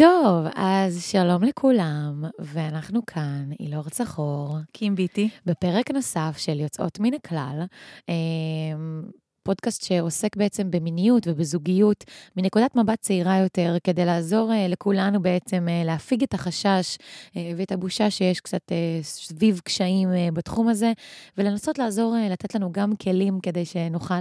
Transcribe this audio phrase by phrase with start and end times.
[0.00, 5.28] טוב, אז שלום לכולם, ואנחנו כאן, אילור צחור, קים ביטי.
[5.46, 7.62] בפרק נוסף של יוצאות מן הכלל,
[8.08, 9.02] אמ,
[9.42, 12.04] פודקאסט שעוסק בעצם במיניות ובזוגיות
[12.36, 16.98] מנקודת מבט צעירה יותר, כדי לעזור אה, לכולנו בעצם אה, להפיג את החשש
[17.36, 18.72] אה, ואת הבושה שיש קצת
[19.02, 20.92] סביב קשיים בתחום הזה,
[21.38, 24.20] ולנסות לעזור, לתת לנו גם כלים כדי שנוכל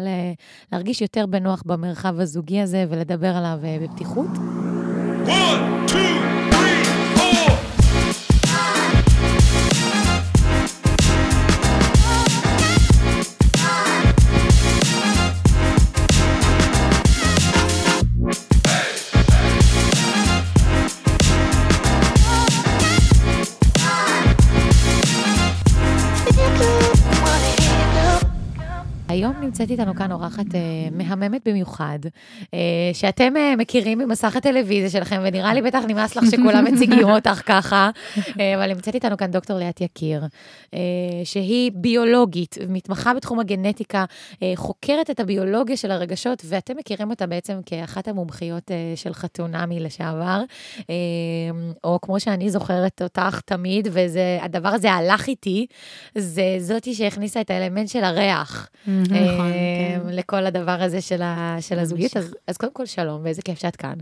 [0.72, 4.69] להרגיש יותר בנוח במרחב הזוגי הזה ולדבר עליו בפתיחות.
[5.30, 6.39] One, two,
[29.50, 30.60] נמצאת איתנו כאן אורחת אה,
[30.92, 32.00] מהממת במיוחד,
[32.54, 32.60] אה,
[32.94, 37.90] שאתם אה, מכירים ממסך הטלוויזיה שלכם, ונראה לי בטח נמאס לך שכולם מציגים אותך ככה,
[38.40, 40.24] אה, אבל נמצאת איתנו כאן דוקטור ליאת יקיר,
[40.74, 40.80] אה,
[41.24, 44.06] שהיא ביולוגית, מתמחה בתחום הגנטיקה,
[44.44, 49.80] אה, חוקרת את הביולוגיה של הרגשות, ואתם מכירים אותה בעצם כאחת המומחיות אה, של חתונמי
[49.80, 50.42] לשעבר,
[50.90, 50.96] אה,
[51.84, 55.66] או כמו שאני זוכרת אותך תמיד, והדבר הזה הלך איתי,
[56.16, 58.70] זה זאתי שהכניסה את האלמנט של הריח.
[59.40, 59.54] נכון,
[60.04, 60.16] כן.
[60.16, 62.18] לכל הדבר הזה של, ה, של הזוגיות.
[62.18, 63.98] אז, אז קודם כל, שלום, ואיזה כיף שאת כאן.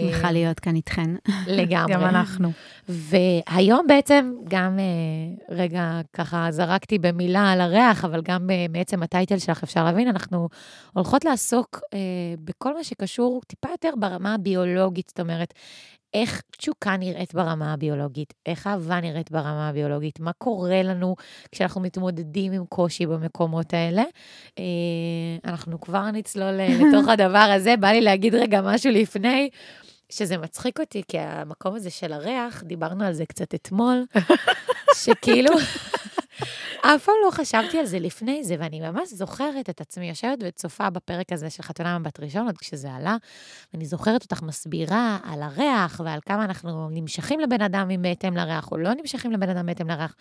[0.00, 1.10] שמחה להיות כאן איתכן.
[1.46, 1.94] לגמרי.
[1.94, 2.52] גם אנחנו.
[2.88, 9.38] והיום בעצם, גם אה, רגע ככה זרקתי במילה על הריח, אבל גם אה, מעצם הטייטל
[9.38, 10.48] שלך אפשר להבין, אנחנו
[10.92, 11.98] הולכות לעסוק אה,
[12.44, 15.54] בכל מה שקשור טיפה יותר ברמה הביולוגית, זאת אומרת,
[16.14, 21.16] איך תשוקה נראית ברמה הביולוגית, איך אהבה נראית ברמה הביולוגית, מה קורה לנו
[21.52, 24.02] כשאנחנו מתמודדים עם קושי במקומות האלה.
[24.58, 24.64] אה,
[25.44, 29.50] אנחנו כבר נצלול אה, לתוך הדבר הזה, בא לי להגיד רגע משהו לפני.
[30.12, 34.04] שזה מצחיק אותי, כי המקום הזה של הריח, דיברנו על זה קצת אתמול,
[35.02, 35.50] שכאילו,
[36.86, 40.90] אף פעם לא חשבתי על זה לפני זה, ואני ממש זוכרת את עצמי יושבת וצופה
[40.90, 43.16] בפרק הזה של חתונה מבט ראשון, עוד כשזה עלה,
[43.72, 48.76] ואני זוכרת אותך מסבירה על הריח ועל כמה אנחנו נמשכים לבן אדם בהתאם לריח, או
[48.76, 50.14] לא נמשכים לבן אדם בהתאם לריח.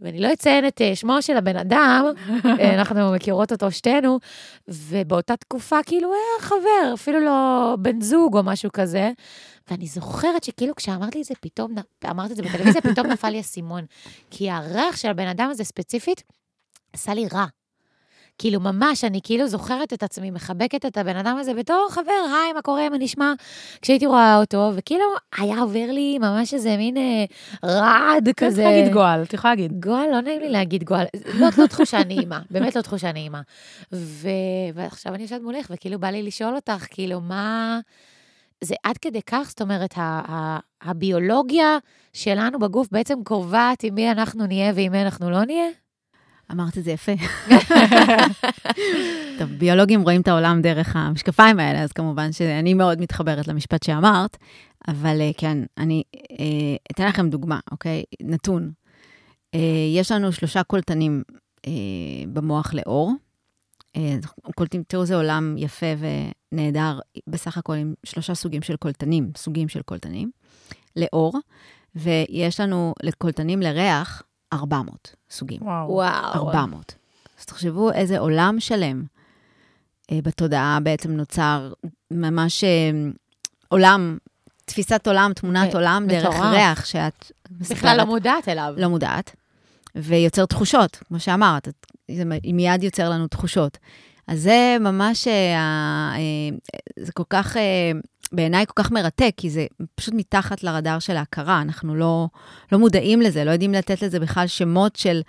[0.00, 2.04] ואני לא אציין את אה, שמו של הבן אדם,
[2.60, 4.18] אה, אנחנו מכירות אותו שתינו,
[4.68, 9.10] ובאותה תקופה כאילו היה חבר, אפילו לא בן זוג או משהו כזה.
[9.70, 11.74] ואני זוכרת שכאילו כשאמרת לי את זה, פתאום,
[12.10, 13.84] אמרת את זה בטלוויזיה, פתאום נפל לי אסימון.
[14.30, 16.22] כי הריח של הבן אדם הזה ספציפית,
[16.92, 17.46] עשה לי רע.
[18.38, 22.52] כאילו, ממש, אני כאילו זוכרת את עצמי, מחבקת את הבן אדם הזה בתור חבר, היי,
[22.52, 23.32] מה קורה, מה נשמע?
[23.82, 25.04] כשהייתי רואה אותו, וכאילו,
[25.38, 27.24] היה עובר לי ממש איזה מין אה,
[27.64, 28.62] רעד כזה.
[28.62, 29.80] את יכולה להגיד גועל, את יכולה להגיד.
[29.80, 31.06] גועל, לא נעים לי להגיד גועל.
[31.34, 33.40] לא, לא תחושה נעימה, באמת לא תחושה נעימה.
[33.92, 34.28] ו...
[34.74, 37.80] ועכשיו אני יושבת מולך, וכאילו בא לי לשאול אותך, כאילו, מה...
[38.64, 39.94] זה עד כדי כך, זאת אומרת,
[40.82, 41.78] הביולוגיה
[42.12, 45.68] שלנו בגוף בעצם קובעת עם מי אנחנו נהיה ועם מי אנחנו לא נהיה?
[46.52, 47.12] אמרת את זה יפה.
[49.38, 54.36] טוב, ביולוגים רואים את העולם דרך המשקפיים האלה, אז כמובן שאני מאוד מתחברת למשפט שאמרת,
[54.88, 56.02] אבל אה, כן, אני
[56.40, 58.02] אה, אתן לכם דוגמה, אוקיי?
[58.22, 58.70] נתון.
[59.54, 59.60] אה,
[59.96, 61.22] יש לנו שלושה קולטנים
[62.32, 63.12] במוח לאור.
[64.54, 65.86] קולטים, תראו, זה עולם יפה
[66.52, 70.30] ונהדר, בסך הכל עם שלושה סוגים של קולטנים, סוגים של קולטנים,
[70.96, 71.32] לאור,
[71.94, 74.22] ויש לנו לקולטנים לריח
[74.52, 75.62] 400 סוגים.
[75.62, 75.90] וואו.
[75.90, 76.34] וואו.
[76.34, 76.94] 400.
[77.38, 79.02] אז תחשבו איזה עולם שלם
[80.12, 81.72] אה, בתודעה בעצם נוצר,
[82.10, 82.90] ממש אה,
[83.68, 84.18] עולם,
[84.64, 87.32] תפיסת עולם, תמונת עולם, דרך ריח שאת.
[87.50, 88.74] בכלל לא מודעת אליו.
[88.76, 89.36] לא מודעת.
[89.98, 91.68] ויוצר תחושות, כמו שאמרת,
[92.10, 92.22] זה
[92.52, 93.78] מיד יוצר לנו תחושות.
[94.26, 95.32] אז זה ממש, אה,
[96.14, 96.56] אה,
[96.98, 97.92] זה כל כך, אה,
[98.32, 102.26] בעיניי כל כך מרתק, כי זה פשוט מתחת לרדאר של ההכרה, אנחנו לא,
[102.72, 105.20] לא מודעים לזה, לא יודעים לתת לזה בכלל שמות של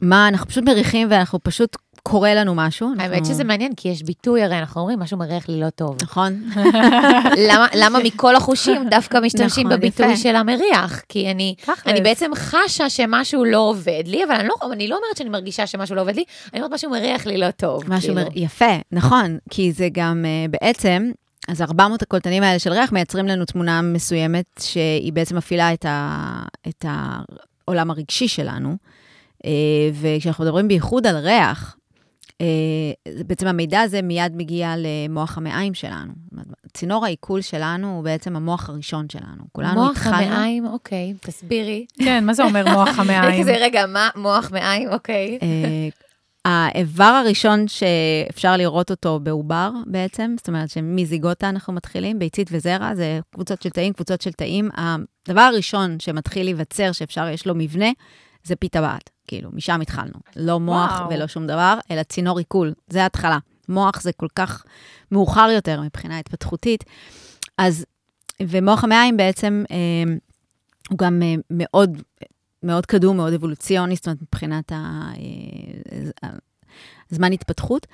[0.00, 1.76] מה, אנחנו פשוט מריחים ואנחנו פשוט
[2.08, 2.88] קורה לנו משהו.
[2.98, 3.34] האמת אנחנו...
[3.34, 5.96] שזה מעניין, כי יש ביטוי, הרי אנחנו אומרים, משהו מריח לי לא טוב.
[6.02, 6.42] נכון.
[7.48, 10.16] למה, למה מכל החושים דווקא משתמשים נכון, בביטוי יפה.
[10.16, 11.02] של המריח?
[11.08, 11.54] כי אני,
[11.86, 15.66] אני בעצם חשה שמשהו לא עובד לי, אבל אני לא, אני לא אומרת שאני מרגישה
[15.66, 17.82] שמשהו לא עובד לי, אני אומרת משהו מריח לי לא טוב.
[17.88, 18.14] משהו כאילו.
[18.14, 18.28] מר...
[18.34, 21.10] יפה, נכון, כי זה גם uh, בעצם,
[21.48, 26.42] אז 400 הקולטנים האלה של ריח מייצרים לנו תמונה מסוימת, שהיא בעצם מפעילה את, ה,
[26.68, 28.76] את העולם הרגשי שלנו.
[29.42, 29.46] Uh,
[29.94, 31.83] וכשאנחנו מדברים בייחוד על ריח, אה,
[33.26, 36.12] בעצם המידע הזה מיד מגיע למוח המעיים שלנו.
[36.72, 39.44] צינור העיכול שלנו הוא בעצם המוח הראשון שלנו.
[39.52, 40.16] כולנו התחלנו...
[40.16, 41.86] מוח המעיים, אוקיי, תסבירי.
[41.98, 43.42] כן, מה זה אומר מוח המעיים?
[43.42, 45.38] כזה, רגע, מה מוח מעיים, אוקיי.
[45.42, 45.88] אה,
[46.44, 53.20] האיבר הראשון שאפשר לראות אותו בעובר בעצם, זאת אומרת שמזיגוטה אנחנו מתחילים, ביצית וזרע, זה
[53.34, 54.70] קבוצות של תאים, קבוצות של תאים.
[54.76, 57.88] הדבר הראשון שמתחיל להיווצר, שאפשר, יש לו מבנה,
[58.44, 59.13] זה פי טבעת.
[59.26, 60.14] כאילו, משם התחלנו.
[60.36, 61.10] לא מוח וואו.
[61.10, 63.38] ולא שום דבר, אלא צינור עיכול, זה ההתחלה.
[63.68, 64.64] מוח זה כל כך
[65.12, 66.84] מאוחר יותר מבחינה התפתחותית.
[67.58, 67.84] אז,
[68.42, 70.14] ומוח המעיים בעצם, אה,
[70.90, 71.98] הוא גם אה, מאוד
[72.62, 74.72] מאוד קדום, מאוד אבולוציוני, זאת אומרת, מבחינת
[77.12, 77.86] הזמן אה, התפתחות.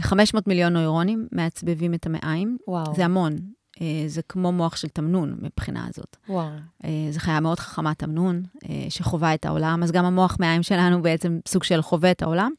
[0.00, 2.56] 500 אה, מיליון נוירונים מעצבבים את המעיים.
[2.68, 2.94] וואו.
[2.96, 3.36] זה המון.
[3.82, 6.16] אה, זה כמו מוח של תמנון מבחינה הזאת.
[6.28, 6.48] וואו.
[7.10, 8.42] זו חיה מאוד חכמה, תמנון,
[8.88, 12.52] שחווה את העולם, אז גם המוח מעיים שלנו בעצם סוג של חווה את העולם.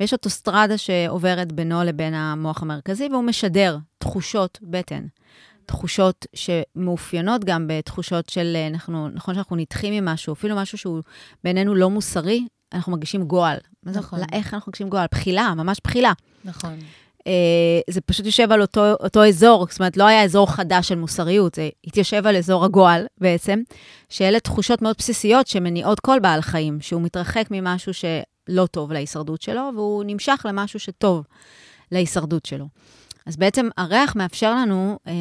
[0.00, 5.06] ויש אוטוסטרדה שעוברת בינו לבין המוח המרכזי, והוא משדר תחושות בטן.
[5.66, 11.02] תחושות שמאופיינות גם בתחושות של, אה, אנחנו, נכון שאנחנו נדחים ממשהו, אפילו משהו שהוא
[11.44, 13.58] בעינינו לא מוסרי, אנחנו מרגישים גועל.
[13.82, 14.18] נכון.
[14.32, 15.06] איך אנחנו מרגישים גועל?
[15.10, 16.12] בחילה, ממש בחילה.
[16.44, 16.78] נכון.
[17.26, 17.28] Uh,
[17.90, 21.54] זה פשוט יושב על אותו, אותו אזור, זאת אומרת, לא היה אזור חדש של מוסריות,
[21.54, 23.60] זה התיישב על אזור הגועל בעצם,
[24.08, 29.70] שאלה תחושות מאוד בסיסיות שמניעות כל בעל חיים, שהוא מתרחק ממשהו שלא טוב להישרדות שלו,
[29.74, 31.24] והוא נמשך למשהו שטוב
[31.92, 32.66] להישרדות שלו.
[33.26, 34.98] אז בעצם הריח מאפשר לנו...
[35.06, 35.12] אה,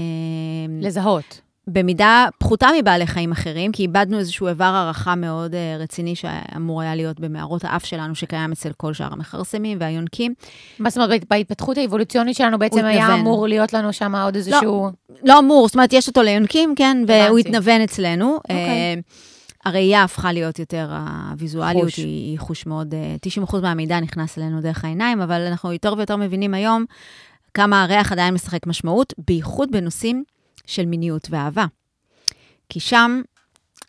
[0.81, 1.41] לזהות.
[1.67, 6.95] במידה פחותה מבעלי חיים אחרים, כי איבדנו איזשהו איבר הערכה מאוד uh, רציני שאמור היה
[6.95, 10.33] להיות במערות האף שלנו, שקיים אצל כל שאר המכרסמים והיונקים.
[10.79, 13.19] מה זאת אומרת, בהתפתחות האבולוציונית שלנו בעצם היה התנוון.
[13.19, 14.89] אמור להיות לנו שם עוד איזשהו...
[15.09, 18.35] לא, לא אמור, זאת אומרת, יש אותו ליונקים, כן, והוא התנוון אצלנו.
[18.35, 18.39] Okay.
[18.39, 19.01] אוקיי.
[19.01, 20.89] Uh, הראייה הפכה להיות יותר,
[21.31, 21.97] הוויזואליות חוש.
[21.97, 22.93] היא, חוש מאוד,
[23.43, 26.85] uh, 90% מהמידע נכנס אלינו דרך העיניים, אבל אנחנו יותר ויותר מבינים היום
[27.53, 30.23] כמה הריח עדיין משחק משמעות, בייחוד בנושאים
[30.67, 31.65] של מיניות ואהבה.
[32.69, 33.21] כי שם,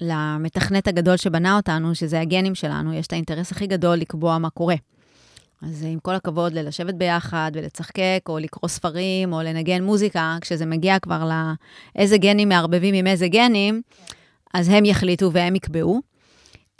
[0.00, 4.76] למתכנת הגדול שבנה אותנו, שזה הגנים שלנו, יש את האינטרס הכי גדול לקבוע מה קורה.
[5.62, 10.98] אז עם כל הכבוד ללשבת ביחד ולצחקק, או לקרוא ספרים, או לנגן מוזיקה, כשזה מגיע
[10.98, 11.30] כבר
[11.94, 13.82] לאיזה גנים מערבבים עם איזה גנים,
[14.54, 16.00] אז הם יחליטו והם יקבעו.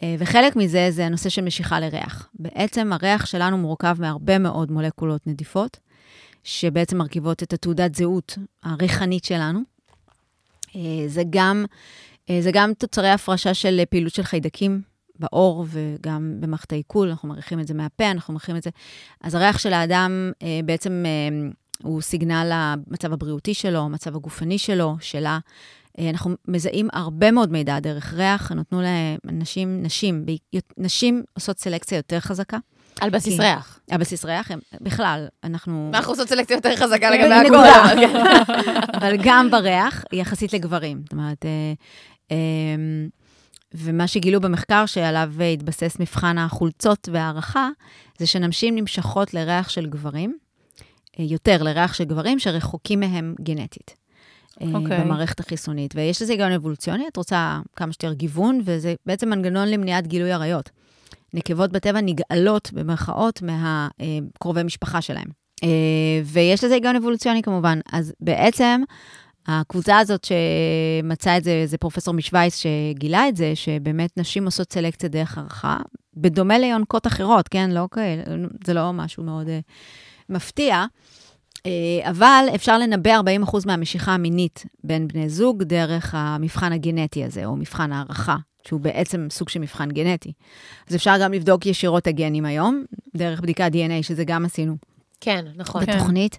[0.03, 2.29] אה, וחלק מזה זה הנושא של משיכה לריח.
[2.35, 5.79] בעצם הריח שלנו מורכב מהרבה מאוד מולקולות נדיפות,
[6.45, 9.76] שבעצם מרכיבות את התעודת זהות הריחנית שלנו.
[10.77, 11.65] אה, זה גם,
[12.31, 14.81] אה, זה גם תוצרי הפרשה של פעילות של חיידקים
[15.19, 18.71] בעור וגם במערכת העיכול, אנחנו מריחים את זה מהפה, אנחנו מריחים את זה.
[19.21, 21.05] אז הריח של האדם אה, בעצם
[21.83, 25.39] הוא סיגנל למצב הבריאותי שלו, המצב הגופני שלו, שלה.
[26.01, 30.25] אנחנו מזהים הרבה מאוד מידע דרך ריח, נתנו לאנשים, נשים,
[30.79, 32.59] נשים עושות סלקציה יותר חזקה.
[33.01, 33.81] על בסיס ריח.
[33.91, 34.51] על בסיס ריח,
[34.81, 35.91] בכלל, אנחנו...
[35.95, 38.17] אנחנו עושות סלקציה יותר חזקה לגבי הכל.
[38.99, 41.01] אבל גם בריח, יחסית לגברים.
[41.03, 41.73] זאת אומרת, אה,
[42.31, 43.09] אמ,
[43.75, 47.69] ומה שגילו במחקר שעליו התבסס מבחן החולצות והערכה,
[48.19, 50.37] זה שנשים נמשכות לריח של גברים,
[51.19, 53.91] אה, יותר לריח של גברים שרחוקים מהם גנטית.
[53.91, 54.65] Okay.
[54.65, 55.01] אה, אוקיי.
[55.01, 55.95] במערכת החיסונית.
[55.97, 60.71] ויש לזה היגיון אבולוציוני, את רוצה כמה שיותר גיוון, וזה בעצם מנגנון למניעת גילוי עריות.
[61.37, 65.27] נקבות בטבע נגאלות, במרכאות, מהקרובי משפחה שלהם.
[65.65, 65.69] אה,
[66.25, 67.79] ויש לזה היגיון אבולוציוני כמובן.
[67.93, 68.83] אז בעצם,
[69.47, 75.09] הקבוצה הזאת שמצאה את זה, זה פרופסור משוויץ שגילה את זה, שבאמת נשים עושות סלקציה
[75.09, 75.77] דרך הערכה,
[76.15, 77.71] בדומה ליונקות אחרות, כן?
[77.71, 78.23] לא כאלה,
[78.65, 79.51] זה לא משהו מאוד uh,
[80.29, 80.85] מפתיע,
[82.03, 87.93] אבל אפשר לנבא 40% מהמשיכה המינית בין בני זוג דרך המבחן הגנטי הזה, או מבחן
[87.93, 90.33] הערכה שהוא בעצם סוג של מבחן גנטי.
[90.89, 92.85] אז אפשר גם לבדוק ישירות הגנים היום,
[93.17, 94.77] דרך בדיקת DNA, שזה גם עשינו.
[95.21, 95.85] כן, נכון.
[95.85, 96.39] בתוכנית.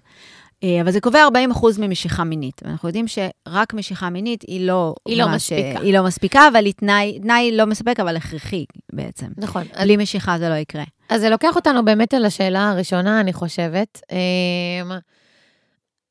[0.60, 0.80] כן.
[0.80, 2.62] אבל זה קובע 40 אחוז ממשיכה מינית.
[2.64, 4.94] ואנחנו יודעים שרק משיכה מינית היא לא...
[5.08, 5.80] היא לא מספיקה.
[5.80, 9.26] היא לא מספיקה, אבל היא תנאי, תנאי לא מספק, אבל הכרחי בעצם.
[9.36, 9.62] נכון.
[9.82, 10.00] בלי אז...
[10.00, 10.84] משיכה זה לא יקרה.
[11.08, 14.00] אז זה לוקח אותנו באמת על השאלה הראשונה, אני חושבת.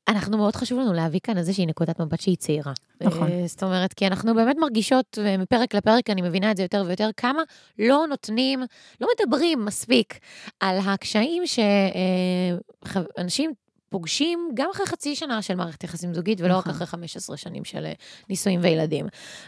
[0.08, 2.72] אנחנו מאוד חשוב לנו להביא כאן איזושהי נקודת מבט שהיא צעירה.
[3.00, 3.32] נכון.
[3.32, 7.10] אה, זאת אומרת, כי אנחנו באמת מרגישות, ומפרק לפרק אני מבינה את זה יותר ויותר,
[7.16, 7.42] כמה
[7.78, 8.62] לא נותנים,
[9.00, 10.18] לא מדברים מספיק
[10.60, 13.52] על הקשיים שאנשים
[13.90, 16.70] פוגשים גם אחרי חצי שנה של מערכת יחסים זוגית, ולא נכון.
[16.70, 17.92] רק אחרי 15 שנים של אה,
[18.28, 19.06] נישואים וילדים.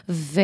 [0.09, 0.41] ו...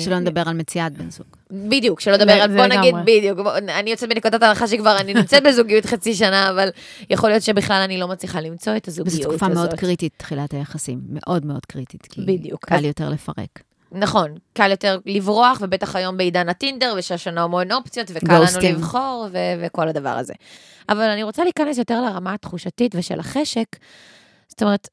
[0.00, 1.26] שלא נדבר על מציאת בן זוג.
[1.50, 5.42] בדיוק, שלא נדבר על, בוא נגיד, בדיוק, בוא, אני יוצאת בנקודת ההנחה שכבר אני נמצאת
[5.42, 6.68] בזוגיות חצי שנה, אבל
[7.10, 9.22] יכול להיות שבכלל אני לא מצליחה למצוא את הזוגיות הזאת.
[9.22, 12.66] זו תקופה מאוד קריטית, תחילת היחסים, מאוד מאוד קריטית, כי בדיוק.
[12.66, 12.84] קל אז...
[12.84, 13.67] יותר לפרק.
[13.92, 19.66] נכון, קל יותר לברוח, ובטח היום בעידן הטינדר, ושהשנה המון אופציות, וקל לנו לבחור, ו-
[19.66, 20.34] וכל הדבר הזה.
[20.88, 23.66] אבל אני רוצה להיכנס יותר לרמה התחושתית ושל החשק.
[24.48, 24.88] זאת אומרת,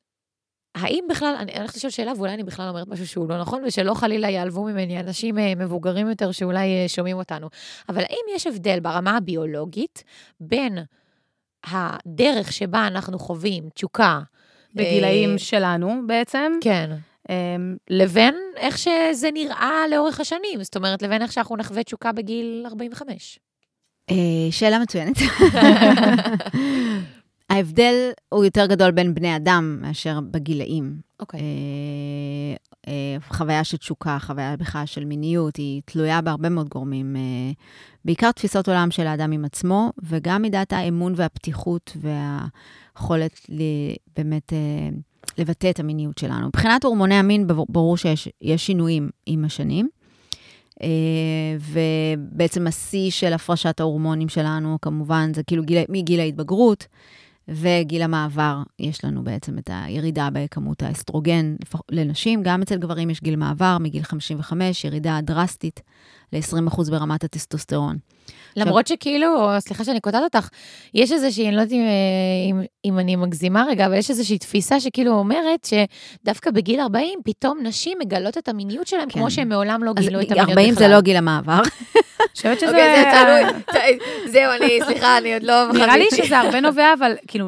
[0.76, 3.94] האם בכלל, אני הולכת לשאול שאלה, ואולי אני בכלל אומרת משהו שהוא לא נכון, ושלא
[3.94, 7.50] חלילה ייעלבו ממני אנשים אה, מבוגרים יותר שאולי אה, שומעים אותנו.
[7.90, 10.04] אבל האם יש הבדל ברמה הביולוגית
[10.40, 10.78] בין
[11.64, 14.20] הדרך שבה אנחנו חווים תשוקה,
[14.74, 16.52] בגילאים אה, שלנו בעצם.
[16.62, 16.92] כן,
[17.90, 23.40] לבין איך שזה נראה לאורך השנים, זאת אומרת, לבין איך שאנחנו נחווה תשוקה בגיל 45.
[24.12, 24.16] אה,
[24.52, 25.16] שאלה מצוינת.
[27.50, 31.00] ההבדל הוא יותר גדול בין בני אדם מאשר בגילאים.
[31.20, 31.40] אוקיי.
[31.40, 32.56] אה,
[32.88, 37.16] אה, חוויה של תשוקה, חוויה בכלל של מיניות, היא תלויה בהרבה מאוד גורמים.
[37.16, 37.52] אה,
[38.06, 43.40] בעיקר תפיסות עולם של האדם עם עצמו, וגם מידת האמון והפתיחות והיכולת
[44.18, 44.90] באמת אה,
[45.38, 46.48] לבטא את המיניות שלנו.
[46.48, 49.90] מבחינת הורמוני המין, ברור- שיש יש שינויים עם השנים.
[50.82, 50.88] אה,
[51.60, 56.88] ובעצם השיא של הפרשת ההורמונים שלנו, כמובן, זה כאילו גיל, מגיל ההתבגרות
[57.48, 61.56] וגיל המעבר, יש לנו בעצם את הירידה בכמות האסטרוגן
[61.92, 62.44] לנשים.
[62.44, 65.82] גם אצל גברים יש גיל מעבר, מגיל 55, ירידה דרסטית
[66.34, 67.98] ל-20% ברמת הטסטוסטרון.
[68.56, 70.48] למרות שכאילו, סליחה שאני קוטעת אותך,
[70.94, 74.38] יש איזושהי, אני לא יודעת אם, אה, אם, אם אני מגזימה רגע, אבל יש איזושהי
[74.38, 75.68] תפיסה שכאילו אומרת
[76.24, 79.20] שדווקא בגיל 40, פתאום נשים מגלות את המיניות שלהם כן.
[79.20, 80.50] כמו שהם מעולם לא גילו את המיניות בכלל.
[80.50, 81.62] 40 זה לא גיל המעבר.
[82.26, 82.70] אני חושבת שזה...
[82.70, 84.00] אוקיי, זה תלוי.
[84.32, 85.72] זהו, אני, סליחה, אני עוד לא...
[85.74, 86.06] נראה לי.
[86.16, 87.48] שזה הרבה נובע, אבל כאילו,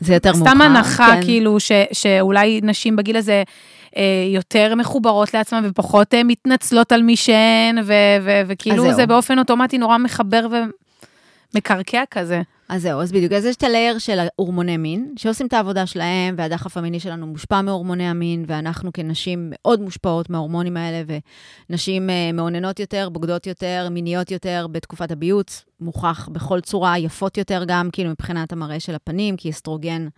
[0.00, 0.50] זה יותר מאוחר.
[0.50, 1.22] סתם הנחה, כן.
[1.22, 3.42] כאילו, ש, שאולי נשים בגיל הזה
[4.34, 7.78] יותר מחוברות לעצמן ופחות אה, מתנצלות על מי שהן,
[8.46, 8.92] וכאילו.
[8.92, 10.46] זה באופן אוטומטי נורא מחבר
[11.54, 12.42] ומקרקע כזה.
[12.70, 13.32] אז זהו, אז בדיוק.
[13.32, 17.60] אז יש את הלייר של ההורמוני מין, שעושים את העבודה שלהם, והדחף המיני שלנו מושפע
[17.60, 21.02] מהורמוני המין, ואנחנו כנשים מאוד מושפעות מההורמונים האלה,
[21.70, 27.64] ונשים אה, מאוננות יותר, בוגדות יותר, מיניות יותר בתקופת הביוץ, מוכח בכל צורה, יפות יותר
[27.66, 30.08] גם, כאילו מבחינת המראה של הפנים, כי אסטרוגן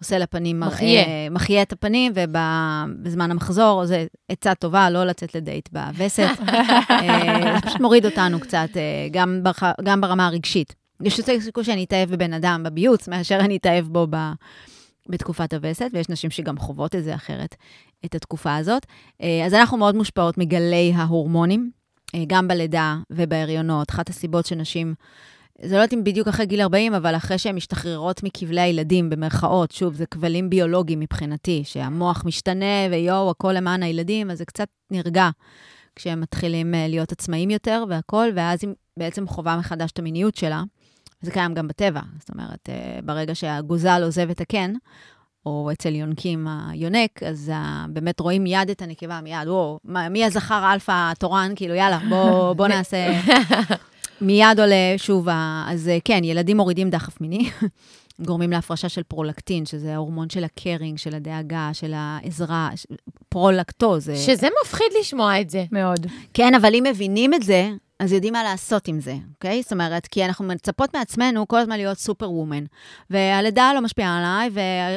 [0.00, 1.30] עושה לפנים מראה, מחיה.
[1.30, 3.94] מחיה את הפנים, ובזמן המחזור, זו
[4.28, 6.28] עצה טובה, לא לצאת לדייט בווסת.
[6.90, 10.74] אה, זה פשוט מוריד אותנו קצת, אה, גם, ברח, גם ברמה הרגשית.
[11.02, 14.16] יש יותר סיכוי שאני אתאהב בבן אדם בביוץ, מאשר אני אתאהב בו ב,
[15.08, 17.54] בתקופת הווסת, ויש נשים שגם חוות את זה אחרת,
[18.04, 18.86] את התקופה הזאת.
[19.22, 21.70] אה, אז אנחנו מאוד מושפעות מגלי ההורמונים,
[22.26, 23.90] גם בלידה ובהריונות.
[23.90, 24.94] אחת הסיבות שנשים,
[25.62, 29.70] זה לא יודעת אם בדיוק אחרי גיל 40, אבל אחרי שהן משתחררות מכבלי הילדים, במרכאות,
[29.70, 35.30] שוב, זה כבלים ביולוגיים מבחינתי, שהמוח משתנה ויואו, הכל למען הילדים, אז זה קצת נרגע
[35.96, 40.62] כשהם מתחילים אה, להיות עצמאים יותר והכול, ואז היא בעצם חווה מחדש את המיניות שלה.
[41.20, 44.72] זה קיים גם בטבע, זאת אומרת, אה, ברגע שהגוזל עוזב את הקן,
[45.46, 50.54] או אצל יונקים היונק, אז אה, באמת רואים מיד את הנקבה, מיד, וואו, מי הזכר
[50.54, 51.52] האלפא התורן?
[51.56, 53.20] כאילו, יאללה, בוא, בוא נעשה...
[54.20, 55.28] מיד עולה שוב,
[55.66, 57.50] אז אה, כן, ילדים מורידים דחף מיני,
[58.26, 62.70] גורמים להפרשה של פרולקטין, שזה ההורמון של ה caring, של הדאגה, של העזרה,
[63.28, 64.10] פרולקטוז.
[64.10, 65.64] אה, שזה מפחיד לשמוע את זה.
[65.72, 66.06] מאוד.
[66.34, 67.70] כן, אבל אם מבינים את זה,
[68.00, 69.62] אז יודעים מה לעשות עם זה, אוקיי?
[69.62, 72.64] זאת אומרת, כי אנחנו מצפות מעצמנו כל הזמן להיות superwoman.
[73.10, 74.50] והלידה לא משפיעה עליי,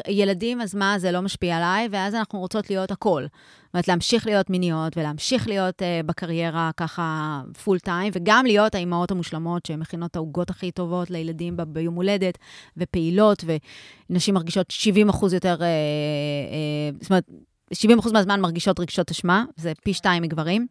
[0.08, 3.24] וילדים, אז מה, זה לא משפיע עליי, ואז אנחנו רוצות להיות הכל.
[3.24, 9.12] זאת אומרת, להמשיך להיות מיניות, ולהמשיך להיות uh, בקריירה ככה פול טיים, וגם להיות האימהות
[9.12, 12.38] המושלמות שמכינות את העוגות הכי טובות לילדים ב- ביום הולדת,
[12.78, 13.44] ופעילות,
[14.10, 17.26] ונשים מרגישות 70 אחוז יותר, uh, uh, זאת אומרת,
[17.74, 20.68] 70 אחוז מהזמן מרגישות רגשות אשמה, זה פי שתיים מגברים.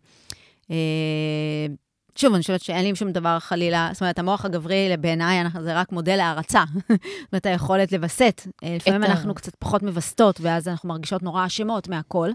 [0.71, 1.67] אה,
[2.17, 5.93] שוב, אני חושבת שאין לי שום דבר חלילה, זאת אומרת, המוח הגברי, בעיניי, זה רק
[5.93, 6.65] מודל הערצה.
[6.89, 8.43] זאת אומרת, היכולת לווסת.
[8.65, 12.31] אה, לפעמים אנחנו קצת פחות מווסתות, ואז אנחנו מרגישות נורא אשמות מהכל.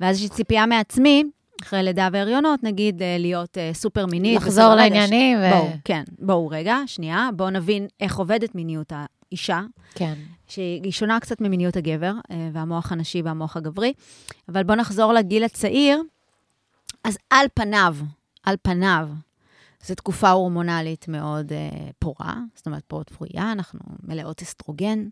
[0.00, 1.24] ואז יש לי ציפייה מעצמי,
[1.62, 4.36] אחרי לידה והריונות, נגיד, אה, להיות אה, סופר מינית.
[4.36, 5.38] לחזור לעניינים.
[5.38, 9.60] ו- בואו, כן, בואו רגע, שנייה, בואו נבין איך עובדת מיניות האישה,
[9.94, 10.14] כן.
[10.48, 12.12] שהיא שונה קצת ממיניות הגבר,
[12.52, 13.92] והמוח הנשי והמוח הגברי.
[14.48, 16.02] אבל בואו נחזור לגיל הצעיר.
[17.04, 17.96] אז על פניו,
[18.42, 19.08] על פניו,
[19.82, 25.08] זו תקופה הורמונלית מאוד אה, פורה, זאת אומרת, פורות פרויה, אנחנו מלאות אסטרוגן, אה,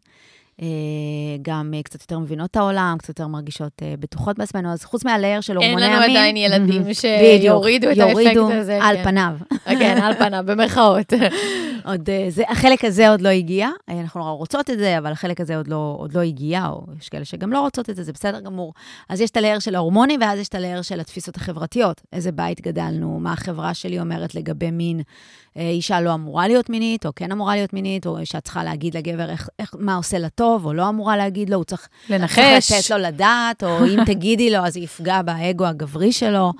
[1.43, 5.05] גם אה, קצת יותר מבינות את העולם, קצת יותר מרגישות אה, בטוחות בעצמנו, אז חוץ
[5.05, 5.97] מהלייר של אין הורמוני המין...
[5.97, 6.83] לנו עדיין ילדים
[7.40, 8.79] שיורידו את האפקט הזה.
[8.83, 9.05] על כן.
[9.05, 9.33] פניו.
[9.64, 11.12] כן, על פניו, במרכאות.
[11.85, 15.12] עוד, אה, זה, החלק הזה עוד לא הגיע, אה, אנחנו נורא רוצות את זה, אבל
[15.12, 18.02] החלק הזה עוד לא, עוד לא הגיע, או יש כאלה שגם לא רוצות את זה,
[18.02, 18.75] זה בסדר גמור.
[19.09, 22.00] אז יש את הלייר של ההורמונים, ואז יש את הלייר של התפיסות החברתיות.
[22.12, 25.00] איזה בית גדלנו, מה החברה שלי אומרת לגבי מין.
[25.57, 28.97] אה, אישה לא אמורה להיות מינית, או כן אמורה להיות מינית, או אישה צריכה להגיד
[28.97, 32.69] לגבר איך, איך, מה עושה לה טוב, או לא אמורה להגיד לו, הוא צריך לנחש.
[32.69, 36.52] צריך לתת לו לדעת, או אם תגידי לו, אז יפגע באגו הגברי שלו.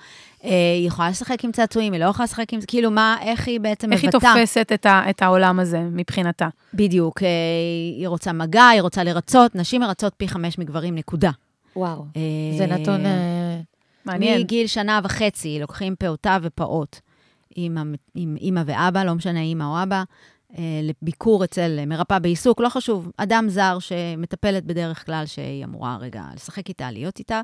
[0.45, 3.61] אה, היא יכולה לשחק עם צעצועים, היא לא יכולה לשחק עם כאילו, מה, איך היא
[3.61, 4.35] בעצם איך היא מבטאה.
[4.35, 6.49] תופסת את, ה, את העולם הזה מבחינתה?
[6.75, 7.29] בדיוק, אה,
[7.97, 11.31] היא רוצה מגע, היא רוצה לרצות, נשים מרצות פי חמש מגברים, נקודה.
[11.77, 13.07] וואו, אה, זה נתון...
[13.07, 13.61] אה,
[14.05, 14.41] מעניין.
[14.41, 16.97] מגיל שנה וחצי לוקחים פעוטה ופעוט
[17.57, 20.03] עם אימא ואבא, לא משנה אימא או אבא,
[20.59, 26.69] לביקור אצל מרפאה בעיסוק, לא חשוב, אדם זר שמטפלת בדרך כלל שהיא אמורה רגע לשחק
[26.69, 27.41] איתה, להיות איתה.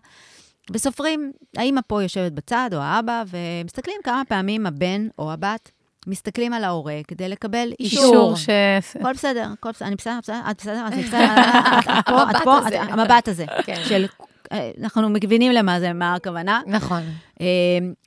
[0.73, 5.71] וסופרים, האימא פה יושבת בצד, או האבא, ומסתכלים כמה פעמים הבן או הבת
[6.07, 8.05] מסתכלים על ההורה כדי לקבל אישור.
[8.05, 8.49] אישור ש...
[9.01, 11.35] הכל בסדר, הכל בסדר, אני בסדר, בסדר, את בסדר, אני בסדר,
[11.89, 13.45] את את פה, את פה, המבט הזה.
[13.45, 13.81] את- כן.
[13.89, 14.09] של, אה,
[14.83, 16.61] אנחנו מבינים למה זה, מה הכוונה.
[16.67, 17.03] נכון.
[17.41, 17.47] אה,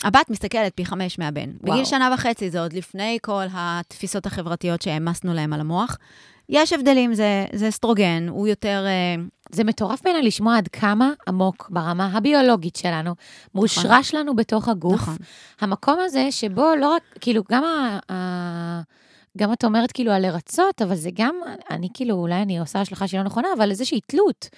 [0.03, 1.49] הבת מסתכלת פי חמש מהבן.
[1.61, 1.73] וואו.
[1.73, 5.97] בגיל שנה וחצי, זה עוד לפני כל התפיסות החברתיות שהעמסנו להם על המוח.
[6.49, 8.85] יש הבדלים, זה, זה אסטרוגן, הוא יותר...
[8.87, 13.15] אה, זה מטורף בעיניי לשמוע עד כמה עמוק ברמה הביולוגית שלנו,
[13.55, 15.01] מושרש לנו בתוך הגוף.
[15.01, 15.15] נכון.
[15.61, 17.99] המקום הזה שבו לא רק, כאילו, גם ה...
[18.11, 18.81] ה...
[19.37, 21.35] גם את אומרת כאילו על לרצות, אבל זה גם,
[21.69, 24.49] אני כאילו, אולי אני עושה השלכה שהיא לא נכונה, אבל איזושהי תלות.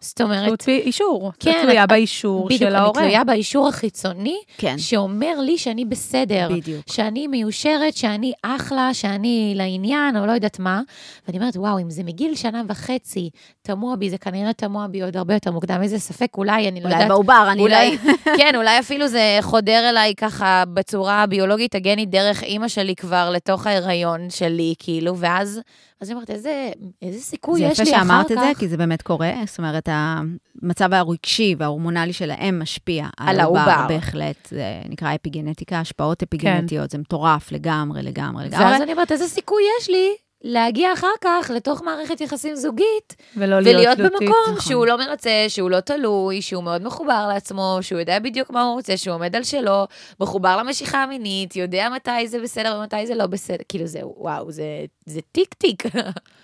[0.00, 1.32] זאת אומרת, תלות ב- אישור.
[1.40, 1.60] כן.
[1.62, 3.02] תלויה באישור בדיוק, של אני ההורה.
[3.02, 6.48] תלויה באישור החיצוני, כן, שאומר לי שאני בסדר.
[6.52, 6.84] בדיוק.
[6.90, 10.80] שאני מיושרת, שאני אחלה, שאני לעניין, או לא יודעת מה.
[11.28, 13.30] ואני אומרת, וואו, אם זה מגיל שנה וחצי,
[13.62, 15.82] תמוה בי, זה כנראה תמוה בי עוד הרבה יותר מוקדם.
[15.82, 17.08] איזה ספק, אולי, אני לא אולי יודעת.
[17.08, 18.12] בעובר, אני אולי, לא...
[18.38, 23.66] כן, אולי אפילו זה חודר אליי ככה בצורה הביולוגית הגנית דרך אימא שלי כבר לתוך
[23.66, 25.60] ההיריון שלי, כאילו, ואז,
[26.00, 26.70] אז אני אומרת, איזה,
[27.02, 28.08] איזה סיכוי זה יש יפה לי אחר כך.
[28.08, 29.32] שאמרת את זה, כי זה באמת קורה.
[29.46, 33.88] זאת אומרת, המצב הרגשי וההורמונלי שלהם משפיע על על העובר, העובר.
[33.88, 34.48] בהחלט.
[34.50, 38.64] זה נקרא אפיגנטיקה, השפעות אפיגנטיות, זה מטורף לגמרי, לגמרי, לגמרי.
[38.64, 43.60] ואז אני אומרת, איזה סיכוי יש לי להגיע אחר כך לתוך מערכת יחסים זוגית, ולא
[43.60, 44.28] להיות ולהיות תלותית.
[44.28, 44.70] במקום נכון.
[44.70, 48.74] שהוא לא מרצה, שהוא לא תלוי, שהוא מאוד מחובר לעצמו, שהוא יודע בדיוק מה הוא
[48.74, 49.86] רוצה, שהוא עומד על שלו,
[50.20, 53.56] מחובר למשיכה המינית, יודע מתי זה בסדר ומתי זה לא בסדר.
[53.68, 54.64] כאילו זה, וואו, זה,
[55.06, 55.82] זה טיק טיק.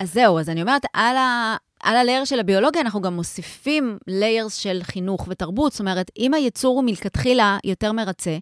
[0.00, 3.98] אז זהו, אז אני אומרת, על, ה, על ה layer של הביולוגיה אנחנו גם מוסיפים
[4.06, 5.72] layers של חינוך ותרבות.
[5.72, 8.36] זאת אומרת, אם היצור הוא מלכתחילה יותר מרצה,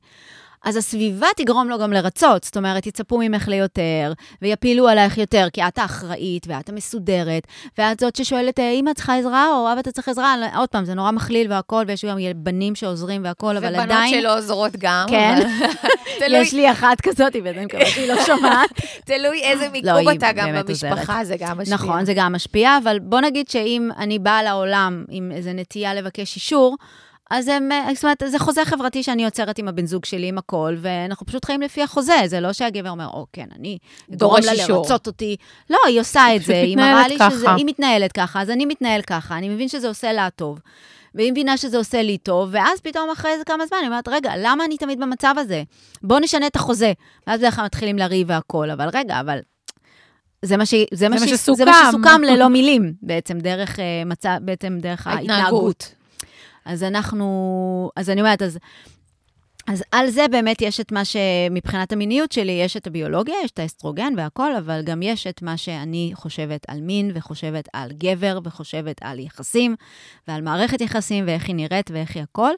[0.65, 2.45] אז הסביבה תגרום לו גם לרצות.
[2.45, 4.13] זאת אומרת, יצפו ממך ליותר,
[4.43, 7.43] ויפילו עלייך יותר, כי את האחראית, ואת המסודרת,
[7.79, 10.35] ואת זאת ששואלת, "אה, אמא צריכה עזרה, או אבא אתה צריך עזרה?
[10.57, 14.21] עוד פעם, זה נורא מכליל והכול, ויש גם בנים שעוזרים והכול, אבל ובנות עדיין...
[14.21, 15.07] שלא עוזרות גם.
[15.09, 15.35] כן.
[16.21, 18.71] אבל- יש לי אחת כזאת, ואני מקווה שהיא לא שומעת.
[19.05, 21.75] תלוי איזה לא, מיקום היא אתה גם במשפחה, זה גם משפיע.
[21.75, 26.37] נכון, זה גם משפיע, אבל בוא נגיד שאם אני באה לעולם עם איזו נטייה לבקש
[26.37, 26.77] אישור,
[27.31, 30.77] אז הם, זאת אומרת, זה חוזה חברתי שאני יוצרת עם הבן זוג שלי, עם הכל,
[30.81, 32.17] ואנחנו פשוט חיים לפי החוזה.
[32.27, 33.79] זה לא שהגבר אומר, או, כן, אני
[34.19, 35.37] גורם לה אישור." לרצות אותי.
[35.71, 37.55] לא, היא עושה את זה, היא מראה לי מתנהלת שזה, ככה.
[37.55, 40.59] היא מתנהלת ככה, אז אני מתנהל ככה, אני מבין שזה עושה לה טוב.
[41.15, 44.33] והיא מבינה שזה עושה לי טוב, ואז פתאום אחרי איזה כמה זמן, אני אומרת, רגע,
[44.39, 45.63] למה אני תמיד במצב הזה?
[46.03, 46.93] בואו נשנה את החוזה.
[47.27, 49.39] ואז בדרך כלל מתחילים לריב והכול, אבל רגע, אבל
[50.43, 50.75] זה מה, ש...
[50.93, 51.31] זה מה, מה ש...
[51.31, 51.57] שסוכם.
[51.57, 54.39] זה מה שסוכם ללא מילים, בעצם, דרך, uh, מצא...
[54.41, 55.95] בעצם דרך ההתנהגות.
[56.65, 58.59] אז אנחנו, אז אני אומרת, אז,
[59.67, 63.59] אז על זה באמת יש את מה שמבחינת המיניות שלי, יש את הביולוגיה, יש את
[63.59, 68.97] האסטרוגן והכל, אבל גם יש את מה שאני חושבת על מין, וחושבת על גבר, וחושבת
[69.01, 69.77] על יחסים,
[70.29, 72.53] ועל מערכת יחסים, ואיך היא נראית ואיך היא הכל.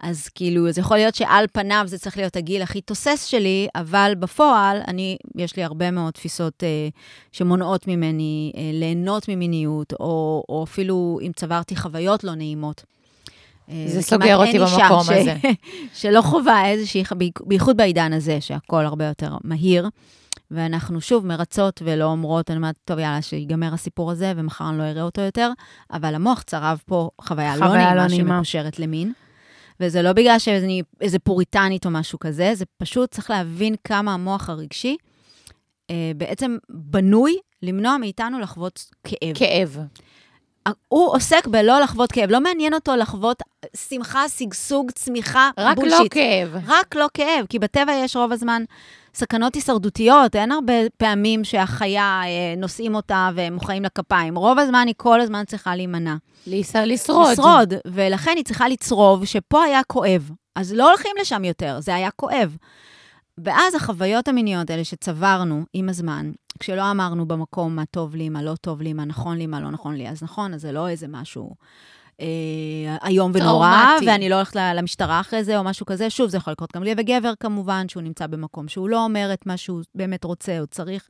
[0.00, 4.12] אז כאילו, זה יכול להיות שעל פניו זה צריך להיות הגיל הכי תוסס שלי, אבל
[4.18, 6.88] בפועל, אני, יש לי הרבה מאוד תפיסות אה,
[7.32, 12.84] שמונעות ממני אה, ליהנות ממיניות, או, או אפילו אם צברתי חוויות לא נעימות.
[13.70, 15.34] אה, זה סוגר אותי במקום ש- הזה.
[16.00, 17.02] שלא חווה איזושהי,
[17.46, 19.88] בייחוד בעידן הזה, שהכל הרבה יותר מהיר.
[20.50, 24.82] ואנחנו שוב מרצות ולא אומרות, אני אומרת, טוב, יאללה, שיגמר הסיפור הזה, ומחר אני לא
[24.82, 25.50] אראה אותו יותר,
[25.92, 28.34] אבל המוח צרב פה חוויה, לא חוויה נעימה לא נעימה.
[28.34, 29.12] שמקושרת למין.
[29.80, 34.50] וזה לא בגלל שאני איזה פוריטנית או משהו כזה, זה פשוט צריך להבין כמה המוח
[34.50, 34.96] הרגשי
[35.90, 39.34] אה, בעצם בנוי למנוע מאיתנו לחוות כאב.
[39.34, 39.78] כאב.
[40.88, 43.42] הוא עוסק בלא לחוות כאב, לא מעניין אותו לחוות
[43.88, 46.14] שמחה, שגשוג, צמיחה, רק לא בולשיט.
[46.14, 46.62] כאב.
[46.66, 48.62] רק לא כאב, כי בטבע יש רוב הזמן
[49.14, 54.36] סכנות הישרדותיות, אין הרבה פעמים שהחיה, אה, נושאים אותה והם מוחאים לה כפיים.
[54.36, 56.14] רוב הזמן היא כל הזמן צריכה להימנע.
[56.46, 57.30] לס- לשרוד.
[57.32, 60.30] לשרוד, ולכן היא צריכה לצרוב שפה היה כואב.
[60.56, 62.56] אז לא הולכים לשם יותר, זה היה כואב.
[63.44, 68.54] ואז החוויות המיניות האלה שצברנו עם הזמן, כשלא אמרנו במקום מה טוב לי, מה לא
[68.60, 71.08] טוב לי, מה נכון לי, מה לא נכון לי, אז נכון, אז זה לא איזה
[71.08, 71.54] משהו
[72.20, 72.26] אה,
[73.06, 74.06] איום ונורא, טראומטי.
[74.06, 76.10] ואני לא הולכת למשטרה אחרי זה או משהו כזה.
[76.10, 79.46] שוב, זה יכול לקרות גם לי וגבר כמובן, שהוא נמצא במקום שהוא לא אומר את
[79.46, 81.08] מה שהוא באמת רוצה או צריך.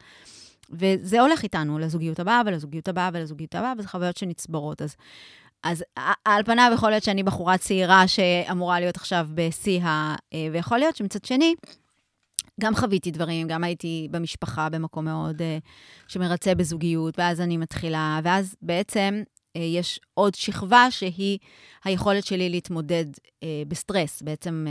[0.70, 4.82] וזה הולך איתנו לזוגיות הבאה ולזוגיות הבאה ולזוגיות הבאה, וזה חוויות שנצברות.
[4.82, 4.96] אז
[5.62, 5.84] אז
[6.24, 10.14] על פניו יכול להיות שאני בחורה צעירה שאמורה להיות עכשיו בשיא ה...
[10.34, 11.54] אה, ויכול להיות שמצד שני,
[12.60, 15.58] גם חוויתי דברים, גם הייתי במשפחה במקום מאוד אה,
[16.08, 19.22] שמרצה בזוגיות, ואז אני מתחילה, ואז בעצם
[19.56, 21.38] אה, יש עוד שכבה שהיא
[21.84, 23.04] היכולת שלי להתמודד
[23.42, 24.66] אה, בסטרס, בעצם...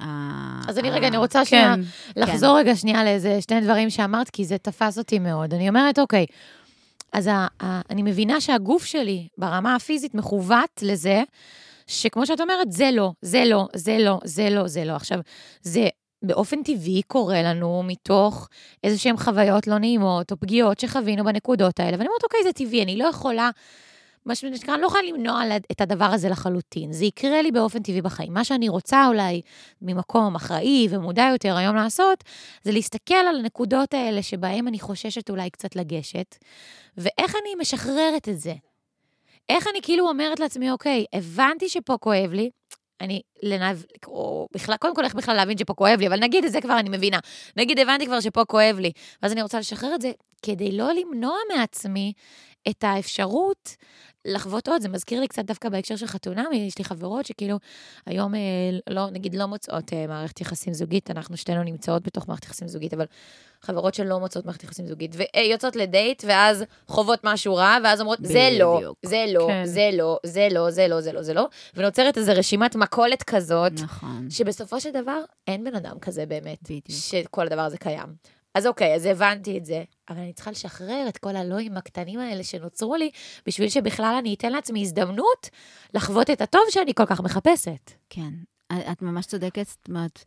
[0.00, 1.80] ה- אז אני ה- רגע, אני רוצה שנייה כן.
[2.20, 5.54] לחזור רגע שנייה לאיזה שני דברים שאמרת, כי זה תפס אותי מאוד.
[5.54, 6.26] אני אומרת, אוקיי,
[7.12, 11.22] אז ה, ה, אני מבינה שהגוף שלי ברמה הפיזית מכוות לזה,
[11.86, 14.92] שכמו שאת אומרת, זה לא, זה לא, זה לא, זה לא, זה לא.
[14.92, 15.18] עכשיו,
[15.62, 15.88] זה
[16.22, 18.48] באופן טבעי קורה לנו מתוך
[18.84, 22.82] איזה שהן חוויות לא נעימות, או פגיעות שחווינו בנקודות האלה, ואני אומרת, אוקיי, זה טבעי,
[22.82, 23.50] אני לא יכולה...
[24.24, 26.92] מה שנקרא, אני לא יכולה למנוע את הדבר הזה לחלוטין.
[26.92, 28.34] זה יקרה לי באופן טבעי בחיים.
[28.34, 29.40] מה שאני רוצה אולי
[29.82, 32.24] ממקום אחראי ומודע יותר היום לעשות,
[32.62, 36.36] זה להסתכל על הנקודות האלה שבהן אני חוששת אולי קצת לגשת,
[36.96, 38.54] ואיך אני משחררת את זה.
[39.48, 42.50] איך אני כאילו אומרת לעצמי, אוקיי, הבנתי שפה כואב לי,
[43.00, 43.84] אני, לנב...
[44.06, 46.78] או בכלל, קודם כל, איך בכלל להבין שפה כואב לי, אבל נגיד את זה כבר
[46.78, 47.18] אני מבינה.
[47.56, 50.10] נגיד, הבנתי כבר שפה כואב לי, ואז אני רוצה לשחרר את זה,
[50.42, 52.12] כדי לא למנוע מעצמי
[52.70, 53.76] את האפשרות
[54.24, 54.82] לחוות עוד.
[54.82, 57.58] זה מזכיר לי קצת דווקא בהקשר של חתונה, יש לי חברות שכאילו
[58.06, 58.40] היום, אה,
[58.90, 62.94] לא, נגיד, לא מוצאות אה, מערכת יחסים זוגית, אנחנו שתינו נמצאות בתוך מערכת יחסים זוגית,
[62.94, 63.04] אבל
[63.62, 68.48] חברות שלא מוצאות מערכת יחסים זוגית, ויוצאות לדייט, ואז חוות משהו רע, ואז אומרות, זה
[68.58, 68.80] לא.
[69.06, 69.64] זה לא, כן.
[69.64, 73.72] זה לא, זה לא, זה לא, זה לא, זה לא, ונוצרת איזו רשימת מכולת כזאת,
[73.72, 76.84] נכון, שבסופו של דבר אין בן אדם כזה באמת, בדיוק.
[76.88, 78.37] שכל הדבר הזה קיים.
[78.54, 82.44] אז אוקיי, אז הבנתי את זה, אבל אני צריכה לשחרר את כל הלואים הקטנים האלה
[82.44, 83.10] שנוצרו לי,
[83.46, 85.48] בשביל שבכלל אני אתן לעצמי הזדמנות
[85.94, 87.90] לחוות את הטוב שאני כל כך מחפשת.
[88.10, 88.30] כן.
[88.92, 90.24] את ממש צודקת, זאת אומרת,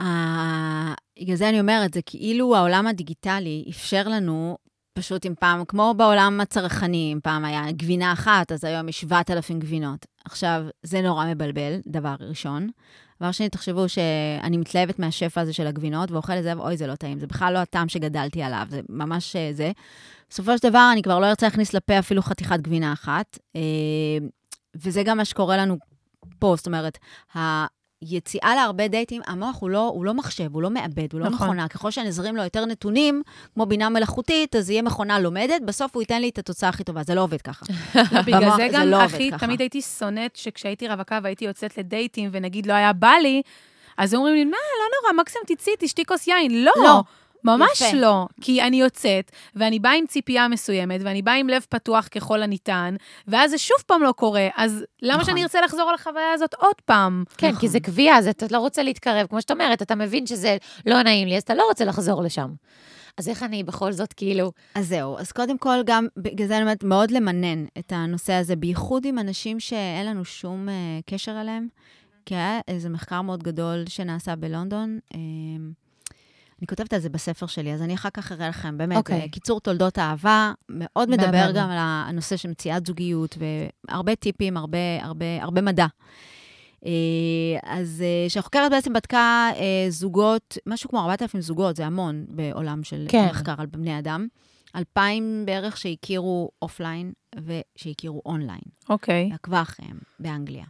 [0.00, 4.56] ה- בגלל זה אני אומרת, זה כאילו העולם הדיגיטלי אפשר לנו,
[4.94, 9.58] פשוט אם פעם, כמו בעולם הצרכני, אם פעם היה גבינה אחת, אז היום יש 7,000
[9.58, 10.06] גבינות.
[10.24, 12.68] עכשיו, זה נורא מבלבל, דבר ראשון.
[13.22, 16.94] דבר שני, תחשבו שאני מתלהבת מהשפע הזה של הגבינות, ואוכלת את זה, ואוי, זה לא
[16.94, 17.18] טעים.
[17.18, 19.72] זה בכלל לא הטעם שגדלתי עליו, זה ממש אה, זה.
[20.30, 23.38] בסופו של דבר, אני כבר לא ארצה להכניס לפה אפילו חתיכת גבינה אחת.
[23.56, 23.60] אה,
[24.74, 25.76] וזה גם מה שקורה לנו
[26.38, 26.98] פה, זאת אומרת,
[28.10, 31.46] היציאה להרבה דייטים, המוח הוא לא, הוא לא מחשב, הוא לא מעבד, הוא לא נכון.
[31.46, 31.68] מכונה.
[31.68, 33.22] ככל שנזרים לו יותר נתונים,
[33.54, 37.02] כמו בינה מלאכותית, אז יהיה מכונה לומדת, בסוף הוא ייתן לי את התוצאה הכי טובה.
[37.02, 37.66] זה לא עובד ככה.
[38.26, 39.38] בגלל זה גם לא ככה.
[39.38, 43.42] תמיד הייתי שונאת שכשהייתי רווקה והייתי יוצאת לדייטים, ונגיד לא היה בא לי,
[43.98, 46.64] אז אומרים לי, מה, לא נורא, מקסימום תצאי, תשתי כוס יין.
[46.64, 46.72] לא.
[46.84, 47.02] לא.
[47.44, 47.96] ממש יפה.
[47.96, 52.42] לא, כי אני יוצאת, ואני באה עם ציפייה מסוימת, ואני באה עם לב פתוח ככל
[52.42, 52.94] הניתן,
[53.28, 55.24] ואז זה שוב פעם לא קורה, אז למה נכון.
[55.24, 57.24] שאני ארצה לחזור על החוויה הזאת עוד פעם?
[57.38, 57.60] כן, נכון.
[57.60, 61.02] כי זה קביעה, אז אתה לא רוצה להתקרב, כמו שאת אומרת, אתה מבין שזה לא
[61.02, 62.48] נעים לי, אז אתה לא רוצה לחזור לשם.
[63.18, 66.62] אז איך אני בכל זאת, כאילו, אז זהו, אז קודם כל, גם, בגלל זה אני
[66.62, 71.68] אומרת, מאוד למנן את הנושא הזה, בייחוד עם אנשים שאין לנו שום uh, קשר אליהם,
[72.26, 74.98] כי היה איזה מחקר מאוד גדול שנעשה בלונדון.
[75.12, 75.16] Uh,
[76.62, 79.24] אני כותבת על זה בספר שלי, אז אני אחר כך אראה לכם, באמת, אוקיי.
[79.24, 79.28] okay.
[79.28, 81.10] קיצור תולדות אהבה, מאוד.
[81.10, 83.38] מדבר גם על הנושא של מציאת זוגיות,
[83.88, 85.86] והרבה טיפים, הרבה, הרבה, הרבה מדע.
[86.86, 86.90] אה,
[87.62, 93.06] אז אה, שהחוקרת בעצם בדקה אה, זוגות, משהו כמו 4,000 זוגות, זה המון בעולם של
[93.08, 93.28] כן.
[93.30, 94.26] מחקר על בני אדם.
[94.76, 99.30] 2,000 בערך שהכירו offline ושהכירו אונליין, אוקיי.
[99.32, 100.64] עקבה אחריהם באנגליה.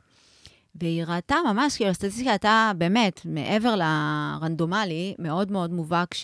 [0.74, 6.14] והיא ראתה ממש, כאילו, הסטטיסטיקה הייתה באמת, מעבר לרנדומלי, מאוד מאוד מובהק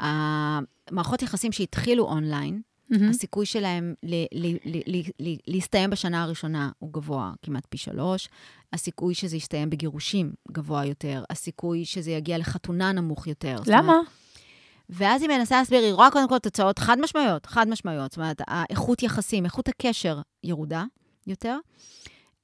[0.00, 3.08] שהמערכות יחסים שהתחילו אונליין, מהמם.
[3.10, 8.28] הסיכוי שלהם ל- ל- ל- ל- ל- להסתיים בשנה הראשונה הוא גבוה כמעט פי שלוש,
[8.72, 13.48] הסיכוי שזה יסתיים בגירושים גבוה יותר, הסיכוי שזה יגיע לחתונה נמוך יותר.
[13.48, 13.98] אומרת, למה?
[14.90, 18.10] ואז היא מנסה להסביר, היא רואה קודם כל תוצאות חד משמעיות, חד משמעיות.
[18.12, 20.84] זאת אומרת, האיכות יחסים, איכות הקשר ירודה
[21.26, 21.58] יותר.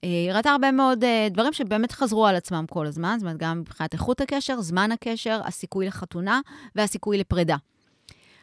[0.05, 3.37] אה, היא ראתה הרבה מאוד אה, דברים שבאמת חזרו על עצמם כל הזמן, זאת אומרת,
[3.37, 6.41] גם מבחינת איכות הקשר, זמן הקשר, הסיכוי לחתונה
[6.75, 7.57] והסיכוי לפרידה.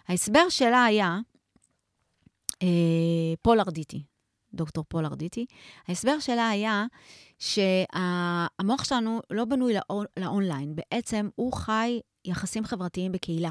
[0.08, 1.20] ההסבר שלה היה,
[2.64, 2.68] אה,
[3.42, 4.04] פול ארדיטי,
[4.54, 5.46] דוקטור פול ארדיטי,
[5.88, 6.86] ההסבר שלה היה
[7.40, 13.50] שהמוח שלנו לא בנוי ל on, ל online, בעצם הוא חי יחסים חברתיים בקהילה.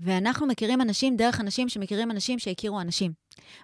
[0.00, 3.12] ואנחנו מכירים אנשים דרך אנשים שמכירים אנשים שהכירו אנשים.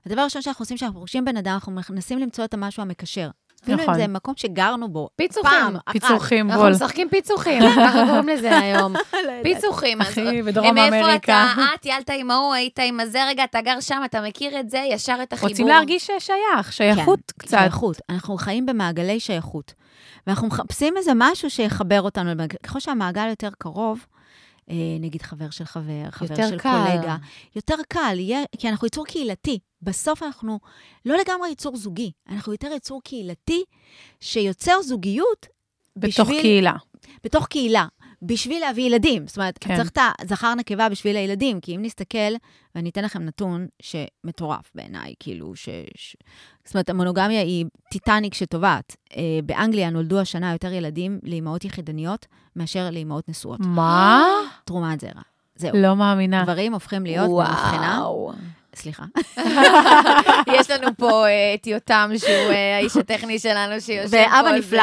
[0.07, 3.31] הדבר הראשון שאנחנו עושים כשאנחנו פוגשים בן אדם, אנחנו מנסים למצוא את המשהו המקשר.
[3.63, 3.95] אפילו נכון.
[3.95, 5.09] אם זה מקום שגרנו בו.
[5.17, 5.51] פיצוחים.
[5.51, 5.93] פעם אחת.
[5.93, 6.73] פיצוחים, אנחנו בול.
[6.73, 8.95] משחקים פיצוחים, ככה קוראים לזה היום.
[9.13, 10.01] לא פיצוחים.
[10.01, 11.47] אחי, בדרום מאיפה אמריקה.
[11.53, 11.61] אתה?
[11.61, 14.79] אה, טיילת עם ההוא, היית עם הזה, רגע, אתה גר שם, אתה מכיר את זה,
[14.79, 15.51] ישר את החיבור.
[15.51, 17.59] רוצים להרגיש שייך, שייכות כן, קצת.
[17.59, 17.97] שייכות.
[18.11, 19.75] אנחנו חיים במעגלי שייכות.
[20.27, 22.31] ואנחנו מחפשים איזה משהו שיחבר אותנו.
[22.63, 24.16] ככל שהמעגל יותר קרוב, אה,
[25.01, 26.85] נגיד חבר של חבר, חבר של קל.
[26.93, 27.17] קולגה.
[27.57, 29.59] יותר קל, יהיה, כי אנחנו יצור קהילתי.
[29.83, 30.59] בסוף אנחנו
[31.05, 33.65] לא לגמרי יצור זוגי, אנחנו יותר יצור קהילתי
[34.21, 35.47] שיוצר זוגיות
[35.97, 36.73] בתוך בשביל- קהילה.
[37.25, 37.87] בתוך קהילה,
[38.27, 39.27] בשביל להביא ילדים.
[39.27, 39.77] זאת אומרת, כן.
[39.77, 42.33] צריך את הזכר נקבה בשביל הילדים, כי אם נסתכל,
[42.75, 45.69] ואני אתן לכם נתון שמטורף בעיניי, כאילו, ש...
[45.95, 46.17] ש...
[46.65, 48.97] זאת אומרת, המונוגמיה היא טיטניק שטובעת.
[49.17, 53.61] אה, באנגליה נולדו השנה יותר ילדים לאימהות יחידניות מאשר לאימהות נשואות.
[53.61, 54.27] מה?
[54.65, 55.23] תרומת זרע.
[55.57, 55.77] זהו.
[55.77, 56.43] לא מאמינה.
[56.43, 57.31] גברים הופכים להיות.
[57.31, 58.33] וואו.
[58.77, 59.05] סליחה.
[60.53, 64.17] יש לנו פה אה, את יותם, שהוא אה, האיש הטכני שלנו, שיושב פה.
[64.37, 64.83] ואבא נפלא.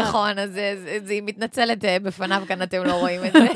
[0.00, 3.46] נכון, אז זה- זה- זה- היא מתנצלת אה, בפניו, כאן אתם לא רואים את זה.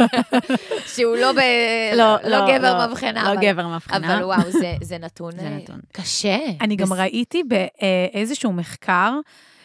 [0.94, 3.34] שהוא לא ב- לא גבר מבחנה.
[3.34, 4.14] לא גבר מבחנה.
[4.16, 5.80] אבל וואו, זה- זה נתון זה נתון.
[5.92, 6.36] קשה.
[6.60, 9.12] אני גם ראיתי באיזשהו מחקר,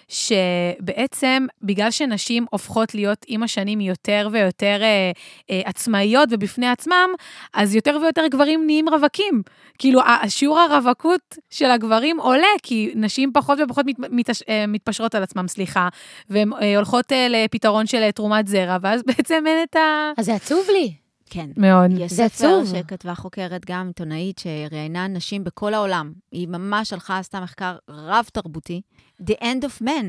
[0.08, 5.12] שבעצם בגלל שנשים הופכות להיות עם השנים יותר ויותר אה,
[5.50, 7.10] אה, עצמאיות ובפני עצמם,
[7.54, 9.42] אז יותר ויותר גברים נהיים רווקים.
[9.78, 15.24] כאילו, השיעור הרווקות של הגברים עולה, כי נשים פחות ופחות מת, מתש, אה, מתפשרות על
[15.24, 15.90] עצמם, סליחה,
[16.30, 20.12] והן אה, הולכות אה, לפתרון של אה, תרומת זרע, ואז בעצם אין את ה...
[20.18, 21.03] אז זה עצוב לי.
[21.34, 21.50] כן.
[21.58, 21.92] מאוד.
[21.98, 22.76] יש זה ספר עצוב.
[22.76, 26.14] שכתבה חוקרת, גם עיתונאית, שראיינה נשים בכל העולם.
[26.32, 28.82] היא ממש הלכה, עשתה מחקר רב-תרבותי.
[29.22, 30.06] The End of Men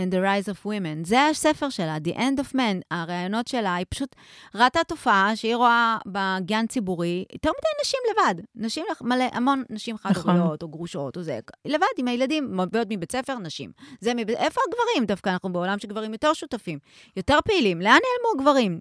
[0.00, 1.04] and the Rise of Women.
[1.06, 2.80] זה הספר שלה, The End of Men.
[2.90, 4.16] הראיונות שלה, היא פשוט
[4.54, 8.42] ראתה תופעה שהיא רואה בגן ציבורי יותר מדי נשים לבד.
[8.54, 11.38] נשים, מלא, המון נשים חד-הוריות, או גרושות, או זה.
[11.64, 13.70] לבד עם הילדים, מביאות מבית ספר, נשים.
[14.00, 14.36] זה מבית...
[14.36, 15.06] איפה הגברים?
[15.06, 16.78] דווקא אנחנו בעולם שגברים יותר שותפים,
[17.16, 17.80] יותר פעילים.
[17.80, 18.80] לאן נעלמו הגברים?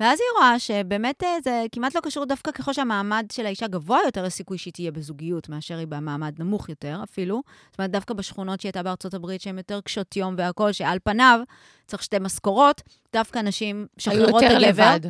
[0.00, 3.98] ואז היא רואה שבאמת אה, זה כמעט לא קשור דווקא ככל שהמעמד של האישה גבוה
[4.04, 7.42] יותר, יש סיכוי שהיא תהיה בזוגיות מאשר היא במעמד נמוך יותר אפילו.
[7.70, 11.40] זאת אומרת, דווקא בשכונות שהיא הייתה בארצות הברית, שהן יותר קשות יום והכול, שעל פניו
[11.86, 12.82] צריך שתי משכורות,
[13.12, 15.08] דווקא נשים היו משחררות את יותר הגבר.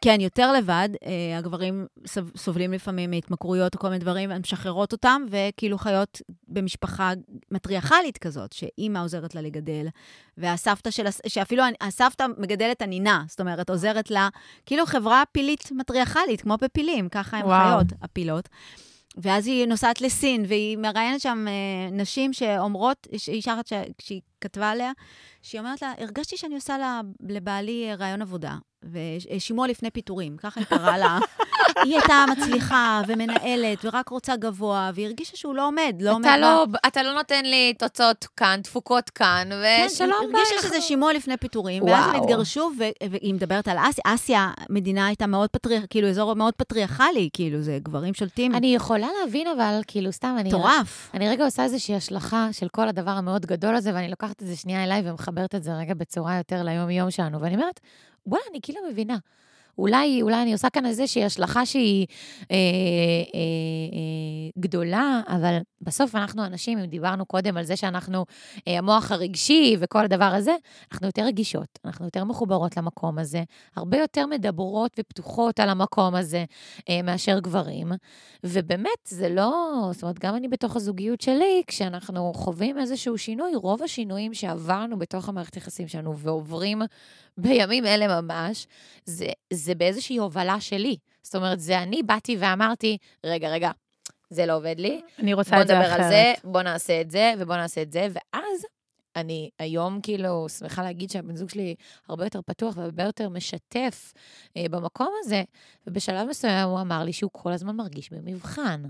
[0.00, 0.88] כן, יותר לבד.
[1.06, 6.22] אה, הגברים סוב- סובלים לפעמים מהתמכרויות או כל מיני דברים, הן משחררות אותם, וכאילו חיות
[6.48, 7.12] במשפחה
[7.50, 9.86] מטריארכלית כזאת, שאימא עוזרת לה לגדל,
[10.38, 14.28] והסבתא של, שאפילו הסבתא מגדלת הנינה, זאת אומרת, עוזרת לה,
[14.66, 17.46] כאילו חברה פילית מטריארכלית, כמו בפילים, ככה הן.
[17.74, 18.48] חיות, הפילות.
[19.18, 21.52] ואז היא נוסעת לסין, והיא מראיינת שם אה,
[21.90, 23.66] נשים שאומרות, יש אישה אחת
[24.02, 24.92] שהיא כתבה עליה,
[25.42, 28.54] שהיא אומרת לה, הרגשתי שאני עושה לה, לבעלי ראיון עבודה,
[28.92, 31.18] ושימוע לפני פיטורים, ככה היא קראה לה.
[31.84, 36.34] היא הייתה מצליחה ומנהלת, ורק רוצה גבוה, והיא הרגישה שהוא לא עומד, לא עומד אתה
[36.34, 36.40] בה.
[36.40, 41.12] לא, אתה לא נותן לי תוצאות כאן, תפוקות כאן, כן, ושלום היא הרגישה שזה שימוע
[41.12, 42.22] לפני פיטורים, ואז הם.
[42.22, 42.70] התגרשו,
[43.10, 44.02] והיא מדברת על אסיה.
[44.04, 48.54] אסיה, מדינה הייתה מאוד פטריאר, כאילו, אזור מאוד פטריארכלי, כאילו, זה גברים שולטים.
[48.54, 50.48] אני יכולה להבין, אבל כאילו, סתם, אני...
[50.48, 51.10] מטורף.
[51.14, 54.56] אני רגע עושה איזושהי השלכה של כל הדבר המאוד גדול הזה, ואני לוקחת את זה
[54.56, 57.80] שנייה אליי ומחברת את זה רגע בצורה יותר ליום-יום שלנו, ואני אומרת,
[58.26, 59.16] וואלה, אני כאילו מבינה.
[59.78, 62.06] אולי, אולי אני עושה כאן איזושהי השלכה שהיא
[62.50, 63.40] אה, אה,
[63.92, 68.26] אה, גדולה, אבל בסוף אנחנו אנשים, אם דיברנו קודם על זה שאנחנו,
[68.68, 70.56] אה, המוח הרגשי וכל הדבר הזה,
[70.92, 73.42] אנחנו יותר רגישות, אנחנו יותר מחוברות למקום הזה,
[73.76, 76.44] הרבה יותר מדברות ופתוחות על המקום הזה
[76.88, 77.92] אה, מאשר גברים.
[78.44, 83.82] ובאמת, זה לא, זאת אומרת, גם אני בתוך הזוגיות שלי, כשאנחנו חווים איזשהו שינוי, רוב
[83.82, 86.82] השינויים שעברנו בתוך המערכת יחסים שלנו ועוברים
[87.38, 88.66] בימים אלה ממש,
[89.04, 89.26] זה,
[89.74, 90.96] באיזושהי הובלה שלי.
[91.22, 93.70] זאת אומרת, זה אני באתי ואמרתי, רגע, רגע,
[94.30, 96.00] זה לא עובד לי, אני רוצה בוא את זה נדבר אחרת.
[96.00, 98.66] על זה, בוא נעשה את זה, ובוא נעשה את זה, ואז
[99.16, 101.74] אני היום כאילו שמחה להגיד שהבן זוג שלי
[102.08, 104.12] הרבה יותר פתוח והרבה יותר משתף
[104.56, 105.42] אה, במקום הזה,
[105.86, 108.82] ובשלב מסוים הוא אמר לי שהוא כל הזמן מרגיש במבחן.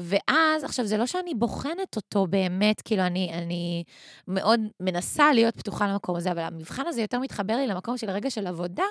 [0.00, 3.84] ואז, עכשיו, זה לא שאני בוחנת אותו באמת, כאילו, אני, אני
[4.28, 8.30] מאוד מנסה להיות פתוחה למקום הזה, אבל המבחן הזה יותר מתחבר לי למקום של רגע
[8.30, 8.84] של עבודה,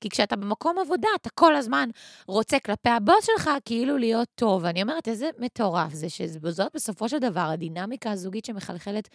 [0.00, 1.88] כי כשאתה במקום עבודה, אתה כל הזמן
[2.28, 4.64] רוצה כלפי הבוס שלך כאילו להיות טוב.
[4.64, 9.08] ואני אומרת, איזה מטורף זה, שזאת בסופו של דבר הדינמיקה הזוגית שמחלחלת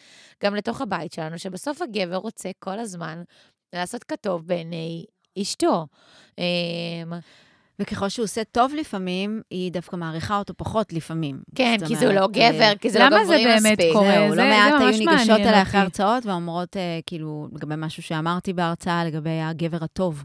[0.43, 3.23] גם לתוך הבית שלנו, שבסוף הגבר רוצה כל הזמן
[3.73, 5.05] לעשות כטוב בעיני
[5.41, 5.85] אשתו.
[7.79, 11.39] וככל שהוא עושה טוב לפעמים, היא דווקא מעריכה אותו פחות לפעמים.
[11.55, 13.93] כן, כי זה לא אומרת, גבר, אה, כי זה לא למה זה גברי באמת מספיק.
[13.93, 14.05] קורה?
[14.13, 15.83] זהו, זה- לא זה מעט ממש היו ניגשות מעניין אליה אחרי אותי.
[16.01, 20.23] הרצאות ואומרות, אה, כאילו, לגבי משהו שאמרתי בהרצאה, לגבי הגבר הטוב,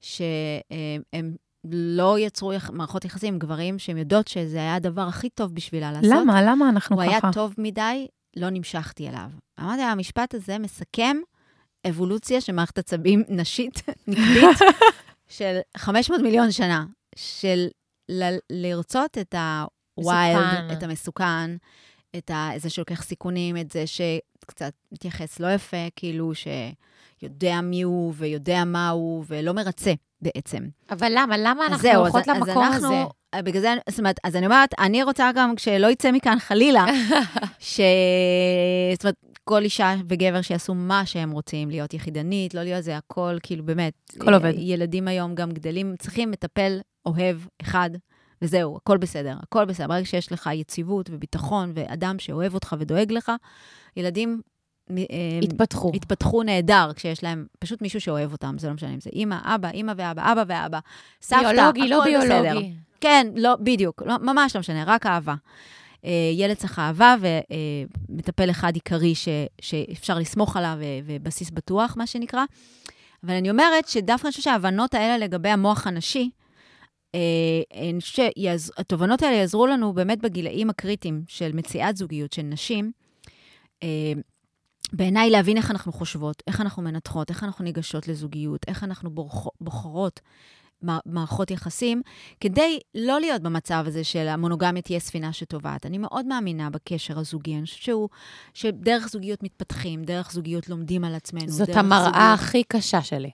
[0.00, 1.34] שהם
[1.70, 5.92] לא יצרו יח- מערכות יחסים עם גברים שהן יודעות שזה היה הדבר הכי טוב בשבילה
[5.92, 6.10] לעשות.
[6.12, 6.42] למה?
[6.42, 7.12] למה אנחנו הוא ככה?
[7.26, 9.30] היה טוב מדי, לא נמשכתי אליו.
[9.60, 11.16] אמרתי המשפט הזה מסכם
[11.88, 14.58] אבולוציה של מערכת עצבים נשית, נקבית,
[15.28, 16.84] של 500 מיליון שנה,
[17.16, 17.66] של
[18.08, 19.34] ל- לרצות את
[19.96, 20.70] הווילד.
[20.72, 21.50] את המסוכן,
[22.16, 28.12] את ה- זה שלוקח סיכונים, את זה שקצת מתייחס לא יפה, כאילו שיודע מי הוא
[28.16, 30.62] ויודע מה הוא, ולא מרצה בעצם.
[30.90, 31.36] אבל למה?
[31.38, 32.86] למה אנחנו זהו, הולכות אז, למקום אז הזה?
[32.86, 33.10] אנחנו,
[33.44, 36.84] בגלל זה, זאת אומרת, אז אני אומרת, אני רוצה גם, כשלא יצא מכאן חלילה,
[37.58, 37.80] ש...
[38.94, 43.36] זאת אומרת, כל אישה וגבר שיעשו מה שהם רוצים, להיות יחידנית, לא להיות זה, הכל,
[43.42, 43.94] כאילו, באמת.
[44.16, 44.52] הכל עובד.
[44.56, 47.90] ילדים היום גם גדלים, צריכים מטפל אוהב אחד,
[48.42, 49.86] וזהו, הכל בסדר, הכל בסדר.
[49.86, 53.32] ברגע שיש לך יציבות וביטחון ואדם שאוהב אותך ודואג לך,
[53.96, 54.40] ילדים...
[54.90, 54.94] אה,
[55.42, 55.92] התפתחו.
[55.94, 59.70] התפתחו נהדר כשיש להם פשוט מישהו שאוהב אותם, זה לא משנה אם זה אימא, אבא,
[59.70, 60.78] אימא ואבא, אבא ואבא,
[61.22, 62.42] סבתא, ביולוגי, לא הכל בסדר.
[62.42, 62.72] ביולוגי.
[63.00, 65.34] כן, לא, בדיוק, לא, ממש לא משנה, רק אהבה.
[66.04, 67.16] אה, ילד צריך אהבה
[68.08, 69.28] ומטפל אחד עיקרי ש,
[69.60, 72.44] שאפשר לסמוך עליו ובסיס בטוח, מה שנקרא.
[73.24, 76.30] אבל אני אומרת שדווקא אני חושבת שההבנות האלה לגבי המוח הנשי,
[77.14, 77.20] אה,
[77.90, 82.92] אני חושבת שהתובנות האלה יעזרו לנו באמת בגילאים הקריטיים של מציאת זוגיות של נשים.
[83.82, 84.12] אה,
[84.92, 89.46] בעיניי להבין איך אנחנו חושבות, איך אנחנו מנתחות, איך אנחנו ניגשות לזוגיות, איך אנחנו בורח,
[89.60, 90.20] בוחרות
[91.06, 92.02] מערכות יחסים,
[92.40, 95.86] כדי לא להיות במצב הזה של המונוגמיה תהיה ספינה שטובעת.
[95.86, 98.08] אני מאוד מאמינה בקשר הזוגי, אני חושבת שהוא,
[98.54, 101.48] שדרך זוגיות מתפתחים, דרך זוגיות לומדים על עצמנו.
[101.48, 103.30] זאת המראה זוגיות- הכי קשה שלי.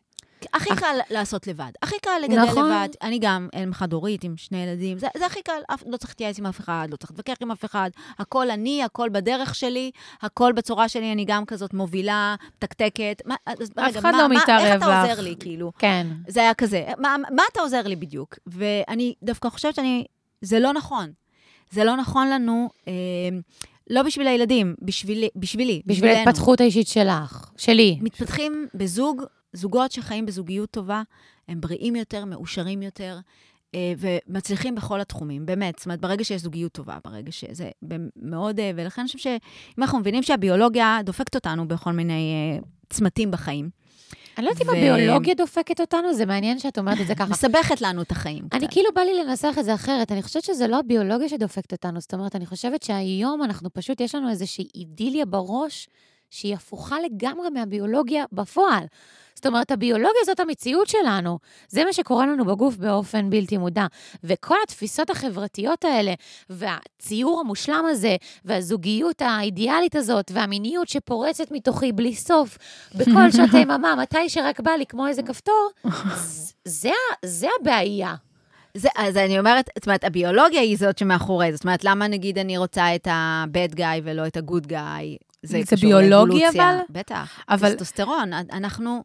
[0.55, 2.71] הכי קל לעשות לבד, הכי קל לגדל נכון.
[2.71, 2.89] לבד.
[3.03, 6.39] אני גם אם חד-הורית עם שני ילדים, זה, זה הכי קל, אף, לא צריך להתייעץ
[6.39, 7.91] עם אף אחד, לא צריך להתווכח עם אף אחד.
[8.19, 9.91] הכל אני, הכל בדרך שלי,
[10.23, 13.23] הכל בצורה שלי, אני גם כזאת מובילה, מתקתקת.
[13.27, 15.11] מה, אז רגע, אחד מה, לא מתערב איך אתה לך.
[15.11, 15.73] עוזר לי, כאילו?
[15.79, 16.07] כן.
[16.29, 18.39] זה היה כזה, מה, מה אתה עוזר לי בדיוק?
[18.47, 20.05] ואני דווקא חושבת שאני,
[20.41, 21.13] זה לא נכון.
[21.71, 22.93] זה לא נכון לנו, אה,
[23.91, 26.11] לא בשביל הילדים, בשבילי, בשבילי, בשביל.
[26.11, 27.99] ההתפתחות האישית שלך, שלי.
[28.01, 29.23] מתפתחים בזוג,
[29.53, 31.03] זוגות שחיים בזוגיות טובה,
[31.49, 33.19] הם בריאים יותר, מאושרים יותר,
[33.75, 35.79] אה, ומצליחים בכל התחומים, באמת.
[35.79, 37.71] זאת אומרת, ברגע שיש זוגיות טובה, ברגע שזה
[38.17, 38.61] מאוד...
[38.61, 43.71] אה, ולכן אני חושבת שאם אנחנו מבינים שהביולוגיה דופקת אותנו בכל מיני אה, צמתים בחיים,
[44.39, 47.31] אני לא יודעת אם ו- הביולוגיה דופקת אותנו, זה מעניין שאת אומרת את זה ככה.
[47.31, 48.45] מסבכת לנו את החיים.
[48.53, 48.73] אני קצת.
[48.73, 52.15] כאילו בא לי לנסח את זה אחרת, אני חושבת שזה לא הביולוגיה שדופקת אותנו, זאת
[52.15, 55.89] אומרת, אני חושבת שהיום אנחנו פשוט, יש לנו איזושהי אידיליה בראש
[56.31, 58.85] שהיא הפוכה לגמרי מהביולוגיה בפועל.
[59.41, 61.39] זאת אומרת, הביולוגיה זאת המציאות שלנו,
[61.69, 63.87] זה מה שקורה לנו בגוף באופן בלתי מודע.
[64.25, 66.15] וכל התפיסות החברתיות האלה,
[66.51, 72.59] והציור המושלם הזה, והזוגיות האידיאלית הזאת, והמיניות שפורצת מתוכי בלי סוף,
[72.95, 75.71] בכל שעות היממה, מתי שרק בא לי, כמו איזה כפתור,
[76.65, 76.91] זה,
[77.25, 78.15] זה הבעיה.
[78.75, 81.57] זה, אז אני אומרת, זאת אומרת, הביולוגיה היא זאת שמאחורי זה.
[81.57, 85.30] זאת אומרת, למה נגיד אני רוצה את ה-bad guy ולא את ה-good guy?
[85.43, 86.49] זה קשור ביולוגי.
[86.49, 86.77] אבל?
[86.91, 87.39] בטח.
[87.49, 89.03] אבל- טסטוסטרון, אנחנו...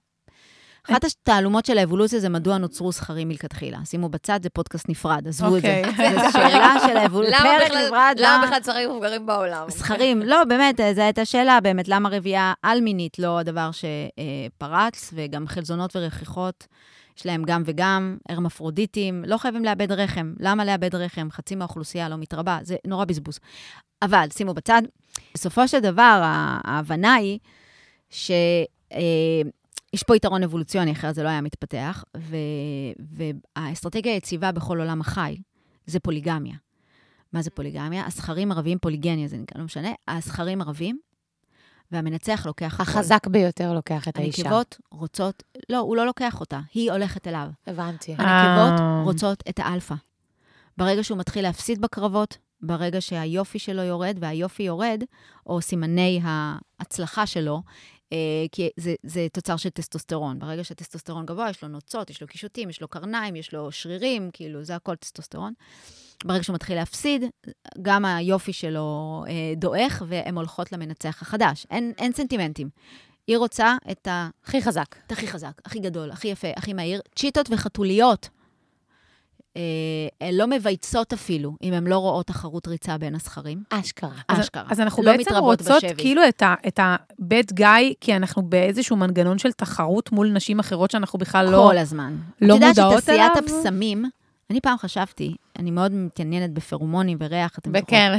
[0.92, 3.78] אחת התעלומות של האבולוציה זה מדוע נוצרו זכרים מלכתחילה.
[3.86, 5.82] שימו בצד, זה פודקאסט נפרד, עזבו את זה.
[5.88, 6.14] אוקיי.
[6.16, 7.38] זו שאלה של האבולוציה.
[7.40, 8.16] פרק נפרד,
[8.64, 9.70] זכרים מבוגרים בעולם?
[9.70, 15.96] זכרים, לא, באמת, זו הייתה שאלה, באמת, למה רבייה על-מינית לא הדבר שפרץ, וגם חלזונות
[15.96, 16.68] ורכיחות,
[17.18, 20.34] יש להם גם וגם, הרמפרודיטים, לא חייבים לאבד רחם.
[20.40, 21.28] למה לאבד רחם?
[21.32, 23.40] חצי מהאוכלוסייה לא מתרבה, זה נורא בזבוז.
[24.02, 24.82] אבל, שימו בצד,
[25.34, 26.22] בסופו של דבר,
[26.64, 27.40] ההבנה היא
[28.10, 28.32] ש...
[28.94, 29.42] אה,
[29.94, 32.36] יש פה יתרון אבולוציוני, אחרת זה לא היה מתפתח, ו...
[33.00, 35.36] והאסטרטגיה היציבה בכל עולם החי
[35.86, 36.56] זה פוליגמיה.
[37.34, 38.06] מה זה פוליגמיה?
[38.06, 39.90] הזכרים ערבים, פוליגניה זה נקרא, לא משנה.
[40.08, 41.00] הזכרים ערבים,
[41.96, 42.82] והמנצח לוקח הכל.
[42.82, 44.42] החזק ביותר לוקח את האישה.
[44.42, 47.48] הנקבות רוצות, לא, הוא לא לוקח אותה, היא הולכת אליו.
[47.68, 48.16] הבנתי.
[48.18, 49.02] הנקבות אה.
[49.04, 49.96] רוצות את האלפא.
[50.78, 55.04] ברגע שהוא מתחיל להפסיד בקרבות, ברגע שהיופי שלו יורד, והיופי יורד,
[55.46, 57.62] או סימני ההצלחה שלו,
[58.14, 58.18] אה,
[58.52, 60.40] כי זה, זה תוצר של טסטוסטרון.
[60.40, 64.30] ברגע שהטסטוסטרון גבוה, יש לו נוצות, יש לו קישוטים, יש לו קרניים, יש לו שרירים,
[64.34, 65.54] כאילו, זה הכל טסטוסטרון.
[66.24, 67.24] ברגע שהוא מתחיל להפסיד,
[67.82, 71.68] גם היופי שלו אה, דועך, והן הולכות למנצח החדש.
[71.72, 72.70] אין, אין סנטימנטים.
[73.28, 74.30] היא רוצה את ה...
[74.46, 74.96] הכי חזק.
[75.08, 77.02] את הכי חזק, הכי גדול, הכי יפה, הכי מהיר.
[77.16, 78.30] צ'יטות וחתוליות.
[79.58, 79.62] אה,
[80.22, 83.64] הן לא מבייצות אפילו, אם הן לא רואות תחרות ריצה בין הזכרים.
[83.70, 84.10] אשכרה.
[84.28, 84.64] אז- אשכרה.
[84.70, 86.02] אז אנחנו לא בעצם רוצות בשבי.
[86.02, 90.92] כאילו את ה- את ה-bad guy, כי אנחנו באיזשהו מנגנון של תחרות מול נשים אחרות
[90.92, 91.68] שאנחנו בכלל לא...
[91.70, 92.16] כל הזמן.
[92.42, 93.62] לא את יודעת מודעות שתעשיית אליו?
[94.50, 97.88] אני פעם חשבתי, אני מאוד מתעניינת בפרומונים וריח, אתם זוכרות?
[97.88, 98.12] וכן.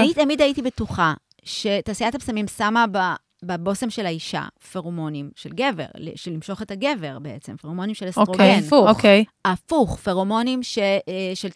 [0.00, 1.14] אני תמיד הייתי בטוחה
[1.44, 2.98] שתעשיית הבשמים שמה ב...
[3.42, 8.32] בבושם של האישה פרומונים של גבר, של למשוך את הגבר בעצם, פרומונים של אסטרוגן.
[8.32, 8.88] אוקיי, הפוך.
[8.88, 9.24] אוקיי.
[9.44, 11.48] הפוך, פרומונים ש, אה, של...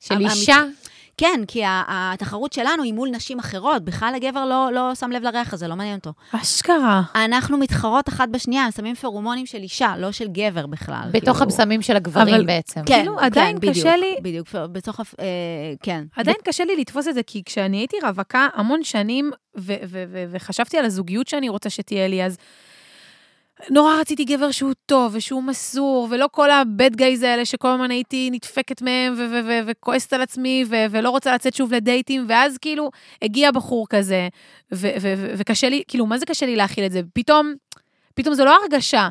[0.00, 0.62] של אישה,
[1.16, 3.84] כן, כי התחרות שלנו היא מול נשים אחרות.
[3.84, 6.12] בכלל הגבר לא, לא שם לב לריח הזה, לא מעניין אותו.
[6.32, 7.02] אשכרה.
[7.14, 11.08] אנחנו מתחרות אחת בשנייה, הם שמים פרומונים של אישה, לא של גבר בכלל.
[11.12, 11.50] בתוך כאילו.
[11.50, 12.80] הבשמים של הגברים אבל- בעצם.
[12.86, 15.24] כן, כאילו, עדיין כן, קשה בדיוק, לי- בדיוק, בתוך, אה,
[15.82, 16.04] כן.
[16.16, 19.30] עדיין קשה לי לתפוס את זה, כי כשאני הייתי רווקה המון שנים,
[20.30, 22.36] וחשבתי על הזוגיות שאני רוצה שתהיה לי, אז
[23.70, 28.30] נורא רציתי גבר שהוא טוב ושהוא מסור, ולא כל הבד גייז האלה שכל הזמן הייתי
[28.32, 29.14] נדפקת מהם
[29.66, 32.90] וכועסת על עצמי ולא רוצה לצאת שוב לדייטים, ואז כאילו
[33.22, 34.28] הגיע בחור כזה,
[35.38, 37.00] וקשה לי, כאילו, מה זה קשה לי להכיל את זה?
[37.14, 37.54] פתאום,
[38.14, 39.08] פתאום זה לא הרגשה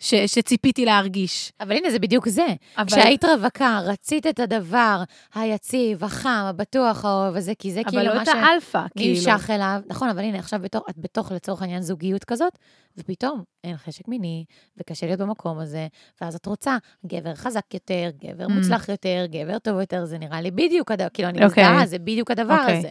[0.00, 1.52] ש- שציפיתי להרגיש.
[1.60, 2.46] אבל הנה, זה בדיוק זה.
[2.78, 2.86] אבל...
[2.86, 5.02] כשהיית רווקה, רצית את הדבר
[5.34, 9.16] היציב, החם, הבטוח, האוהב הזה, כי זה אבל כאילו לא מה את האלפא, כאילו.
[9.20, 9.80] שנמשך אליו.
[9.86, 12.52] נכון, אבל הנה, עכשיו בתוך, את בתוך, לצורך העניין, זוגיות כזאת,
[12.98, 14.44] ופתאום אין חשק מיני,
[14.76, 15.86] וקשה להיות במקום הזה,
[16.20, 16.76] ואז את רוצה
[17.06, 18.52] גבר חזק יותר, גבר Mm.
[18.52, 21.64] מוצלח יותר, גבר טוב יותר, זה נראה לי בדיוק הדבר, כאילו, אני אוקיי.
[21.64, 22.78] מזדהה, זה בדיוק הדבר אוקיי.
[22.78, 22.90] הזה.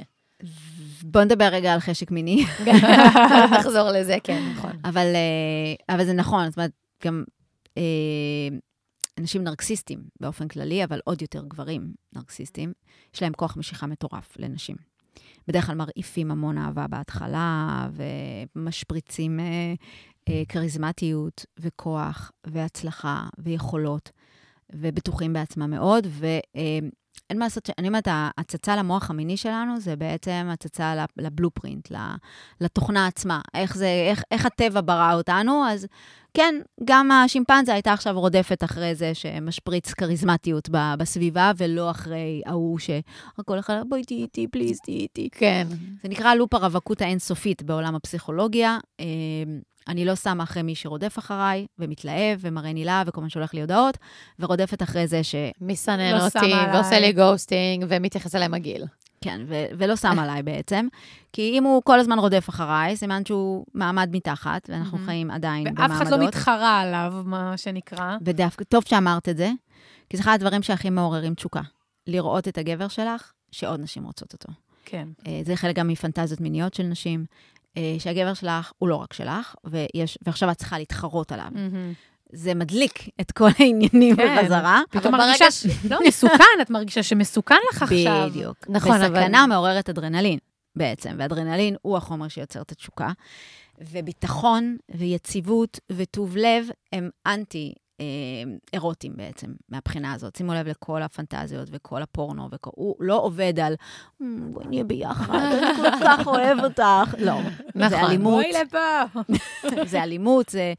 [1.04, 2.46] בוא נדבר רגע על חשק מיני.
[3.60, 4.72] נחזור לזה, כן, נכון.
[4.86, 6.72] אבל, אה, אבל זה נכון, זאת אומרת,
[7.04, 7.24] גם
[7.78, 8.58] אה,
[9.20, 12.74] אנשים נרקסיסטים באופן כללי, אבל עוד יותר גברים נרקסיסטים,
[13.16, 14.76] יש להם כוח משיכה מטורף לנשים.
[15.48, 17.88] בדרך כלל מרעיפים המון אהבה בהתחלה,
[18.56, 19.74] ומשפריצים אה,
[20.30, 24.12] אה, כריזמטיות וכוח והצלחה ויכולות,
[24.74, 26.26] ובטוחים בעצמם מאוד, ו...
[26.56, 26.80] אה,
[27.30, 31.92] אין מה לעשות, אני אומרת, ההצצה למוח המיני שלנו זה בעצם הצצה לבלופרינט,
[32.62, 35.88] לתוכנה עצמה, איך, זה, איך, איך הטבע ברא אותנו, אז
[36.38, 43.60] כן, גם השימפנזה הייתה עכשיו רודפת אחרי זה שמשפריץ כריזמטיות בסביבה, ולא אחרי ההוא שהכל
[43.60, 45.30] אחד, בואי תהיי איתי, פליז, תהיי איתי.
[45.32, 45.68] כן.
[46.04, 48.78] זה נקרא loop הרווקות האינסופית בעולם הפסיכולוגיה.
[49.00, 49.06] אה,
[49.88, 53.98] אני לא שמה אחרי מי שרודף אחריי, ומתלהב, ומראה נילה, וכל הזמן שולח לי הודעות,
[54.40, 55.36] ורודפת אחרי זה ש...
[55.62, 57.00] מסנן לא אותי, ועושה.
[57.00, 58.84] לי ghosting, ומתייחס אליי מגעיל.
[59.22, 60.88] כן, ו- ולא שם עליי בעצם.
[61.34, 64.98] כי אם הוא כל הזמן רודף אחריי, סימן שהוא מעמד מתחת, ואנחנו.
[64.98, 66.02] חיים עדיין ואף במעמדות.
[66.02, 68.18] אחד לא מתחרה עליו, מה שנקרא.
[68.26, 69.52] ודווקא, טוב שאמרת את זה,
[70.10, 71.62] כי זה אחד הדברים שהכי מעוררים תשוקה.
[72.08, 74.50] לראות את הגבר שלך, שעוד נשים רוצות אותו.
[74.86, 75.08] כן.
[75.28, 77.26] אה, זה חלק גם מפנטזיות מיניות של נשים,
[77.78, 81.50] אה, שהגבר שלך הוא לא רק שלך, ויש, ועכשיו את צריכה להתחרות עליו.
[82.34, 84.38] זה מדליק את כל העניינים כן.
[84.42, 84.82] בחזרה.
[84.90, 85.46] פתאום מרגישה,
[85.84, 88.28] ברגע לא, מסוכן, את מרגישה שמסוכן לך עכשיו.
[88.30, 88.58] בדיוק.
[88.70, 90.40] נכון, אבל- וסכנה מעוררת אדרנלין,
[90.76, 93.12] בעצם, ואדרנלין הוא החומר שיוצר את התשוקה.
[93.82, 97.74] וביטחון ויציבות וטוב לב הם אנטי...
[98.00, 98.06] אה,
[98.74, 100.36] אירוטיים בעצם, מהבחינה הזאת.
[100.36, 102.70] שימו לב לכל הפנטזיות וכל הפורנו, וכל...
[102.76, 103.76] הוא לא עובד על,
[104.20, 106.84] "מ, בואי נהיה ביחד, אני כל כך אוהב אותך.
[107.20, 107.40] לא,
[107.76, 107.90] נכון.
[107.90, 109.22] זה אלימות, בואי לפה.
[109.92, 110.74] זה אלימות, זה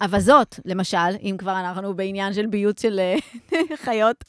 [0.00, 3.16] אבזות, למשל, אם כבר אנחנו בעניין של ביות של אה,
[3.84, 4.24] חיות,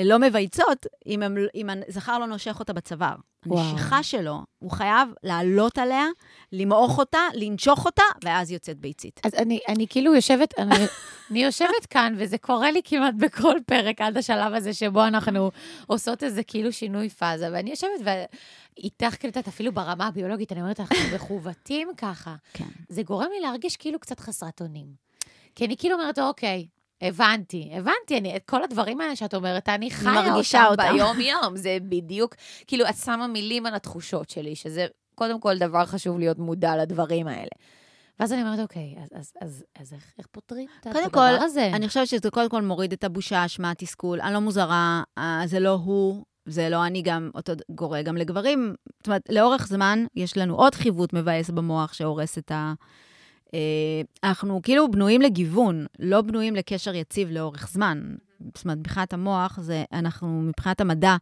[0.00, 3.14] לא מבייצות, אם, הם, אם הזכר לא נושך אותה בצוואר.
[3.48, 3.68] וואו.
[3.70, 6.06] הנשיכה שלו, הוא חייב לעלות עליה,
[6.52, 9.20] למעוך אותה, לנשוך אותה, ואז יוצאת ביצית.
[9.24, 10.74] אז אני, אני כאילו יושבת, אני,
[11.30, 15.50] אני יושבת כאן, וזה קורה לי כמעט בכל פרק עד השלב הזה שבו אנחנו
[15.86, 20.80] עושות איזה כאילו שינוי פאזה, ואני יושבת ואיתך, כאילו, את אפילו ברמה הביולוגית, אני אומרת,
[20.80, 22.34] אנחנו מכוותים ככה.
[22.52, 22.68] כן.
[22.88, 24.86] זה גורם לי להרגיש כאילו קצת חסרת אונים.
[25.54, 26.66] כי אני כאילו אומרת, אוקיי,
[27.02, 30.94] הבנתי, הבנתי, אני, את כל הדברים האלה שאת אומרת, אני חיה מרגישה אותם אותם.
[30.94, 32.34] ביום-יום, זה בדיוק,
[32.66, 37.28] כאילו, את שמה מילים על התחושות שלי, שזה קודם כל דבר חשוב להיות מודע לדברים
[37.28, 37.50] האלה.
[38.20, 41.44] ואז אני אומרת, אוקיי, אז, אז, אז, אז איך, איך פותרים את קודם הדבר כל,
[41.44, 41.70] הזה?
[41.74, 44.20] אני חושבת שזה קודם כל מוריד את הבושה, האשמה, התסכול.
[44.20, 48.74] אני לא מוזרה, אה, זה לא הוא, זה לא אני גם, אותו גורם גם לגברים.
[48.98, 52.72] זאת אומרת, לאורך זמן יש לנו עוד חיווט מבאס במוח שהורס את ה...
[53.54, 58.14] אה, אנחנו כאילו בנויים לגיוון, לא בנויים לקשר יציב לאורך זמן.
[58.54, 61.16] זאת אומרת, מבחינת המוח, זה, אנחנו, מבחינת המדע,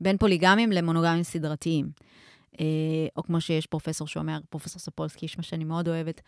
[0.00, 1.88] בין פוליגמים למונוגמים סדרתיים.
[2.60, 2.66] אה,
[3.16, 6.20] או כמו שיש פרופסור שאומר, פרופסור ספולסקי, איש מה שאני מאוד אוהבת,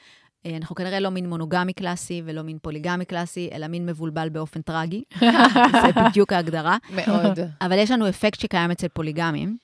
[0.47, 4.63] אה, אנחנו כנראה לא מין מונוגמי קלאסי ולא מין פוליגמי קלאסי, אלא מין מבולבל באופן
[4.63, 5.03] טרגי.
[5.83, 6.77] זה בדיוק ההגדרה.
[6.91, 7.39] מאוד.
[7.61, 9.57] אבל יש לנו אפקט שקיים אצל פוליגמים,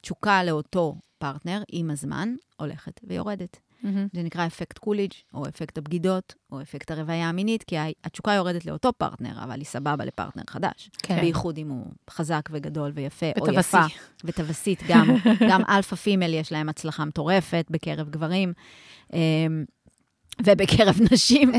[0.00, 0.94] שהתשוקה לאותו
[1.24, 3.58] פרטנר עם הזמן הולכת ויורדת.
[4.12, 8.92] זה נקרא אפקט קולידג', או אפקט הבגידות, או אפקט הרוויה המינית, כי התשוקה יורדת לאותו
[8.92, 10.90] פרטנר, אבל היא סבבה לפרטנר חדש.
[11.02, 11.20] כן.
[11.20, 13.76] בייחוד אם הוא חזק וגדול ויפה, או וטווסי.
[13.76, 13.94] יפה.
[14.24, 15.06] וטווסית גם.
[15.50, 18.52] גם alpha female יש להם הצלחה מטורפת בקרב גברים.
[19.12, 19.18] אמ,
[20.44, 21.52] ובקרב נשים.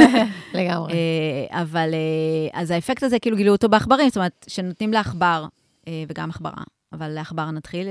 [0.54, 0.92] לגמרי.
[0.92, 5.46] אה, אבל, אה, אז האפקט הזה, כאילו גילו אותו בעכברים, זאת אומרת, שנותנים לעכבר,
[5.88, 6.62] אה, וגם עכברה,
[6.92, 7.86] אבל לעכבר נתחיל,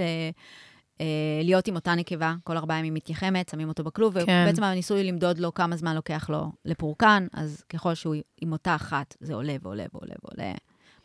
[1.44, 4.44] להיות עם אותה נקבה, כל ארבעה ימים מתייחמת, שמים אותו בכלוב, כן.
[4.46, 9.16] ובעצם הניסוי למדוד לו כמה זמן לוקח לו לפורקן, אז ככל שהוא עם אותה אחת,
[9.20, 10.54] זה עולה ועולה ועולה ועולה.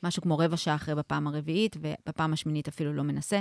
[0.03, 3.41] משהו כמו רבע שעה אחרי בפעם הרביעית, ובפעם השמינית אפילו לא מנסה.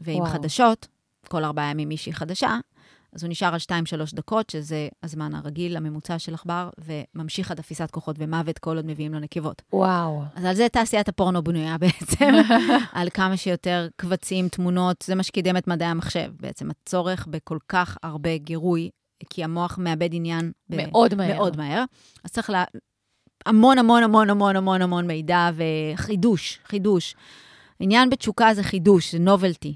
[0.00, 0.32] ועם וואו.
[0.32, 0.88] חדשות,
[1.28, 2.58] כל ארבעה ימים מישהי חדשה,
[3.12, 3.60] אז הוא נשאר על
[4.10, 8.86] 2-3 דקות, שזה הזמן הרגיל, הממוצע של עכבר, וממשיך עד אפיסת כוחות ומוות כל עוד
[8.86, 9.62] מביאים לו נקבות.
[9.72, 10.22] וואו.
[10.34, 12.32] אז על זה תעשיית הפורנו בנויה בעצם,
[12.92, 17.98] על כמה שיותר קבצים, תמונות, זה מה שקידם את מדעי המחשב, בעצם הצורך בכל כך
[18.02, 18.90] הרבה גירוי,
[19.30, 21.34] כי המוח מאבד עניין ב- מאוד מהר.
[21.34, 21.84] מאוד מהר.
[22.24, 22.64] אז צריך לה...
[23.46, 27.14] המון המון המון המון המון המון מידע וחידוש, חידוש.
[27.80, 29.74] עניין בתשוקה זה חידוש, זה נובלטי.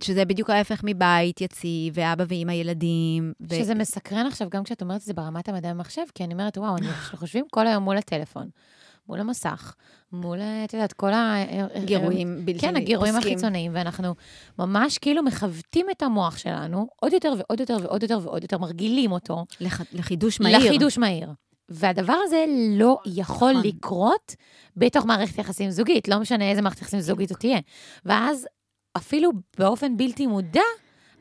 [0.00, 3.32] שזה בדיוק ההפך מבית יציב, ואבא ואימא ילדים.
[3.40, 3.54] ו...
[3.54, 6.76] שזה מסקרן עכשיו, גם כשאת אומרת את זה ברמת המדעי המחשב, כי אני אומרת, וואו,
[6.76, 8.48] אנחנו חושבים כל היום מול הטלפון,
[9.08, 9.74] מול המסך,
[10.12, 11.34] מול, את יודעת, כל ה...
[11.84, 12.70] גירויים בלתי פוסקים.
[12.70, 14.14] כן, הגירויים החיצוניים, ואנחנו
[14.58, 19.12] ממש כאילו מכוותים את המוח שלנו עוד יותר ועוד יותר ועוד יותר ועוד יותר, מרגילים
[19.12, 19.44] אותו.
[19.60, 19.80] לח...
[19.92, 20.58] לחידוש מהיר.
[20.58, 21.28] לחידוש מהיר.
[21.68, 23.66] והדבר הזה לא יכול נכון.
[23.66, 24.34] לקרות
[24.76, 27.58] בתוך מערכת יחסים זוגית, לא משנה איזה מערכת יחסים זוגית זאת תהיה.
[28.04, 28.46] ואז
[28.96, 30.60] אפילו באופן בלתי מודע,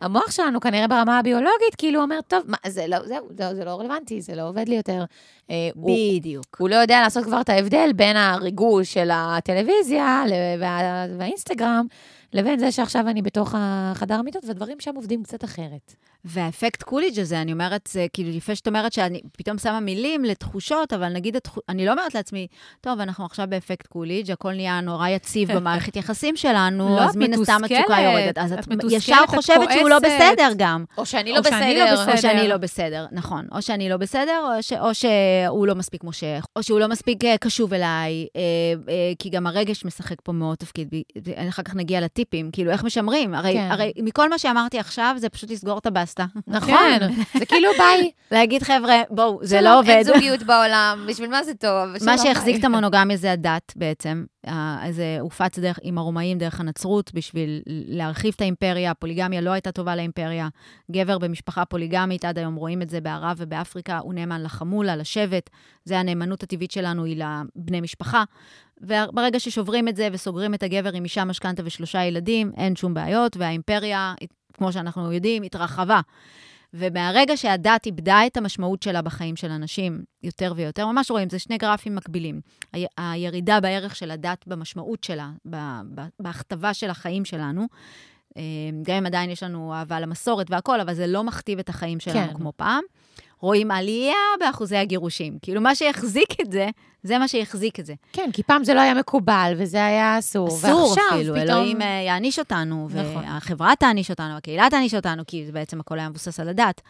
[0.01, 3.79] המוח שלנו כנראה ברמה הביולוגית, כאילו אומר, טוב, מה, זה לא, זהו, זה, זה לא
[3.79, 5.03] רלוונטי, זה לא עובד לי יותר.
[5.49, 6.57] אה, הוא, בדיוק.
[6.59, 10.23] הוא לא יודע לעשות כבר את ההבדל בין הריגוש של הטלוויזיה
[10.59, 11.85] וה, והאינסטגרם,
[12.33, 15.95] לבין זה שעכשיו אני בתוך החדר המיטות, והדברים שם עובדים קצת אחרת.
[16.25, 20.93] והאפקט קולידג' הזה, אני אומרת, זה כאילו יפה שאת אומרת שאני פתאום שמה מילים לתחושות,
[20.93, 21.57] אבל נגיד, התח...
[21.69, 22.47] אני לא אומרת לעצמי,
[22.81, 27.33] טוב, אנחנו עכשיו באפקט קולידג', הכל נהיה נורא יציב במערכת יחסים שלנו, לא, אז מן
[27.33, 28.37] הסתם התשוקה יורדת.
[28.37, 29.99] אז את ישר את חושבת שהוא לא.
[29.99, 30.85] בסדר גם.
[30.97, 31.95] או שאני או לא שאני לא בסדר.
[31.95, 32.11] בסדר.
[32.11, 32.47] או שאני בסדר.
[32.49, 33.47] לא בסדר, נכון.
[33.51, 34.73] או שאני לא בסדר, או, ש...
[34.73, 38.41] או שהוא לא מספיק מושך, או שהוא לא מספיק אה, קשוב אליי, אה,
[38.89, 40.89] אה, כי גם הרגש משחק פה מאוד תפקיד.
[41.49, 43.33] אחר כך נגיע לטיפים, כאילו, איך משמרים?
[43.33, 43.67] הרי, כן.
[43.71, 46.39] הרי מכל מה שאמרתי עכשיו, זה פשוט לסגור את הבסטה.
[46.47, 47.39] נכון, כן.
[47.39, 48.11] זה כאילו ביי.
[48.31, 49.89] להגיד, חבר'ה, בואו, זה לא עובד.
[49.89, 51.89] אין זוגיות בעולם, בשביל מה זה טוב?
[52.05, 52.59] מה שהחזיק.
[52.59, 54.25] את המונוגמיה זה הדת בעצם.
[54.91, 58.91] זה הופץ דרך, עם הרומאים דרך הנצרות בשביל להרחיב את האימפריה.
[58.91, 60.47] הפוליגמיה לא הייתה טובה לאימפריה.
[60.91, 65.49] גבר במשפחה פוליגמית, עד היום רואים את זה בערב ובאפריקה, הוא נאמן לחמולה, לשבט.
[65.85, 68.23] זה הנאמנות הטבעית שלנו, היא לבני משפחה.
[68.81, 73.37] וברגע ששוברים את זה וסוגרים את הגבר עם אישה משכנתה ושלושה ילדים, אין שום בעיות,
[73.37, 74.13] והאימפריה,
[74.61, 76.01] כמו שאנחנו יודעים, התרחבה.
[76.73, 81.57] ומהרגע שהדת איבדה את המשמעות שלה בחיים של אנשים יותר ויותר, ממש רואים, זה שני
[81.57, 82.41] גרפים מקבילים.
[82.73, 85.31] ה- הירידה בערך של הדת במשמעות שלה,
[86.19, 87.65] בהכתבה של החיים שלנו,
[88.37, 88.41] אה,
[88.83, 92.31] גם אם עדיין יש לנו אהבה למסורת והכול, אבל זה לא מכתיב את החיים שלנו
[92.31, 92.37] כן.
[92.37, 92.83] כמו פעם.
[93.41, 95.37] רואים עלייה באחוזי הגירושים.
[95.41, 96.69] כאילו, מה שיחזיק את זה,
[97.03, 97.93] זה מה שיחזיק את זה.
[98.13, 100.47] כן, כי פעם זה לא היה מקובל, וזה היה אסור.
[100.47, 101.37] אסור אפילו, פתאום...
[101.37, 103.23] אלוהים אה, יעניש אותנו, נכון.
[103.23, 106.81] והחברה תעניש אותנו, הקהילה תעניש אותנו, כי זה בעצם הכל היה מבוסס על הדת.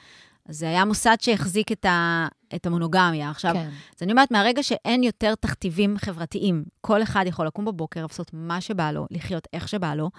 [0.49, 3.29] זה היה מוסד שהחזיק את, ה, את המונוגמיה.
[3.29, 3.69] עכשיו, כן.
[3.97, 8.61] אז אני אומרת, מהרגע שאין יותר תכתיבים חברתיים, כל אחד יכול לקום בבוקר, לעשות מה
[8.61, 10.09] שבא לו, לחיות איך שבא לו,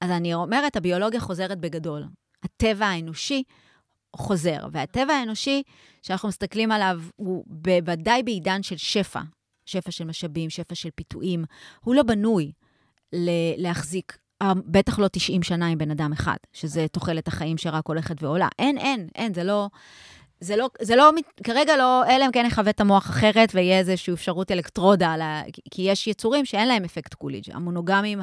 [0.00, 2.04] אז אני אומרת, הביולוגיה חוזרת בגדול.
[2.42, 3.42] הטבע האנושי
[4.16, 5.62] חוזר, והטבע האנושי
[6.02, 9.20] שאנחנו מסתכלים עליו, הוא בוודאי בעידן של שפע,
[9.66, 11.44] שפע של משאבים, שפע של פיתויים,
[11.80, 12.52] הוא לא בנוי
[13.56, 18.22] להחזיק, אה, בטח לא 90 שנה עם בן אדם אחד, שזה תוחלת החיים שרק הולכת
[18.22, 18.48] ועולה.
[18.58, 19.68] אין, אין, אין, זה לא...
[20.40, 21.10] זה לא, זה לא,
[21.44, 25.42] כרגע לא, אלא אם כן נכוות את המוח אחרת ויהיה איזושהי אפשרות אלקטרודה, על ה,
[25.70, 27.44] כי- יש יצורים שאין להם אפקט קוליג'.
[27.52, 28.20] המונוגמים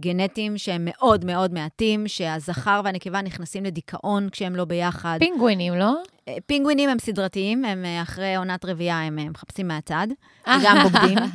[0.00, 5.16] הגנטיים שהם מאוד מאוד מעטים, שהזכר והנקבה נכנסים לדיכאון כשהם לא ביחד.
[5.18, 5.94] פינגווינים, לא?
[6.28, 10.06] אה, פינגווינים הם סדרתיים, הם אה, אחרי עונת רבייה, הם אה, מחפשים מהצד.
[10.46, 11.18] וגם בוגדים.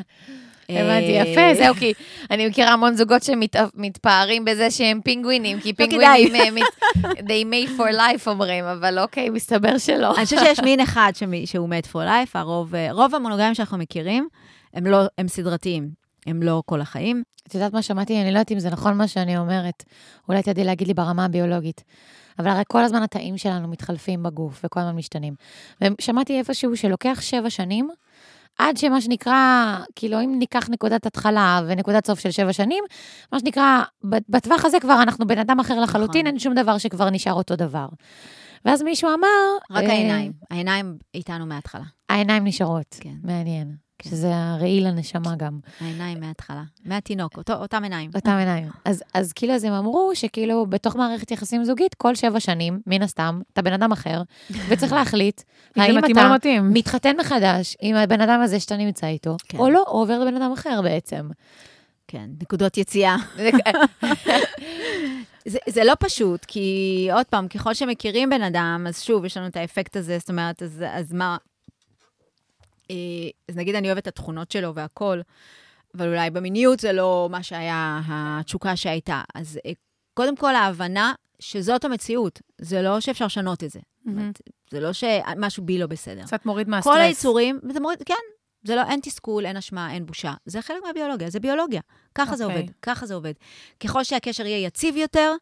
[0.70, 1.94] הבנתי, אה, יפה, זהו, כי
[2.32, 7.80] אני מכירה המון זוגות שמתפארים בזה שהם פינגווינים, כי לא פינגווינים, אה, מת- they made
[7.80, 10.16] for life אומרים, אבל אוקיי, מסתבר שלא.
[10.18, 11.12] אני חושבת שיש מין אחד
[11.46, 14.28] שהוא מת for life, הרוב, אה, רוב המונוגמים שאנחנו מכירים,
[14.74, 15.90] הם לא, הם סדרתיים,
[16.28, 17.24] הם לא כל החיים.
[17.48, 18.16] את יודעת מה שמעתי?
[18.22, 19.84] אני לא יודעת אם זה נכון מה שאני אומרת.
[20.30, 21.84] אולי תדעי להגיד לי ברמה הביולוגית.
[22.40, 25.34] אבל הרי כל הזמן התאים שלנו מתחלפים בגוף וכל הזמן משתנים.
[25.82, 27.90] ושמעתי איפשהו שלוקח שבע שנים,
[28.60, 32.84] עד שמה שנקרא, כאילו, אם ניקח נקודת התחלה ונקודת סוף של שבע שנים,
[33.32, 33.82] מה שנקרא,
[34.30, 36.28] בטווח הזה כבר אנחנו בן אדם אחר לחלוטין, נכון.
[36.28, 37.88] אין שום דבר שכבר נשאר אותו דבר.
[38.66, 39.58] ואז מישהו אמר...
[39.72, 40.32] רק אה, העיניים.
[40.52, 41.84] העיניים איתנו מההתחלה.
[42.10, 42.96] העיניים נשארות.
[43.00, 43.16] כן.
[43.24, 43.87] מעניין.
[44.00, 44.10] כן.
[44.10, 45.60] שזה הראי לנשמה גם.
[45.82, 46.64] העיניים מההתחלה.
[46.86, 48.12] מהתינוק, אותו, אותם עיניים.
[48.16, 48.70] אותם עיניים.
[48.86, 53.02] אז, אז כאילו, אז הם אמרו שכאילו, בתוך מערכת יחסים זוגית, כל שבע שנים, מן
[53.02, 54.22] הסתם, אתה בן אדם אחר,
[54.70, 55.42] וצריך להחליט,
[55.78, 56.74] אם האם אתה מתאים.
[56.74, 59.58] מתחתן מחדש עם הבן אדם הזה שאתה נמצא איתו, כן.
[59.58, 61.30] או לא, או עובר לבן אדם אחר בעצם.
[62.08, 63.16] כן, נקודות יציאה.
[65.46, 69.48] זה, זה לא פשוט, כי עוד פעם, ככל שמכירים בן אדם, אז שוב, יש לנו
[69.48, 71.38] את האפקט הזה, זאת אומרת, אז, אז מה...
[72.92, 72.96] אה,
[73.50, 75.22] אז נגיד אני אוהבת את התכונות שלו והכול,
[75.96, 79.22] אבל אולי במיניות זה לא מה שהיה התשוקה שהייתה.
[79.36, 79.72] אז אה,
[80.14, 82.42] קודם כל, ההבנה שזאת המציאות.
[82.58, 83.80] זה לא שאפשר לשנות את זה.
[84.08, 86.24] אומרת, זה לא שמשהו בי לא בסדר.
[86.24, 86.94] קצת מוריד מהסטרס.
[86.94, 88.14] כל היצורים, וזה מוריד, כן,
[88.64, 90.34] זה לא, אין תסכול, אין אשמה, אין בושה.
[90.46, 91.82] זה חלק מהביולוגיה, זה ביולוגיה.
[92.16, 92.60] ככה זה אוקיי.
[92.62, 93.34] עובד, ככה זה עובד.
[93.80, 95.34] ככל שהקשר יהיה יציב יותר,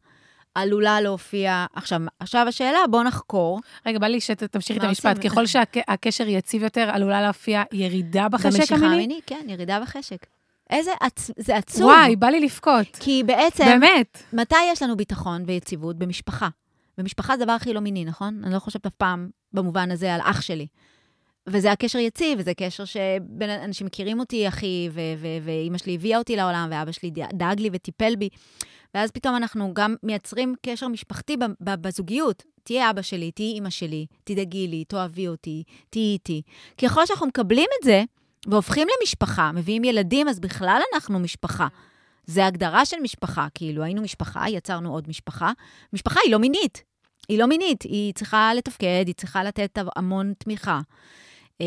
[0.56, 1.66] עלולה להופיע...
[1.74, 3.60] עכשיו, עכשיו השאלה, בוא נחקור.
[3.86, 5.26] רגע, בא לי שתמשיכי את המשפט.
[5.26, 8.96] ככל שהקשר יציב יותר, עלולה להופיע ירידה בחשק במשיכה המיני?
[8.96, 10.26] המינית, כן, ירידה בחשק.
[10.70, 11.32] איזה, עצ...
[11.38, 11.84] זה עצוב.
[11.84, 12.98] וואי, בא לי לבכות.
[13.00, 14.24] כי בעצם, באמת.
[14.34, 15.98] מתי יש לנו ביטחון ויציבות?
[15.98, 16.48] במשפחה.
[16.98, 18.42] במשפחה זה הדבר הכי לא מיני, נכון?
[18.44, 20.68] אני לא חושבת אף פעם במובן הזה על אח שלי.
[21.48, 24.90] וזה הקשר יציב, וזה קשר שאנשים מכירים אותי, אחי,
[25.44, 28.30] ואימא שלי הביאה אותי לעולם, ואבא שלי דאג לי וטיפל בי.
[28.96, 32.44] ואז פתאום אנחנו גם מייצרים קשר משפחתי בזוגיות.
[32.64, 36.42] תהיה אבא שלי, תהיי אימא שלי, תדאגי לי, תאהבי אותי, תהיי איתי.
[36.82, 38.04] ככל שאנחנו מקבלים את זה,
[38.48, 41.68] והופכים למשפחה, מביאים ילדים, אז בכלל אנחנו משפחה.
[42.26, 45.52] זה הגדרה של משפחה, כאילו, היינו משפחה, יצרנו עוד משפחה.
[45.94, 46.84] משפחה היא לא מינית.
[47.30, 50.82] היא לא מינית, היא צריכה לתפקד, היא צריכה לתת המון תמיכה.
[51.62, 51.66] אה,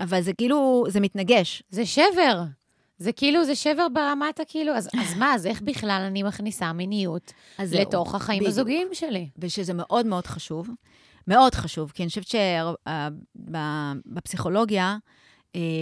[0.00, 1.62] אבל זה כאילו, זה מתנגש.
[1.70, 2.42] זה שבר.
[2.98, 7.32] זה כאילו, זה שבר ברמת הכאילו, אז, אז מה, אז איך בכלל אני מכניסה מיניות
[7.58, 8.52] אז זהו, לתוך החיים בדיוק.
[8.52, 9.28] הזוגיים שלי?
[9.38, 10.68] ושזה מאוד מאוד חשוב.
[11.28, 12.26] מאוד חשוב, כי אני חושבת
[13.36, 14.96] שבפסיכולוגיה,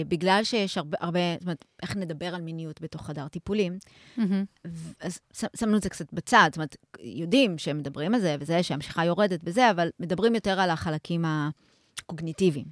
[0.07, 3.77] בגלל שיש הרבה, הרבה, זאת אומרת, איך נדבר על מיניות בתוך חדר טיפולים.
[4.67, 5.19] ו- אז
[5.55, 9.39] שמנו את זה קצת בצד, זאת אומרת, יודעים שהם מדברים על זה וזה, שהמשיכה יורדת
[9.43, 12.65] וזה, אבל מדברים יותר על החלקים הקוגניטיביים,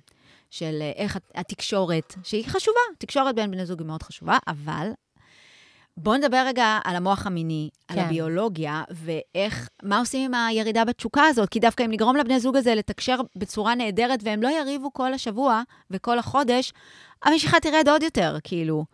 [0.51, 4.87] של אה, איך הת- התקשורת, שהיא חשובה, תקשורת בין בני זוג היא מאוד חשובה, אבל
[5.97, 8.05] בואו נדבר רגע על המוח המיני, על כן.
[8.05, 12.75] הביולוגיה, ואיך, מה עושים עם הירידה בתשוקה הזאת, כי דווקא אם נגרום לבני זוג הזה
[12.75, 16.73] לתקשר בצורה נהדרת, והם לא יריבו כל השבוע וכל החודש,
[17.23, 18.85] המשיכה תרד עוד יותר, כאילו.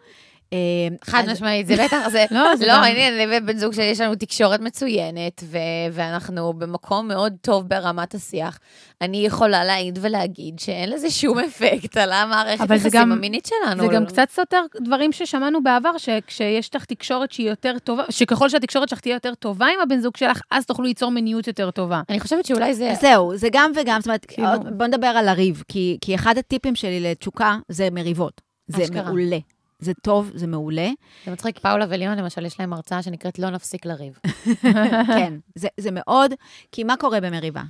[0.53, 0.57] אה,
[1.03, 2.25] חד משמעית, זה בטח, זה...
[2.31, 5.43] לא, זה לא, אני אני ובן זוג שלי, יש לנו תקשורת מצוינת,
[5.91, 8.59] ואנחנו במקום מאוד טוב ברמת השיח.
[9.01, 13.45] אני יכולה להעיד ולהגיד שאין לזה שום אפקט על המערכת אבל זה היחסים גם- המינית
[13.45, 13.83] שלנו.
[13.87, 18.89] זה גם קצת סותר דברים ששמענו בעבר, שכשיש לך תקשורת שהיא יותר טובה, שככל שהתקשורת
[18.89, 22.01] שלך תהיה יותר טובה עם הבן זוג שלך, אז תוכלו ליצור מיניות יותר טובה.
[22.09, 22.93] אני חושבת שאולי זה...
[23.01, 26.99] זהו, זה גם וגם, זאת אומרת, כאילו- בוא נדבר על הריב, כי, אחד הטיפים שלי
[26.99, 28.41] לתשוקה זה מריבות.
[28.67, 28.83] זה.
[29.03, 29.37] מעולה.
[29.79, 30.89] זה טוב, זה מעולה.
[31.25, 34.19] זה מצחיק, פאולה וליאון למשל, יש להם הרצאה שנקראת לא נפסיק לריב.
[35.17, 36.33] כן, זה, זה מאוד,
[36.71, 37.63] כי מה קורה במריבה?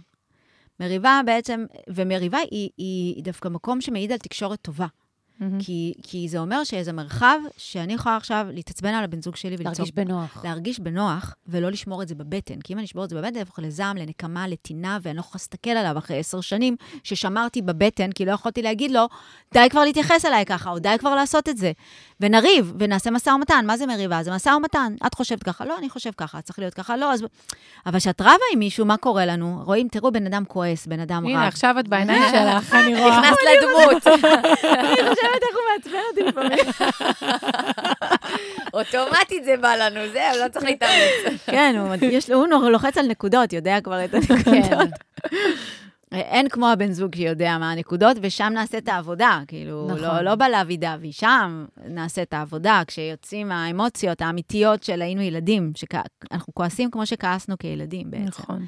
[0.79, 4.87] מריבה בעצם, ומריבה היא, היא דווקא מקום שמעיד על תקשורת טובה.
[5.39, 5.59] מהמם.
[5.59, 9.67] כי, כי זה אומר שאיזה מרחב שאני יכולה עכשיו להתעצבן על הבן זוג שלי ולצעוק.
[9.77, 10.43] להרגיש בנוח.
[10.43, 12.61] להרגיש בנוח, ולא לשמור את זה בבטן.
[12.63, 15.69] כי אם אני אשמור את זה בבטן, יהפוך לזעם, לנקמה, לטינה, ואני לא יכולה להסתכל
[15.69, 19.07] עליו אחרי עשר שנים ששמרתי בבטן, כי לא יכולתי להגיד לו,
[19.53, 21.71] די כבר להתייחס אליי ככה, או די כבר לעשות את זה.
[22.19, 23.65] ונריב, ונעשה משא ומתן.
[23.67, 24.23] מה זה מריבה?
[24.23, 24.95] זה משא ומתן.
[25.05, 27.25] את חושבת ככה, לא, אני חושב ככה, צריך להיות ככה, לא, אז...
[27.85, 29.61] אבל כשאת רבה עם מישהו, מה קורה לנו?
[29.65, 31.31] רואים, תראו, בן אדם כועס, בן אדם רב.
[31.31, 33.19] הנה, עכשיו את בעיניים שלך, אני רואה.
[33.19, 34.03] נכנסת לדמות.
[35.27, 36.73] חושבת איך הוא מעצבן אותי לפעמים.
[38.73, 41.39] אוטומטית זה בא לנו, זהו, לא צריך להתאמץ.
[41.45, 44.17] כן, הוא, יש, לו- הוא לוחץ על נקודות, יודע כבר את כן.
[44.47, 44.89] הנקודות.
[46.11, 49.39] אין כמו הבן זוג שיודע מה הנקודות, ושם נעשה את העבודה.
[49.47, 50.01] כאילו, נכון.
[50.01, 56.53] לא, לא בלאבי דווי, שם נעשה את העבודה, כשיוצאים האמוציות האמיתיות של היינו ילדים, שאנחנו
[56.53, 58.25] כועסים כמו שכעסנו כילדים בעצם.
[58.27, 58.65] נכון.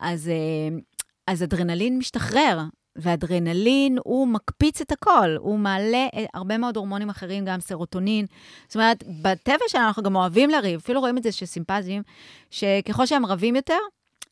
[0.00, 0.78] אז, אה,
[1.26, 2.58] אז אדרנלין משתחרר,
[2.96, 8.26] ואדרנלין הוא מקפיץ את הכל, הוא מעלה אה, הרבה מאוד הורמונים אחרים, גם סרוטונין.
[8.66, 12.02] זאת אומרת, בטבע שלנו אנחנו גם אוהבים לריב, אפילו רואים את זה בשימפנזים,
[12.50, 13.78] שככל שהם רבים יותר,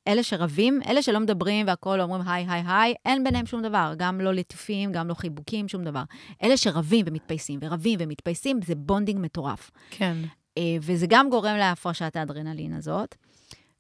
[0.09, 4.21] אלה שרבים, אלה שלא מדברים והכול אומרים היי, היי, היי, אין ביניהם שום דבר, גם
[4.21, 6.03] לא ליטופים, גם לא חיבוקים, שום דבר.
[6.43, 9.71] אלה שרבים ומתפייסים, ורבים ומתפייסים, זה bonding מטורף.
[9.91, 10.17] כן.
[10.59, 13.15] אה, וזה גם גורם להפרשת האדרנלין הזאת.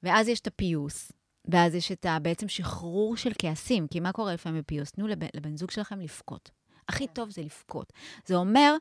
[0.02, 1.12] ואז יש את הפיוס,
[1.48, 4.90] ואז יש את ה- בעצם שחרור של כעסים, כי מה קורה לפעמים בפיוס?
[4.90, 6.50] תנו לבן, לבן זוג שלכם לבכות.
[6.88, 7.92] הכי טוב זה לבכות.
[8.26, 8.74] זה אומר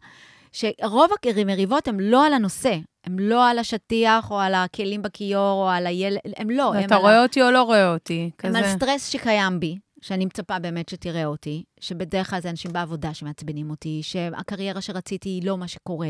[0.52, 5.70] שרוב המריבות הן לא על הנושא, הן לא על השטיח או על הכלים בכיור או
[5.70, 6.74] על הילד, הן לא.
[6.74, 8.30] הן אתה על רואה אותי או לא רואה אותי?
[8.38, 8.58] כזה.
[8.58, 13.70] על סטרס שקיים בי, שאני מצפה באמת שתראה אותי, שבדרך כלל זה אנשים בעבודה שמעצבנים
[13.70, 16.10] אותי, שהקריירה שרציתי היא לא מה שקורה.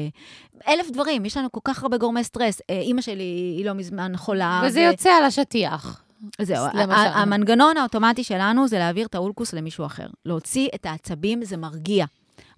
[0.68, 2.62] אלף דברים, יש לנו כל כך הרבה גורמי סטרס.
[2.70, 3.24] אה, אימא שלי
[3.58, 4.62] היא לא מזמן חולה.
[4.66, 6.03] וזה ו- יוצא על השטיח.
[6.41, 10.07] זהו, המנגנון האוטומטי שלנו זה להעביר את האולקוס למישהו אחר.
[10.26, 12.05] להוציא את העצבים זה מרגיע.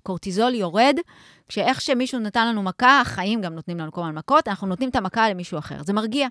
[0.03, 0.95] קורטיזול יורד,
[1.47, 4.95] כשאיך שמישהו נתן לנו מכה, החיים גם נותנים לנו כל הזמן מכות, אנחנו נותנים את
[4.95, 5.83] המכה למישהו אחר.
[5.83, 6.27] זה מרגיע.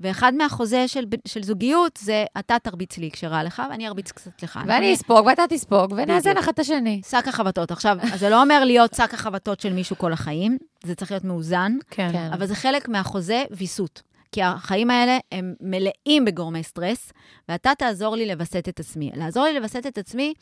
[0.00, 4.60] ואחד מהחוזה של, של זוגיות זה, אתה תרביץ לי כשרע לך, ואני ארביץ קצת לך.
[4.66, 6.38] ואני אספוג ואתה תספוג, ונאזן.
[6.38, 7.00] אחד את השני.
[7.08, 7.70] שק החבטות.
[7.70, 11.72] עכשיו, זה לא אומר להיות שק החבטות של מישהו כל החיים, זה צריך להיות מאוזן.
[11.90, 12.30] כן.
[12.32, 14.02] אבל זה חלק מהחוזה ויסות.
[14.34, 17.12] כי החיים האלה הם מלאים בגורמי סטרס,
[17.48, 19.10] ואתה תעזור לי לווסת את עצמי.
[19.14, 20.34] לעזור לי לווסת את עצמי,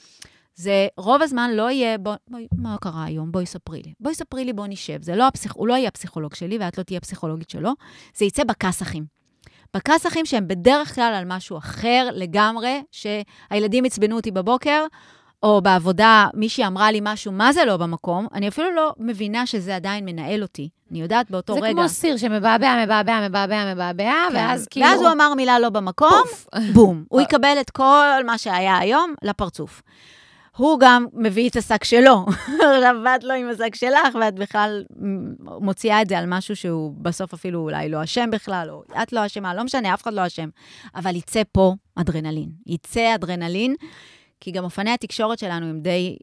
[0.55, 3.32] זה רוב הזמן לא יהיה, בוא, בואי, מה קרה היום?
[3.32, 3.93] בואי ספרי לי.
[4.01, 5.03] בואי ספרי לי, בוא נשב.
[5.03, 5.53] זה לא הפסיכ...
[5.55, 7.70] הוא לא יהיה הפסיכולוג שלי, ואת לא תהיה הפסיכולוגית שלו,
[8.14, 9.05] זה יצא בכסאחים.
[9.76, 14.86] בכסאחים שהם בדרך כלל על משהו אחר לגמרי, שהילדים עצבנו אותי בבוקר,
[15.43, 19.76] או בעבודה מישהי אמרה לי משהו, מה זה לא במקום, אני אפילו לא מבינה שזה
[19.76, 20.68] עדיין מנהל אותי.
[20.90, 21.68] אני יודעת באותו זה רגע.
[21.68, 24.36] זה כמו סיר שמבעבע, מבעבע, מבעבע, מבעבע, כן.
[24.36, 24.86] ואז כאילו...
[24.86, 26.47] ואז הוא אמר מילה לא במקום, פוף.
[26.72, 27.05] בום.
[27.09, 29.82] הוא יקבל את כל מה שהיה היום לפרצוף.
[30.57, 32.26] הוא גם מביא את השק שלו.
[32.55, 34.84] עכשיו, ואת לא עם השק שלך, ואת בכלל
[35.40, 39.26] מוציאה את זה על משהו שהוא בסוף אפילו אולי לא אשם בכלל, או את לא
[39.26, 40.49] אשמה, לא משנה, אף אחד לא אשם.
[40.95, 42.49] אבל יצא פה אדרנלין.
[42.66, 43.74] יצא אדרנלין,
[44.43, 46.16] כי גם אופני התקשורת שלנו הם די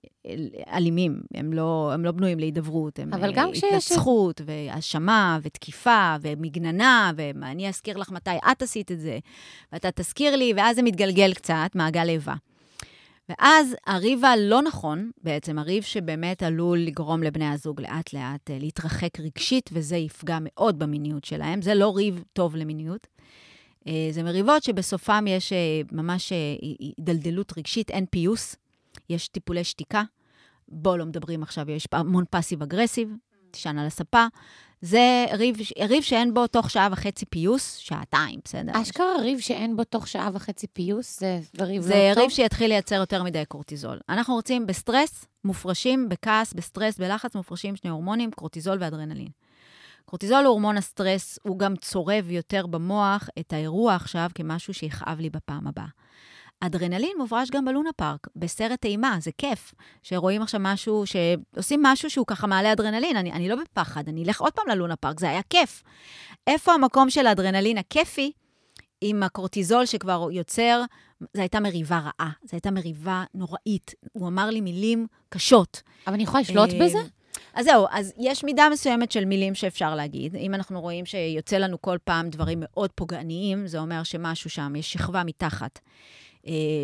[0.74, 3.00] אלימים, הם לא, הם לא בנויים להידברות.
[3.00, 3.66] הם אבל גם כשיש...
[3.66, 9.20] התנצחות, והאשמה, ותקיפה, ומגננה, ואני אזכיר לך מתי את עשית את זה,
[9.74, 12.34] ואתה תזכיר לי, ואז זה מתגלגל קצת, מעגל איבה.
[13.30, 19.98] ואז הריב הלא נכון, בעצם הריב שבאמת עלול לגרום לבני הזוג לאט-לאט להתרחק רגשית, וזה
[19.98, 23.08] יפגע מאוד במיניות שלהם, זה לא ריב טוב למיניות.
[24.12, 25.54] זה מריבות שבסופם יש
[25.92, 26.34] ממש
[27.00, 28.56] דלדלות רגשית, אין פיוס,
[29.10, 30.04] יש טיפולי שתיקה.
[30.68, 33.10] בואו לא מדברים עכשיו, יש המון passive-aggressive,
[33.52, 34.26] תישן על הספה.
[34.82, 38.72] זה ריב, ריב שאין בו תוך שעה וחצי פיוס, שעתיים, בסדר?
[38.82, 42.14] אשכרה ריב שאין בו תוך שעה וחצי פיוס, זה ריב זה לא טוב?
[42.14, 44.00] זה ריב שיתחיל לייצר יותר מדי קורטיזול.
[44.10, 49.30] אנחנו רוצים בסטרס, מופרשים, בכעס, בסטרס, בלחץ, מופרשים שני הורמונים, קורטיזול ואדרנלין.
[50.10, 55.30] קורטיזול הוא הורמון הסטרס, הוא גם צורב יותר במוח את האירוע עכשיו כמשהו שיכאב לי
[55.30, 55.86] בפעם הבאה.
[56.60, 59.74] אדרנלין מופרש גם בלונה פארק, בסרט אימה, זה כיף.
[60.04, 64.42] שרואים עכשיו משהו, שעושים משהו שהוא ככה מעלה אדרנלין, אני, אני לא בפחד, אני אלך
[64.42, 65.84] עוד פעם ללונה פארק, זה היה כיף.
[66.48, 68.32] איפה המקום של האדרנלין הכיפי
[69.02, 70.84] עם הקורטיזול שכבר יוצר,
[71.20, 73.96] זו הייתה מריבה רעה, זו הייתה מריבה נוראית.
[74.12, 75.82] הוא אמר לי מילים קשות.
[76.08, 77.00] אבל אני יכולה לשלוט בזה?
[77.54, 80.36] אז זהו, אז יש מידה מסוימת של מילים שאפשר להגיד.
[80.36, 84.94] אם אנחנו רואים שיוצא לנו כל פעם דברים מאוד פוגעניים, זה אומר שמשהו שם, יש
[84.94, 85.80] שכבה מתחת.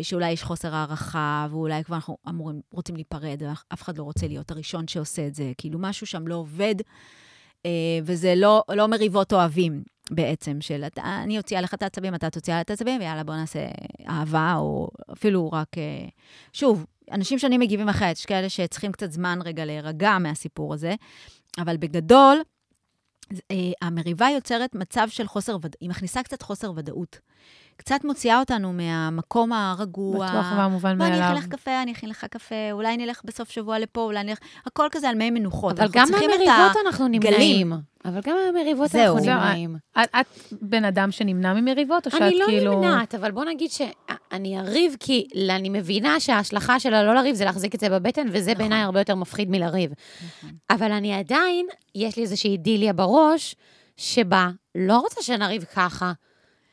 [0.02, 4.50] שאולי יש חוסר הערכה, ואולי כבר אנחנו אמורים, רוצים להיפרד, ואף אחד לא רוצה להיות
[4.50, 5.52] הראשון שעושה את זה.
[5.58, 6.74] כאילו, משהו שם לא עובד,
[8.02, 12.62] וזה לא, לא מריבות אוהבים בעצם, של אני אוציא עליך את העצבים, אתה תוציא עליי
[12.62, 13.66] את העצבים, ויאללה, בוא נעשה
[14.08, 15.68] אהבה, או אפילו רק...
[16.52, 20.94] שוב, אנשים שונים מגיבים אחרת, יש כאלה שצריכים קצת זמן רגע להירגע מהסיפור הזה,
[21.58, 22.38] אבל בגדול,
[23.82, 27.18] המריבה יוצרת מצב של חוסר ודאות, היא מכניסה קצת חוסר ודאות.
[27.76, 30.26] קצת מוציאה אותנו מהמקום הרגוע.
[30.26, 31.16] בטוח והמובן מאליו.
[31.16, 34.24] בוא, אני אכין לך קפה, אני אכין לך קפה, אולי נלך בסוף שבוע לפה, אולי
[34.24, 34.38] נלך...
[34.66, 35.80] הכל כזה על מי מנוחות.
[35.80, 37.72] אבל גם מהמריבות אנחנו נמנעים.
[38.04, 39.76] אבל גם מהמריבות אנחנו נמנעים.
[40.02, 40.26] את, את
[40.62, 42.46] בן אדם שנמנע ממריבות, או שאת כאילו...
[42.46, 47.34] אני לא נמנעת, אבל בוא נגיד שאני אריב, כי אני מבינה שההשלכה של הלא לריב
[47.34, 48.58] זה להחזיק את זה בבטן, וזה נכון.
[48.58, 49.90] בעיניי הרבה יותר מפחיד מלריב.
[49.90, 50.50] נכון.
[50.70, 53.56] אבל אני עדיין, יש לי איזושהי אידיליה בראש,
[53.96, 56.12] שבה לא רוצה שנריב ככה.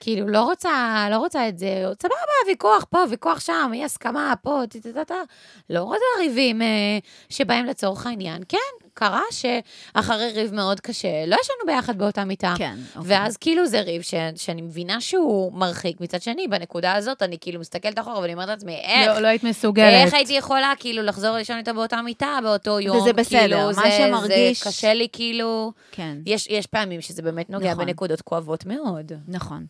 [0.03, 2.15] כאילו, לא רוצה, לא רוצה את זה, סבבה,
[2.47, 5.21] ויכוח פה, ויכוח שם, אי הסכמה פה, טטטטה.
[5.69, 6.97] לא רוצה ריבים אה,
[7.29, 12.53] שבהם לצורך העניין, כן, קרה שאחרי ריב מאוד קשה, לא ישנו ביחד באותה מיטה.
[12.57, 13.17] כן, אוקיי.
[13.17, 16.01] ואז כאילו זה ריב ש, שאני מבינה שהוא מרחיק.
[16.01, 19.07] מצד שני, בנקודה הזאת אני כאילו מסתכלת אחורה ואני אומרת לעצמי, איך?
[19.07, 19.93] לא, לא היית מסוגלת.
[20.05, 22.97] איך הייתי יכולה כאילו לחזור לישון איתה באותה מיטה באותו יום?
[22.97, 24.63] וזה בסדר, כאילו, מה זה, שמרגיש...
[24.63, 25.71] זה קשה לי כאילו...
[25.91, 26.17] כן.
[26.25, 27.85] יש, יש פעמים שזה באמת נוגע נכון.
[27.85, 29.11] בנקודות כואבות מאוד.
[29.27, 29.65] נכון.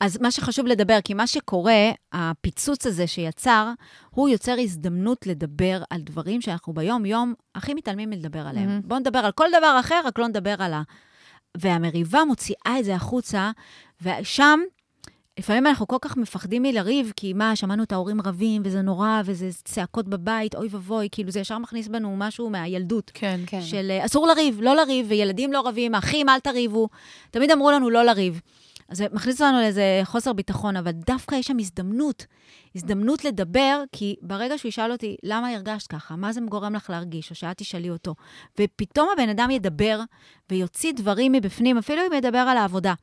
[0.00, 3.70] אז מה שחשוב לדבר, כי מה שקורה, הפיצוץ הזה שיצר,
[4.10, 8.78] הוא יוצר הזדמנות לדבר על דברים שאנחנו ביום-יום הכי מתעלמים מלדבר עליהם.
[8.78, 8.86] Mm-hmm.
[8.86, 10.82] בואו נדבר על כל דבר אחר, רק לא נדבר על ה...
[11.56, 13.50] והמריבה מוציאה את זה החוצה,
[14.02, 14.60] ושם,
[15.38, 19.48] לפעמים אנחנו כל כך מפחדים מלריב, כי מה, שמענו את ההורים רבים, וזה נורא, וזה
[19.64, 23.10] צעקות בבית, אוי ואבוי, כאילו זה ישר מכניס בנו משהו מהילדות.
[23.14, 23.62] כן, כן.
[23.62, 26.88] של אסור לריב, לא לריב, וילדים לא רבים, אחים, אל תריבו.
[27.30, 28.40] תמיד אמרו לנו לא לריב.
[28.88, 32.26] אז זה מכניס אותנו לאיזה חוסר ביטחון, אבל דווקא יש שם הזדמנות,
[32.76, 36.16] הזדמנות לדבר, כי ברגע שהוא ישאל אותי, למה הרגשת ככה?
[36.16, 37.30] מה זה גורם לך להרגיש?
[37.30, 38.14] או שאת תשאלי אותו.
[38.60, 40.00] ופתאום הבן אדם ידבר
[40.50, 42.94] ויוציא דברים מבפנים, אפילו אם ידבר על העבודה.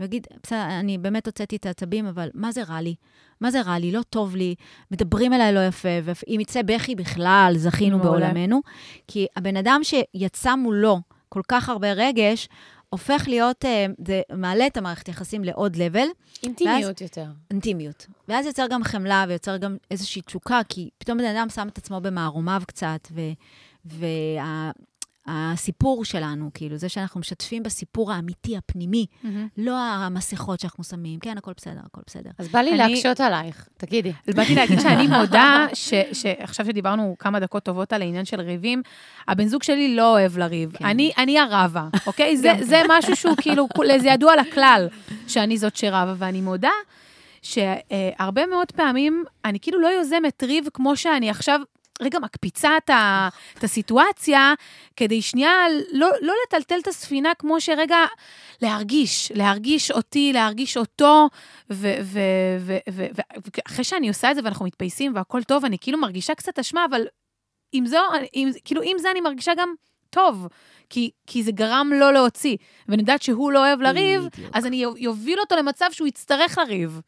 [0.00, 2.94] ויגיד, בסדר, אני באמת הוצאתי את העצבים, אבל מה זה רע לי?
[3.40, 3.92] מה זה רע לי?
[3.92, 4.54] לא טוב לי,
[4.90, 8.60] מדברים אליי לא יפה, ואם יצא בכי בכלל, זכינו בעולמנו.
[9.08, 12.48] כי הבן אדם שיצא מולו כל כך הרבה רגש,
[12.90, 13.64] הופך להיות,
[14.06, 16.06] זה מעלה את המערכת יחסים לעוד לבל.
[16.42, 17.26] אינטימיות ואז, יותר.
[17.50, 18.06] אינטימיות.
[18.28, 22.00] ואז יוצר גם חמלה ויוצר גם איזושהי תשוקה, כי פתאום בן אדם שם את עצמו
[22.00, 23.08] במערומיו קצת,
[25.32, 29.06] הסיפור שלנו, כאילו, זה שאנחנו משתפים בסיפור האמיתי, הפנימי.
[29.56, 32.30] לא המסכות שאנחנו שמים, כן, הכל בסדר, הכל בסדר.
[32.38, 34.12] אז בא לי אני- להקשות עלייך, תגידי.
[34.28, 38.82] אז באתי להגיד שאני מודה, ש- שעכשיו שדיברנו כמה דקות טובות על העניין של ריבים,
[39.28, 40.72] הבן זוג שלי לא אוהב לריב.
[40.76, 40.84] כן.
[40.86, 42.36] אני, אני הרבה, אוקיי?
[42.42, 43.68] זה, זה משהו שהוא כאילו,
[43.98, 44.88] זה ידוע לכלל,
[45.26, 46.70] שאני זאת שרבה, ואני מודה
[47.42, 51.60] שהרבה מאוד פעמים אני כאילו לא יוזמת ריב כמו שאני עכשיו...
[52.00, 53.28] רגע, מקפיצה את, ה,
[53.58, 54.54] את הסיטואציה,
[54.96, 55.52] כדי שנייה
[55.92, 57.96] לא, לא לטלטל את הספינה, כמו שרגע
[58.62, 61.28] להרגיש, להרגיש אותי, להרגיש אותו,
[61.70, 62.84] ואחרי
[63.84, 67.02] שאני עושה את זה ואנחנו מתפייסים והכל טוב, אני כאילו מרגישה קצת אשמה, אבל
[67.72, 67.98] עם זו,
[68.32, 69.74] עם, כאילו עם זה אני מרגישה גם
[70.10, 70.48] טוב,
[70.90, 72.56] כי, כי זה גרם לו להוציא,
[72.88, 74.56] ואני יודעת שהוא לא אוהב לריב, בדיוק.
[74.56, 77.00] אז אני אוביל אותו למצב שהוא יצטרך לריב.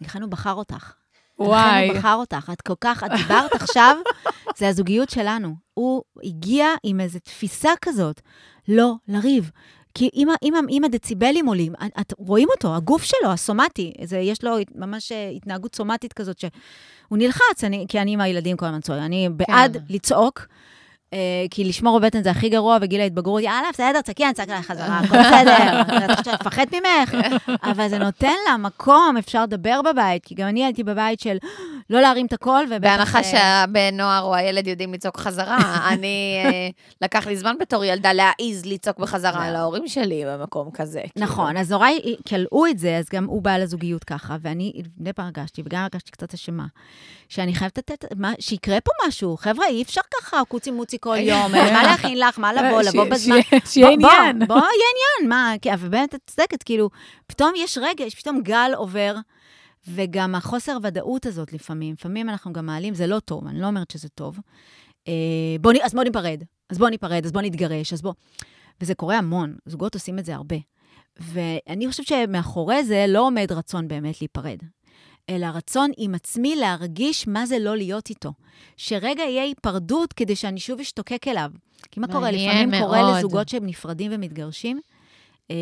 [0.00, 0.99] לכן הוא בחר אותך.
[1.40, 1.84] וואי.
[1.84, 2.50] לכן הוא בחר אותך.
[2.52, 3.96] את כל כך, את דיברת עכשיו,
[4.58, 5.54] זה הזוגיות שלנו.
[5.74, 8.20] הוא הגיע עם איזו תפיסה כזאת,
[8.68, 9.50] לא לריב.
[9.94, 14.44] כי אם, אם, אם הדציבלים עולים, את, את רואים אותו, הגוף שלו, הסומטי, זה, יש
[14.44, 16.50] לו ממש אה, התנהגות סומטית כזאת, שהוא
[17.18, 19.82] נלחץ, אני, כי אני עם הילדים כל הזמן צועק, אני בעד כן.
[19.88, 20.46] לצעוק.
[21.14, 21.18] אה,
[21.50, 24.98] כי לשמור בבטן זה הכי גרוע בגיל ההתבגרות, יאללה, בסדר, צעקי, אני צעק עליך חזרה,
[24.98, 27.14] הכל בסדר, את חושבת מפחד ממך?
[27.70, 31.36] אבל זה נותן לה מקום, אפשר לדבר בבית, כי גם אני הייתי בבית של
[31.90, 32.80] לא להרים את הקול, ובטח...
[32.80, 35.58] בהנחה אה, שהבן נוער או הילד יודעים לצעוק חזרה,
[35.92, 36.68] אני, אה,
[37.02, 41.02] לקח לי זמן בתור ילדה להעיז לצעוק בחזרה על ההורים שלי במקום כזה.
[41.12, 41.26] כאילו.
[41.26, 45.26] נכון, אז הוריי כלאו את זה, אז גם הוא בא לזוגיות ככה, ואני לפני פעם
[45.26, 46.66] הרגשתי, וגם הרגשתי קצת אשמה,
[47.30, 49.36] שאני חייבת לתת, מה- שיקרה פה משהו.
[49.36, 53.08] חבר'ה, אי אפשר ככה קוצי מוצי כל יום, מה להכין לך, מה לבוא, לבוא ש-
[53.10, 53.36] בזמן.
[53.64, 54.46] שיהיה- עניין.
[54.46, 56.90] בוא, יהיה עניין, מה, אבל באמת, את צודקת, כאילו,
[57.26, 59.14] פתאום יש רגש, פתאום גל עובר,
[59.88, 63.90] וגם החוסר ודאות הזאת לפעמים, לפעמים אנחנו גם מעלים, זה לא טוב, אני לא אומרת
[63.90, 64.38] שזה טוב.
[65.08, 65.12] אה,
[65.60, 68.12] בוא, אז בוא ניפרד, אז בוא ניפרד, אז בוא נתגרש, אז בוא...
[68.80, 70.56] וזה קורה המון, זוגות עושים את זה הרבה.
[71.20, 74.56] ואני חושבת שמאחורי זה לא עומד רצון באמת להיפרד,
[75.28, 78.32] אלא רצון עם עצמי להרגיש מה זה לא להיות איתו.
[78.76, 81.50] שרגע יהיה היפרדות כדי שאני שוב אשתוקק אליו.
[81.90, 82.30] כי מה קורה?
[82.30, 83.16] לפעמים קורה מאוד.
[83.18, 84.80] לזוגות שהם נפרדים ומתגרשים.
[85.50, 85.56] אה,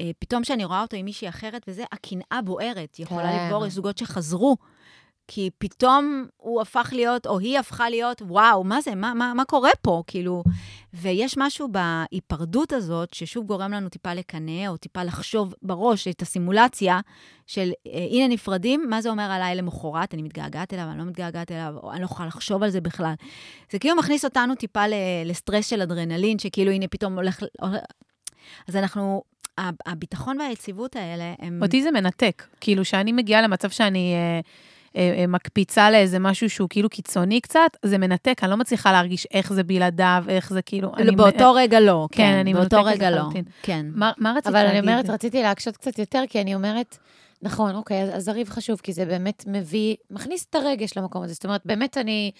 [0.00, 2.94] אה, פתאום כשאני רואה אותו עם מישהי אחרת וזה, הקנאה בוערת.
[2.94, 3.46] היא יכולה כן.
[3.48, 4.56] לבור, יש זוגות שחזרו.
[5.28, 9.44] כי פתאום הוא הפך להיות, או היא הפכה להיות, וואו, מה זה, מה, מה, מה
[9.44, 10.02] קורה פה?
[10.06, 10.42] כאילו,
[10.94, 17.00] ויש משהו בהיפרדות הזאת, ששוב גורם לנו טיפה לקנא, או טיפה לחשוב בראש את הסימולציה
[17.46, 20.14] של, אה, הנה נפרדים, מה זה אומר עליי למחרת?
[20.14, 23.14] אני מתגעגעת אליו, אני לא מתגעגעת אליו, או אני לא יכולה לחשוב על זה בכלל.
[23.70, 24.84] זה כאילו מכניס אותנו טיפה
[25.24, 27.42] לסטרס של אדרנלין, שכאילו, הנה, פתאום הולך...
[28.68, 29.22] אז אנחנו,
[29.86, 31.60] הביטחון והיציבות האלה, הם...
[31.62, 32.46] אותי זה מנתק.
[32.60, 34.40] כאילו, שאני מגיעה למצב שאני אה,
[35.28, 39.62] מקפיצה לאיזה משהו שהוא כאילו קיצוני קצת, זה מנתק, אני לא מצליחה להרגיש איך זה
[39.62, 40.92] בלעדיו, איך זה כאילו...
[40.96, 43.22] אני- באותו רגע לא, כן, כן, אני באותו רגע לא.
[43.62, 43.86] כן.
[43.94, 44.78] מה מה רצית אבל להגיד?
[44.78, 46.98] אני אומרת, רציתי להקשות קצת יותר, כי אני אומרת,
[47.42, 51.34] נכון, אוקיי, אז- אז הריב חשוב, כי זה באמת מביא, מכניס את הרגש למקום הזה.
[51.34, 52.30] זאת אומרת, באמת אני,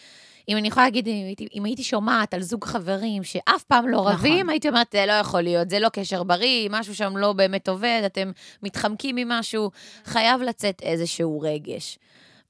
[0.49, 3.99] אם אני יכולה להגיד, אם הייתי, אם הייתי שומעת על זוג חברים שאף פעם לא
[4.01, 4.13] נכון.
[4.13, 7.69] רבים, הייתי אומרת, זה לא יכול להיות, זה לא קשר בריא, משהו שם לא באמת
[7.69, 8.31] עובד, אתם
[8.63, 9.71] מתחמקים ממשהו,
[10.05, 11.99] חייב לצאת איזשהו רגש.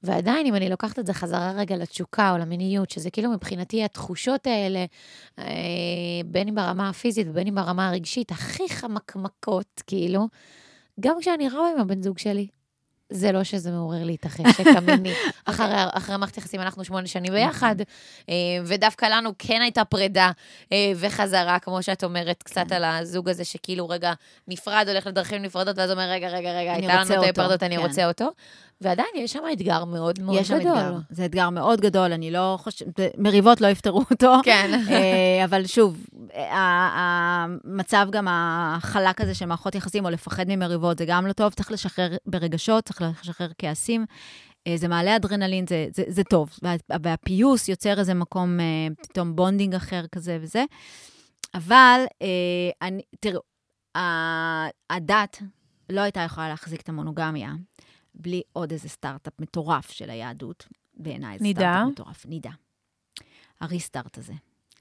[0.03, 4.47] ועדיין, אם אני לוקחת את זה חזרה רגע לתשוקה או למיניות, שזה כאילו מבחינתי התחושות
[4.47, 4.85] האלה,
[5.39, 5.45] אה,
[6.25, 10.27] בין אם ברמה הפיזית ובין אם ברמה הרגשית, הכי חמקמקות, כאילו,
[10.99, 12.47] גם כשאני רבה עם הבן זוג שלי,
[13.09, 15.13] זה לא שזה מעורר לי את החשק המיני.
[15.45, 17.75] אחרי, אחרי מערכת יחסים אנחנו שמונה שנים ביחד,
[18.29, 18.35] אה,
[18.65, 20.31] ודווקא לנו כן הייתה פרידה
[20.71, 24.13] אה, וחזרה, כמו שאת אומרת, קצת על הזוג הזה שכאילו רגע
[24.47, 27.81] נפרד, הולך לדרכים נפרדות, ואז אומר, רגע, רגע, רגע, הייתה לנו את ההיפרדות, אני כן.
[27.81, 28.29] רוצה אותו.
[28.81, 30.71] ועדיין יש שם אתגר מאוד מאוד יש שם גדול.
[30.71, 34.33] אתגר, זה אתגר מאוד גדול, אני לא חושבת, מריבות לא יפתרו אותו.
[34.43, 34.81] כן.
[34.89, 36.05] אה, אבל שוב,
[36.93, 41.71] המצב גם החלק הזה של מערכות יחסים, או לפחד ממריבות, זה גם לא טוב, צריך
[41.71, 44.05] לשחרר ברגשות, צריך לשחרר כעסים.
[44.67, 46.49] אה, זה מעלה אדרנלין, זה, זה, זה טוב.
[46.63, 48.65] וה- והפיוס יוצר איזה מקום, אה,
[49.03, 50.63] פתאום bonding אחר כזה וזה.
[51.55, 52.01] אבל,
[52.81, 53.39] אני, תראו,
[54.89, 55.41] הדת
[55.89, 57.51] לא הייתה יכולה להחזיק את המונוגמיה
[58.19, 60.67] בלי עוד איזה סטארט-אפ מטורף של היהדות.
[60.93, 61.45] בעיניי זה?
[61.53, 62.25] סטארט-אפ מטורף.
[62.25, 62.51] נידה.
[63.59, 64.33] הריסטארט הזה.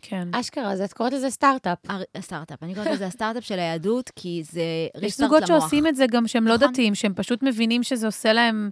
[0.03, 0.35] כן.
[0.35, 1.79] אשכרה, אז את קוראת לזה סטארט-אפ.
[2.15, 2.63] הסטארט-אפ.
[2.63, 4.63] אני קוראת לזה הסטארט-אפ של היהדות, כי זה
[4.95, 5.61] יש ריסטארט זוגות למוח.
[5.61, 6.69] שעושים את זה גם שהם לא נכון.
[6.69, 8.71] דתיים, שהם פשוט מבינים שזה עושה להם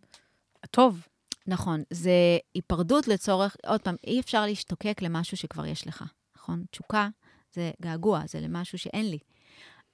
[0.70, 1.06] טוב.
[1.46, 2.10] נכון, זה
[2.54, 6.04] היפרדות לצורך, עוד פעם, אי אפשר להשתוקק למשהו שכבר יש לך,
[6.36, 6.64] נכון?
[6.70, 7.08] תשוקה
[7.52, 9.18] זה געגוע, זה למשהו שאין לי.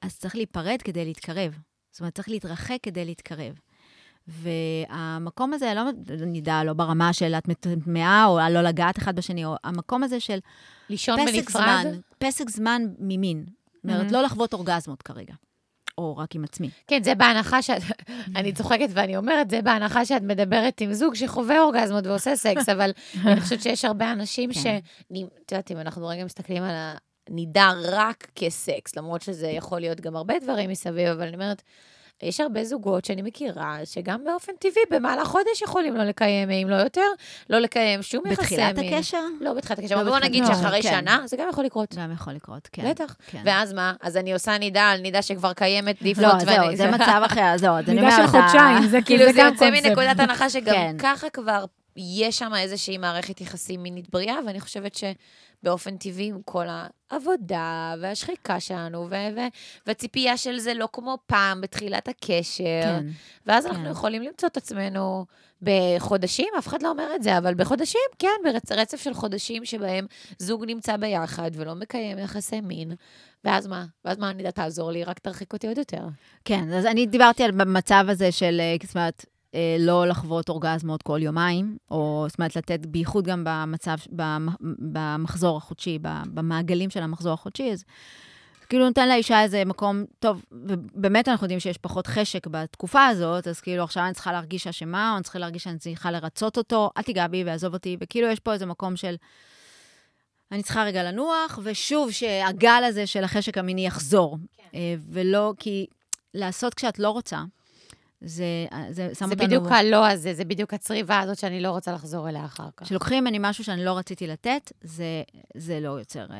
[0.00, 1.58] אז צריך להיפרד כדי להתקרב.
[1.90, 3.58] זאת אומרת, צריך להתרחק כדי להתקרב.
[4.28, 5.82] והמקום הזה, לא
[6.26, 10.38] נדע, לא ברמה של את מטמאה, או לא לגעת אחד בשני, או המקום הזה של
[10.90, 11.62] לישון פסק בנפרד?
[11.62, 11.86] זמן,
[12.18, 13.44] פסק זמן ממין.
[13.74, 14.12] זאת אומרת, Mhm.
[14.12, 15.34] לא לחוות אורגזמות כרגע,
[15.98, 16.70] או רק עם עצמי.
[16.86, 17.82] כן, זה בהנחה שאת...
[18.36, 22.90] אני צוחקת ואני אומרת, זה בהנחה שאת מדברת עם זוג שחווה אורגזמות ועושה סקס, אבל
[23.26, 24.60] אני חושבת שיש הרבה אנשים כן.
[24.60, 24.66] ש...
[25.46, 26.74] את יודעת, אם אנחנו רגע מסתכלים על
[27.28, 31.62] הנידה רק כסקס, למרות שזה יכול להיות גם הרבה דברים מסביב, אבל אני אומרת,
[32.22, 36.76] יש הרבה זוגות שאני מכירה, שגם באופן טבעי, במהלך חודש יכולים לא לקיים, אם לא
[36.76, 37.06] יותר,
[37.50, 38.94] לא לקיים שום יחסי בתחילת מין.
[38.94, 40.90] הקשר, לא בתחילת הקשר, לא אבל בוא בתחילת נגיד שאחרי כן.
[40.90, 41.94] שנה, זה גם יכול לקרות.
[41.98, 42.90] גם יכול לקרות, כן.
[42.90, 43.16] בטח.
[43.26, 43.42] כן.
[43.44, 43.92] ואז מה?
[44.00, 46.32] אז אני עושה נידה על נידה שכבר קיימת, דיפלוט.
[46.32, 48.30] לא, זהו, זה מצב אחר, זהו, אז אני מידה אומרת...
[48.30, 49.86] של חודשיים, זה כאילו, כאילו זה גם יוצא קונספט.
[49.86, 50.96] מנקודת הנחה שגם כן.
[50.98, 51.64] ככה כבר
[51.96, 58.60] יש שם איזושהי מערכת יחסים מינית בריאה, ואני חושבת שבאופן טבעי, עם כל העבודה והשחיקה
[58.60, 59.48] שלנו, ו- ו-
[59.86, 63.06] והציפייה של זה לא כמו פעם בתחילת הקשר, כן.
[63.46, 63.70] ואז כן.
[63.70, 65.26] אנחנו יכולים למצוא את עצמנו
[65.62, 68.28] בחודשים, אף אחד לא אומר את זה, אבל בחודשים, כן,
[68.68, 70.06] ברצף של חודשים שבהם
[70.38, 72.92] זוג נמצא ביחד ולא מקיים יחסי מין,
[73.44, 73.84] ואז מה?
[74.04, 76.06] ואז מה, אני יודעת, תעזור לי, רק תרחיק אותי עוד יותר.
[76.44, 79.24] כן, אז אני דיברתי על במצב הזה של, אה, זאת אומרת,
[79.78, 84.48] לא לחוות אורגזמות כל יומיים, או זאת אומרת, לתת, בייחוד גם במצב, במ-
[84.92, 85.98] במחזור החודשי,
[86.34, 87.84] במעגלים של המחזור החודשי, אז
[88.68, 93.60] כאילו נותן לאישה איזה מקום, טוב, ובאמת אנחנו יודעים שיש פחות חשק בתקופה הזאת, אז
[93.60, 97.02] כאילו עכשיו אני צריכה להרגיש אשמה, או אני צריכה להרגיש שאני צריכה לרצות אותו, אל
[97.02, 99.14] תיגע בי ועזוב אותי, וכאילו יש פה איזה מקום של...
[100.52, 104.38] אני צריכה רגע לנוח, ושוב, שהגל הזה של החשק המיני יחזור.
[104.56, 104.78] כן.
[105.10, 105.86] ולא, כי
[106.34, 107.42] לעשות כשאת לא רוצה,
[108.24, 109.46] זה, זה שם זה אותנו...
[109.46, 112.86] בדיוק הלא הזה, זה בדיוק הצריבה הזאת שאני לא רוצה לחזור אליה אחר כך.
[112.86, 115.22] כשלוקחים ממני משהו שאני לא רציתי לתת, זה,
[115.56, 116.36] זה לא יוצר אה,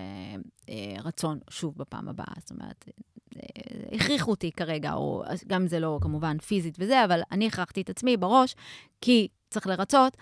[0.68, 2.34] אה, רצון שוב בפעם הבאה.
[2.38, 2.84] זאת אומרת,
[3.36, 3.42] אה,
[3.92, 8.16] הכריחו אותי כרגע, או גם זה לא כמובן פיזית וזה, אבל אני הכרחתי את עצמי
[8.16, 8.54] בראש,
[9.00, 10.16] כי צריך לרצות.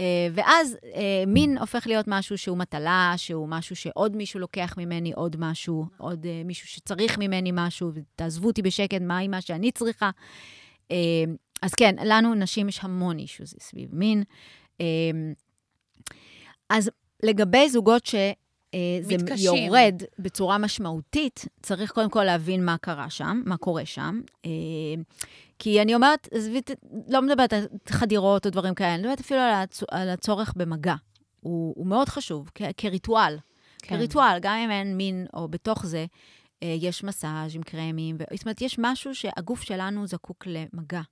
[0.00, 5.12] אה, ואז אה, מין הופך להיות משהו שהוא מטלה, שהוא משהו שעוד מישהו לוקח ממני
[5.12, 10.10] עוד משהו, עוד אה, מישהו שצריך ממני משהו, ותעזבו אותי בשקט, מהי מה שאני צריכה.
[10.90, 10.96] אה,
[11.62, 14.22] אז כן, לנו, נשים, יש המון אישוז סביב מין.
[14.80, 14.86] אה,
[16.70, 16.90] אז
[17.22, 18.14] לגבי זוגות ש...
[18.74, 19.54] אה, זה מתקשים.
[19.54, 24.20] יורד בצורה משמעותית, צריך קודם כל להבין מה קרה שם, מה קורה שם.
[24.46, 24.50] אה,
[25.58, 26.60] כי אני אומרת, עזבי,
[27.08, 29.82] לא מדברת על חדירות או דברים כאלה, אני מדברת אפילו על, הצ...
[29.90, 30.94] על הצורך במגע.
[31.40, 32.62] הוא, הוא מאוד חשוב, כ...
[32.76, 33.38] כריטואל.
[33.78, 33.96] כן.
[33.96, 36.06] כריטואל, גם אם אין מין או בתוך זה,
[36.66, 38.16] יש מסאז' עם קרמים.
[38.18, 38.24] ו...
[38.36, 41.02] זאת אומרת, יש משהו שהגוף שלנו זקוק למגע.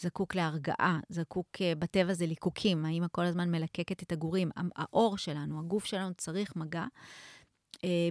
[0.00, 4.50] זקוק להרגעה, זקוק אה, בטבע זה ליקוקים, האמא כל הזמן מלקקת את הגורים.
[4.56, 6.86] ה- העור שלנו, הגוף שלנו צריך מגע, אה,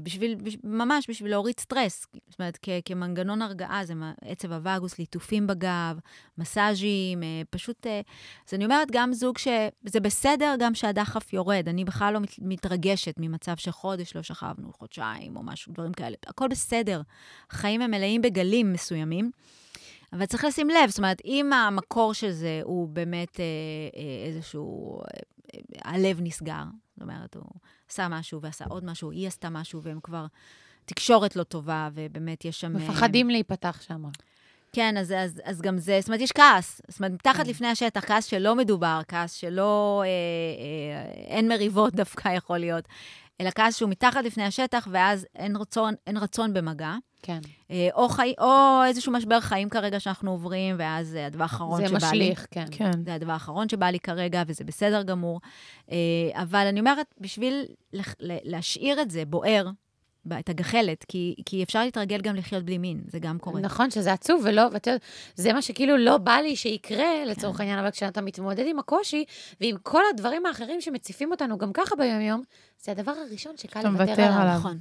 [0.03, 2.07] בשביל, בש, ממש בשביל להוריד סטרס.
[2.29, 5.99] זאת אומרת, כ, כמנגנון הרגעה, זה עצב הווגוס, ליטופים בגב,
[6.37, 7.87] מסאז'ים, אה, פשוט...
[7.87, 8.01] אה,
[8.47, 9.47] אז אני אומרת, גם זוג ש...
[9.85, 11.67] זה בסדר גם שהדחף יורד.
[11.67, 16.15] אני בכלל לא מת, מתרגשת ממצב שחודש לא שכבנו, חודשיים או משהו, דברים כאלה.
[16.27, 17.01] הכל בסדר.
[17.51, 19.31] החיים הם מלאים בגלים מסוימים.
[20.13, 23.45] אבל צריך לשים לב, זאת אומרת, אם המקור של זה הוא באמת אה,
[23.95, 25.05] אה, איזשהו, אה,
[25.55, 25.59] אה,
[25.91, 26.63] הלב נסגר,
[27.01, 27.43] זאת אומרת, הוא
[27.89, 30.25] עשה משהו ועשה עוד משהו, היא עשתה משהו, והם כבר,
[30.85, 32.75] תקשורת לא טובה, ובאמת יש שם...
[32.75, 34.03] אה, מפחדים להיפתח שם.
[34.73, 36.81] כן, אז, אז, אז גם זה, זאת אומרת, יש כעס.
[36.87, 37.49] זאת אומרת, מתחת כן.
[37.49, 42.87] לפני השטח, כעס שלא מדובר, כעס שלא, אה, אה, אין מריבות דווקא יכול להיות,
[43.41, 46.95] אלא כעס שהוא מתחת לפני השטח, ואז אין רצון, אין רצון במגע.
[47.23, 47.39] כן.
[47.71, 51.87] אה, או, חי, או איזשהו משבר חיים כרגע שאנחנו עוברים, ואז זה הדבר האחרון זה
[51.87, 52.05] שבא לי.
[52.07, 52.65] משליך, כן.
[52.71, 52.91] כן.
[53.05, 55.39] זה הדבר האחרון שבא לי כרגע, וזה בסדר גמור.
[55.91, 55.97] אה,
[56.33, 57.65] אבל אני אומרת, בשביל
[58.23, 59.69] להשאיר את זה בוער,
[60.39, 63.61] את הגחלת, כי, כי אפשר להתרגל גם לחיות בלי מין, זה גם קורה.
[63.61, 65.05] נכון, שזה עצוב, ולא, ואתה יודע,
[65.35, 69.25] זה מה שכאילו לא בא לי שיקרה, לצורך העניין, אבל כשאתה מתמודד עם הקושי,
[69.61, 72.43] ועם כל הדברים האחרים שמציפים אותנו גם ככה ביום-יום,
[72.83, 74.21] זה הדבר הראשון שקל לוותר.
[74.21, 74.57] עליו.
[74.57, 74.77] נכון.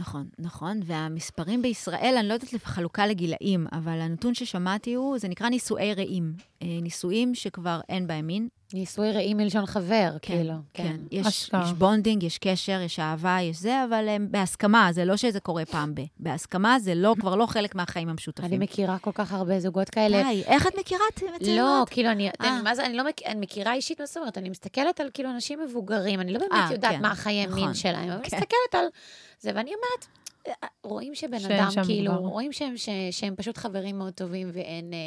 [0.00, 5.48] נכון, נכון, והמספרים בישראל, אני לא יודעת לחלוקה לגילאים, אבל הנתון ששמעתי הוא, זה נקרא
[5.48, 6.32] נישואי רעים.
[6.62, 8.48] אה, נישואים שכבר אין בהם מין.
[8.74, 10.54] נישואי רעים מלשון חבר, כן, כאילו.
[10.74, 10.96] כן.
[11.10, 11.64] יש, אשכרה.
[11.64, 15.64] יש bonding, יש קשר, יש אהבה, יש זה, אבל הם בהסכמה, זה לא שזה קורה
[15.64, 16.00] פעם ב.
[16.18, 18.44] בהסכמה זה לא, כבר לא חלק מהחיים המשותפים.
[18.44, 20.22] אני מכירה כל כך הרבה זוגות כאלה.
[20.22, 21.88] די, איך את מכירה את לא, הצעירות?
[21.88, 22.62] כאילו, אני, אה.
[22.62, 23.22] מה זה, אני לא מכ...
[23.26, 24.38] אני מכירה אישית, מה זאת אומרת?
[24.38, 27.60] אני מסתכלת על כאילו אנשים מבוגרים, אני לא באמת אה, יודעת כן, מה החיי נכון,
[27.60, 28.36] מין שלהם, אבל כן.
[28.36, 28.84] מסתכלת על
[29.42, 30.06] זה, ואני אומרת,
[30.48, 32.20] אה, רואים שבן אדם, כאילו, דבר.
[32.20, 34.92] רואים שהם, ש, שהם פשוט חברים מאוד טובים ואין...
[34.92, 34.98] אה,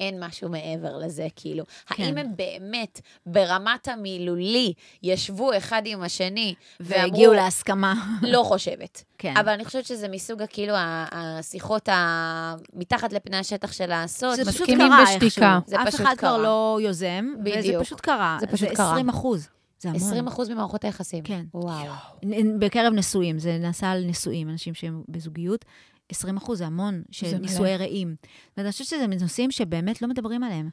[0.00, 1.64] אין משהו מעבר לזה, כאילו.
[1.86, 2.02] כן.
[2.02, 7.94] האם הם באמת, ברמת המילולי, ישבו אחד עם השני, ואמרו, והגיעו להסכמה.
[8.22, 9.04] לא חושבת.
[9.18, 9.34] כן.
[9.36, 10.74] אבל אני חושבת שזה מסוג, כאילו,
[11.12, 12.54] השיחות ה...
[12.72, 14.34] מתחת לפני השטח של הסוד.
[14.34, 15.04] זה פשוט קרה.
[15.10, 15.44] איכשהו.
[15.66, 16.38] זה אף פשוט אחד כבר קרה.
[16.38, 17.82] לא יוזם, וזה בדיוק.
[17.82, 18.36] פשוט קרה.
[18.40, 18.90] זה פשוט זה קרה.
[18.90, 19.48] 20 אחוז.
[19.80, 20.02] זה המון.
[20.02, 21.24] 20 אחוז ממערכות היחסים.
[21.24, 21.44] כן.
[21.54, 21.92] וואו.
[22.58, 25.64] בקרב נשואים, זה נעשה על נשואים, אנשים שהם בזוגיות.
[26.08, 27.38] 20 אחוז זה המון, של.
[27.38, 28.16] נישואי רעים.
[28.56, 30.68] ואני חושבת שזה נושאים שבאמת לא מדברים עליהם.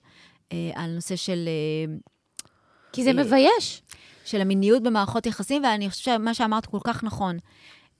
[0.51, 1.93] אה, על נושא של, אה,
[2.93, 3.81] כי זה אה, מבייש.
[4.25, 7.37] של המיניות במערכות יחסים, ואני חושבת שמה שאמרת כל כך נכון.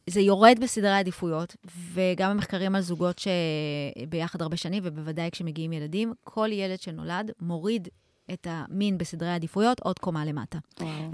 [0.10, 1.56] זה יורד בסדרי העדיפויות,
[1.93, 7.88] וגם המחקרים על זוגות שביחד הרבה שנים, ובוודאי כשמגיעים ילדים, כל ילד שנולד מוריד
[8.34, 10.57] את המין בסדרי העדיפויות עוד קומה למטה.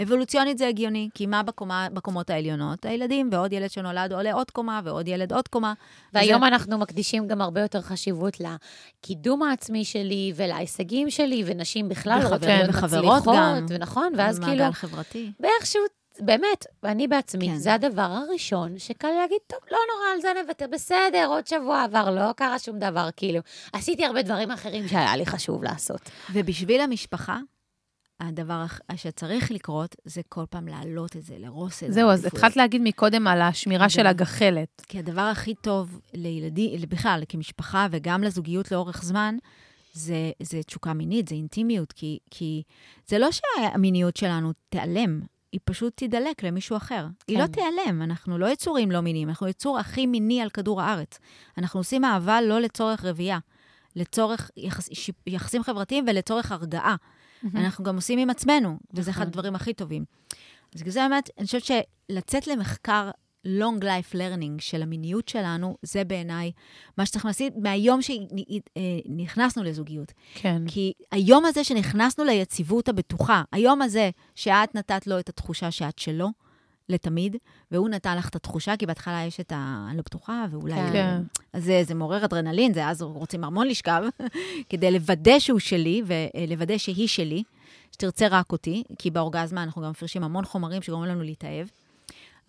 [0.03, 2.85] אבולוציונית זה הגיוני, כי מה בקומה, בקומות העליונות?
[2.85, 5.73] הילדים, ועוד ילד שנולד עולה עוד קומה, ועוד ילד עוד קומה.
[6.13, 12.19] והיום וזה- אנחנו מקדישים גם הרבה יותר חשיבות לקידום העצמי שלי ולהישגים שלי, ונשים בכלל
[12.23, 13.65] רוצות להיות וחברות מצליחות, גם.
[13.69, 15.31] ונכון, ואז מעגל כאילו, חברתי.
[15.39, 15.81] באיכשהו,
[16.19, 17.55] באמת, ואני בעצמי, כן.
[17.55, 22.09] זה הדבר הראשון שקל להגיד, טוב, לא נורא, על זה נוותר, בסדר, עוד שבוע עבר,
[22.09, 23.39] לא קרה שום דבר, כאילו.
[23.73, 26.01] עשיתי הרבה דברים אחרים שהיה לי חשוב לעשות.
[26.33, 27.37] ובשביל המשפחה,
[28.19, 28.65] הדבר
[28.95, 31.93] שצריך לקרות, זה כל פעם להעלות את זה, לרוס את זה.
[31.93, 32.25] זהו, אז.
[32.25, 34.07] התחלת להגיד מקודם על השמירה של.
[34.07, 34.81] הגחלת.
[34.87, 39.37] כי הדבר הכי טוב לילדים, בכלל, כמשפחה וגם לזוגיות לאורך זמן,
[39.93, 42.63] זה, זה תשוקה מינית, זה אינטימיות, כי, כי
[43.07, 45.21] זה לא שהמיניות שלנו תיעלם,
[45.51, 47.05] היא פשוט תידלק למישהו אחר.
[47.05, 47.33] כן.
[47.33, 47.39] היא.
[47.39, 51.19] לא תיעלם, אנחנו לא יצורים לא מיניים, אנחנו יצור הכי מיני על כדור הארץ.
[51.57, 53.39] אנחנו עושים אהבה לא לצורך רבייה,
[53.95, 54.89] לצורך יחס,
[55.27, 56.95] יחסים חברתיים ולצורך הרגעה.
[57.55, 59.27] אנחנו גם עושים עם עצמנו, וזה אחד נכון.
[59.27, 60.05] הדברים הכי טובים.
[60.75, 63.09] אז בגלל זה באמת, אני חושבת שלצאת למחקר
[63.47, 66.51] long life learning של המיניות שלנו, זה בעיניי
[66.97, 70.13] מה שצריך לעשות מהיום שנכנסנו לזוגיות.
[70.35, 70.61] כן.
[70.67, 76.29] כי היום הזה שנכנסנו ליציבות הבטוחה, היום הזה שאת נתת לו את התחושה שאת שלו,
[76.89, 77.35] לתמיד,
[77.71, 79.85] והוא נתן לך את התחושה, כי בהתחלה יש את ה...
[79.89, 80.75] אני לא בטוחה, ואולי...
[80.75, 80.91] כן.
[80.93, 81.21] כן.
[81.53, 84.03] אז זה, זה מעורר אדרנלין, זה אז רוצים המון לשכב,
[84.69, 87.43] כדי לוודא שהוא שלי, ולוודא שהיא שלי,
[87.91, 91.67] שתרצה רק אותי, כי באורגזמה אנחנו גם מפרשים המון חומרים שגורמים לנו להתאהב.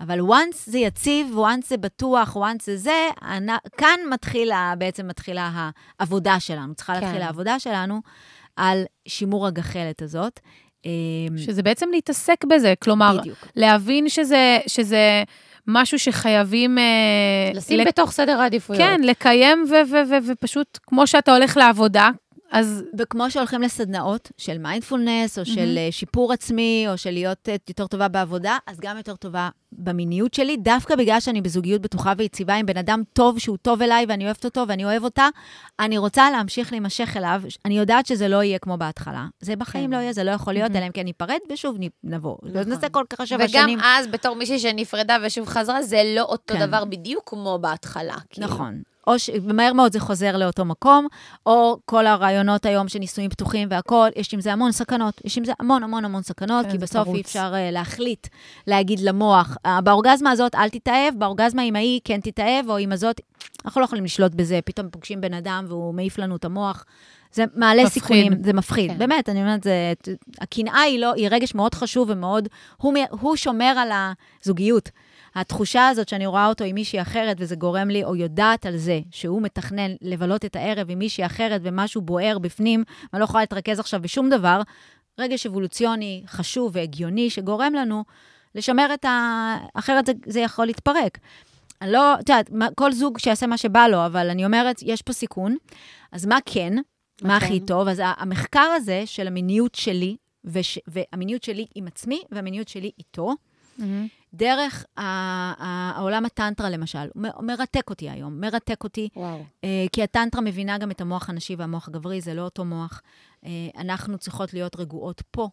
[0.01, 5.71] אבל once זה יציב, once זה בטוח, once זה זה, אנ- כאן מתחילה, בעצם מתחילה
[6.01, 6.75] העבודה שלנו.
[6.75, 7.01] צריכה כן.
[7.01, 8.01] להתחיל העבודה שלנו
[8.57, 10.41] על שימור הגחלת הזאת.
[10.85, 10.91] אמ,
[11.39, 13.39] שזה בעצם להתעסק בזה, כלומר, בדיוק.
[13.57, 15.23] להבין שזה, שזה
[15.67, 16.79] משהו שחייבים...
[16.79, 16.85] אה,
[17.55, 18.83] לשים לק- בתוך סדר העדיפויות.
[18.83, 22.11] כן, לקיים ו- ו- ו- ופשוט, כמו שאתה הולך לעבודה,
[22.51, 27.57] אז וכמו שהולכים לסדנאות של מיינדפולנס, או של אה, שיפור עצמי, או של להיות אה,
[27.69, 32.55] יותר טובה בעבודה, אז גם יותר טובה במיניות שלי, דווקא בגלל שאני בזוגיות בטוחה ויציבה
[32.55, 35.29] עם בן אדם טוב, שהוא טוב אליי, ואני אוהבת אותו, ואני אוהב אותה,
[35.81, 37.43] אני רוצה להמשיך להימשך אליו.
[37.65, 39.27] אני יודעת שזה לא יהיה כמו בהתחלה.
[39.41, 39.97] זה בחיים כן.
[39.97, 40.77] לא יהיה, זה לא יכול להיות, מהמם.
[40.77, 42.37] אלא אם כן ניפרד, ושוב נבוא.
[42.43, 42.73] לא נכון.
[42.73, 43.79] נעשה כל כך שבע וגם שנים.
[43.83, 46.67] אז, בתור מישהי שנפרדה ושוב חזרה, זה לא אותו כן.
[46.67, 48.17] דבר בדיוק כמו בהתחלה.
[48.31, 48.47] כאילו.
[48.47, 48.83] נכון.
[49.09, 51.07] או שמהר מאוד זה חוזר לאותו מקום,
[51.47, 55.21] או כל הרעיונות היום של נישואים פתוחים והכול, יש עם זה המון סכנות.
[55.25, 57.09] יש עם זה המון המון המון סכנות, כן, כי בסוף.
[57.09, 58.27] אי אפשר uh, להחליט,
[58.67, 63.21] להגיד למוח, "אה, באורגזמה הזאת אל תתאהב, באורגזמה עם ההיא כן תתאהב, או עם הזאת,
[63.65, 66.85] אנחנו לא יכולים לשלוט בזה, פתאום פוגשים בן אדם והוא מעיף לנו את המוח.
[67.33, 68.03] זה מעלה מפחיד.
[68.03, 68.91] סיכונים, זה מפחיד.
[68.91, 68.99] כן.
[68.99, 69.93] באמת, אני אומרת, זה,
[70.41, 73.91] הקנאה היא לא, היא רגש מאוד חשוב ומאוד, הוא, הוא שומר על
[74.43, 74.91] הזוגיות.
[75.35, 79.01] התחושה הזאת שאני רואה אותו עם מישהי אחרת, וזה גורם לי, או יודעת על זה,
[79.11, 83.81] שהוא מתכנן לבלות את הערב עם מישהי אחרת, ומשהו בוער בפנים, ואני לא יכולה להתרכז
[83.81, 84.61] עכשיו בשום דבר,
[85.19, 88.05] רגש אבולוציוני חשוב והגיוני, שגורם לנו
[88.59, 89.57] לשמר את ה...
[89.75, 91.19] אחרת זה, זה יכול להתפרק.
[91.83, 95.13] אני לא, את יודעת, כל זוג שיעשה מה שבא לו, אבל אני אומרת, יש פה
[95.13, 95.57] סיכון.
[96.13, 96.75] אז מה כן?
[97.23, 97.47] מה כן.
[97.47, 97.89] הכי טוב?
[97.89, 103.35] אז המחקר הזה של המיניות שלי, וש, והמיניות שלי עם עצמי, והמיניות שלי איתו,
[104.35, 109.45] דרך ה- ה- העולם הטנטרה, למשל, מ- מרתק אותי היום, מרתק אותי, וואו.
[109.65, 113.03] אה, כי הטנטרה מבינה גם את המוח הנשי והמוח הגברי, זה לא אותו מוח.
[113.45, 115.49] אה, אנחנו צריכות להיות רגועות פה,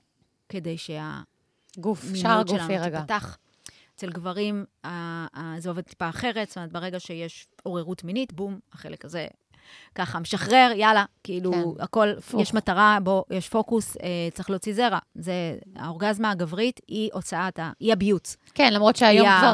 [0.49, 1.34] כדי שהמיניות
[1.77, 2.99] גוף, שער גוף שלנו יירגע.
[2.99, 3.37] תיפתח.
[3.95, 4.65] אצל גברים
[5.57, 9.27] זה עובד טיפה אחרת, זאת אומרת, ברגע שיש עוררות מינית, בום, החלק הזה
[9.95, 11.83] ככה משחרר, יאללה, כאילו, כן.
[11.83, 12.41] הכל, הפוך.
[12.41, 14.99] יש מטרה, בוא, יש פוקוס, אה, צריך להוציא זרע.
[15.15, 15.33] זה,
[15.75, 18.37] האורגזמה הגברית היא הוצאת, ה- היא הביוץ.
[18.53, 19.53] כן, למרות שהיום כבר...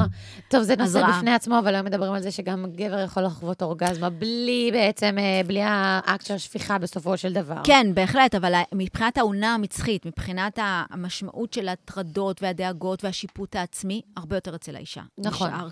[0.50, 1.08] טוב, זה נושא.
[1.18, 5.42] בפני עצמו, אבל היום מדברים על זה שגם גבר יכול לחוות אורגזמה בלי בעצם, אה,
[5.48, 7.62] בלי האקט של השפיכה בסופו של דבר.
[7.64, 10.60] כן, בהחלט, אבל מבחינת האונה המצחית, מבחינת
[10.90, 15.02] המשמעות של ההטרדות והדאגות והשיפוט העצמי, הרבה יותר אצל האישה.
[15.18, 15.50] נכון.
[15.50, 15.68] נשאר-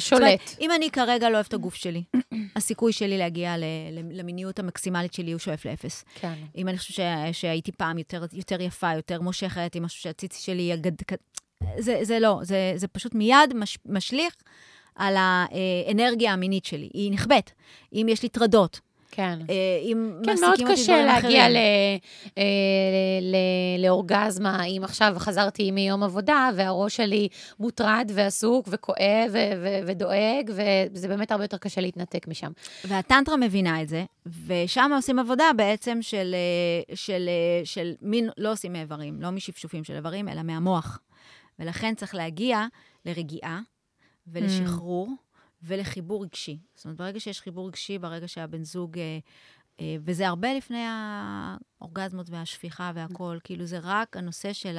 [0.00, 0.20] שולט.
[0.22, 2.02] אומרת, אם אני כרגע לא אוהבת את הגוף שלי,
[2.56, 3.51] הסיכוי שלי להגיע
[4.10, 6.04] למיניות המקסימלית שלי, הוא שואף לאפס.
[6.14, 6.34] כן.
[6.56, 10.92] אם אני חושבת שהייתי פעם יותר, יותר יפה, יותר מושכת, עם משהו שהציצי שלי יגד...
[11.78, 14.34] זה, זה לא, זה, זה פשוט מיד מש, משליך
[14.94, 16.90] על האנרגיה המינית שלי.
[16.94, 17.52] היא נכבדת.
[17.92, 18.80] אם יש לי טרדות,
[19.14, 19.38] כן.
[19.50, 21.48] אה, אם כן, מאוד קשה להגיע.
[21.48, 21.56] ל,
[22.38, 22.42] אה,
[23.20, 23.36] ל,
[23.84, 27.28] לאורגזמה, אם עכשיו חזרתי מיום עבודה, והראש שלי
[27.58, 30.50] מוטרד ועסוק וכואב ו, ו, ודואג,
[30.92, 32.52] וזה באמת הרבה יותר קשה להתנתק משם.
[32.84, 34.04] והטנטרה מבינה את זה,
[34.46, 39.84] ושם עושים עבודה בעצם של, אה, של, אה, של מין, לא עושים מאיברים, לא משפשופים
[39.84, 40.98] של איברים, אלא מהמוח.
[41.58, 42.66] ולכן צריך להגיע
[43.06, 43.60] לרגיעה
[44.26, 45.08] ולשחרור
[45.62, 46.58] ולחיבור רגשי.
[46.74, 48.98] זאת אומרת, ברגע שיש חיבור רגשי, ברגע שהבן זוג...
[48.98, 49.18] אה,
[49.80, 54.78] אה, וזה הרבה לפני האורגזמות והשפיכה והכול, כאילו זה רק הנושא של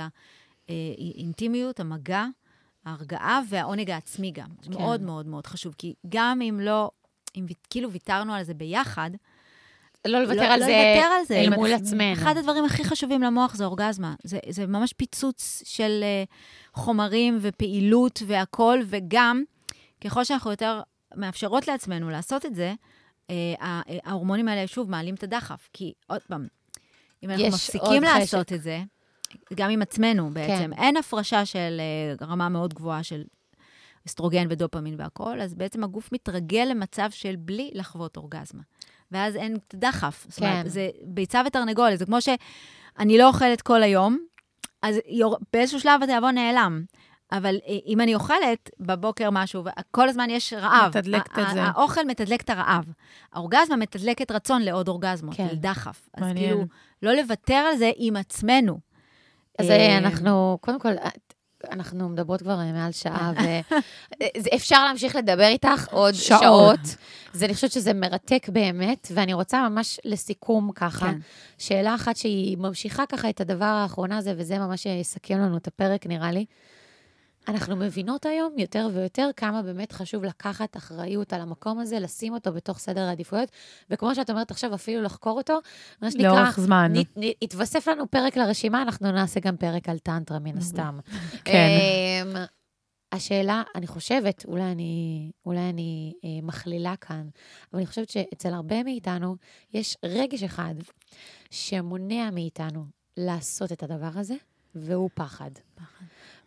[0.69, 2.25] האינטימיות, המגע,
[2.85, 4.49] ההרגעה והעונג העצמי גם.
[4.61, 4.79] זה כן.
[4.79, 6.91] מאוד מאוד מאוד חשוב, כי גם אם לא,
[7.35, 9.11] אם כאילו ויתרנו על זה ביחד,
[10.07, 11.35] לא לוותר לא- על לא זה על זה.
[11.35, 11.73] אל מול.
[11.73, 12.13] עצמנו.
[12.13, 14.15] אחד הדברים הכי חשובים למוח זה אורגזמה.
[14.23, 19.43] זה, זה ממש פיצוץ של uh, חומרים ופעילות והכול, וגם,
[20.03, 20.81] ככל שאנחנו יותר
[21.15, 22.73] מאפשרות לעצמנו לעשות את זה,
[23.27, 23.31] uh,
[24.03, 25.69] ההורמונים האלה שוב מעלים את הדחף.
[25.73, 26.47] כי עוד פעם,
[27.23, 28.55] אם אנחנו מפסיקים לעשות חשק.
[28.55, 28.81] את זה,
[29.53, 30.83] גם עם עצמנו בעצם, כן.
[30.83, 31.81] אין הפרשה של
[32.19, 33.23] uh, רמה מאוד גבוהה של
[34.07, 38.61] אסטרוגן ודופמין והכול, אז בעצם הגוף מתרגל למצב של בלי לחוות אורגזמה.
[39.11, 40.25] ואז אין את הדחף.
[40.29, 40.69] זאת אומרת, כן.
[40.69, 44.17] זה ביצה ותרנגולת, זה כמו שאני לא אוכלת כל היום,
[44.81, 45.37] אז יור...
[45.53, 46.83] באיזשהו שלב התיאבון נעלם.
[47.33, 50.97] אבל אה, אם אני אוכלת בבוקר משהו, וכל הזמן יש רעב.
[50.97, 51.63] מתדלקת את זה.
[51.63, 52.85] האוכל מתדלק את הרעב.
[53.33, 55.47] האורגזמה מתדלקת רצון לעוד אורגזמות, כן.
[55.49, 56.09] של דחף.
[56.13, 56.49] אז מעניין.
[56.49, 56.65] כאילו,
[57.03, 58.79] לא לוותר על זה עם עצמנו.
[59.59, 60.93] אז אה, אה, אנחנו, קודם כל,
[61.71, 63.31] אנחנו מדברות כבר מעל שעה,
[64.43, 66.41] ואפשר להמשיך לדבר איתך עוד שעות.
[66.41, 66.79] שעות.
[67.33, 71.17] זה, אני חושבת שזה מרתק באמת, ואני רוצה ממש לסיכום ככה, כן.
[71.57, 76.07] שאלה אחת שהיא ממשיכה ככה את הדבר האחרונה הזה, וזה ממש יסכם לנו את הפרק,
[76.07, 76.45] נראה לי.
[77.47, 82.53] אנחנו מבינות היום יותר ויותר כמה באמת חשוב לקחת אחריות על המקום הזה, לשים אותו
[82.53, 83.51] בתוך סדר העדיפויות,
[83.89, 85.59] וכמו שאת אומרת עכשיו, אפילו לחקור אותו,
[86.01, 86.93] מה שנקרא, לאורך זמן.
[87.41, 90.99] יתווסף לנו פרק לרשימה, אנחנו נעשה גם פרק על טנטרה, מן הסתם.
[91.45, 91.67] כן.
[92.21, 92.35] אמ,
[93.11, 97.27] השאלה, אני חושבת, אולי אני, אולי אני אה, מכלילה כאן,
[97.71, 99.35] אבל אני חושבת שאצל הרבה מאיתנו
[99.73, 100.75] יש רגש אחד
[101.51, 102.85] שמונע מאיתנו
[103.17, 104.35] לעשות את הדבר הזה,
[104.75, 105.51] והוא פחד.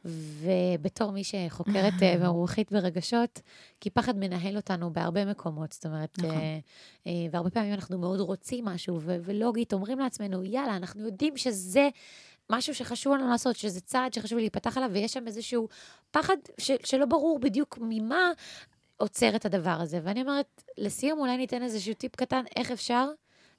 [0.07, 3.41] ובתור מי שחוקרת אה, ומומחית ברגשות,
[3.81, 5.73] כי פחד מנהל אותנו בהרבה מקומות.
[5.73, 6.31] זאת אומרת, נכון.
[6.31, 6.59] אה,
[7.07, 11.89] אה, והרבה פעמים אנחנו מאוד רוצים משהו, ולוגית אומרים לעצמנו, יאללה, אנחנו יודעים שזה
[12.51, 15.69] משהו שחשוב לנו לעשות, שזה צעד שחשוב לי להיפתח עליו, ויש שם איזשהו
[16.11, 18.33] פחד שלא ברור בדיוק ממה
[18.97, 20.01] עוצר את הדבר הזה.
[20.03, 23.09] ואני אומרת, לסיום, אולי ניתן איזשהו טיפ קטן, איך אפשר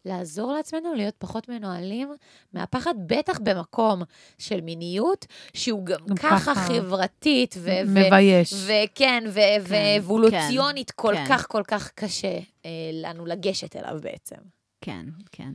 [0.08, 2.10] לעזור לעצמנו להיות פחות מנוהלים
[2.54, 4.02] מהפחד, בטח במקום
[4.38, 6.56] של מיניות, שהוא גם גם ככה.
[6.56, 8.54] חברתית, ו- מבייש.
[8.54, 11.26] וכן, ו- ואבולוציונית כל כן.
[11.28, 14.36] כך כל כך קשה אה, לנו לגשת אליו בעצם.
[14.82, 15.52] כן, כן.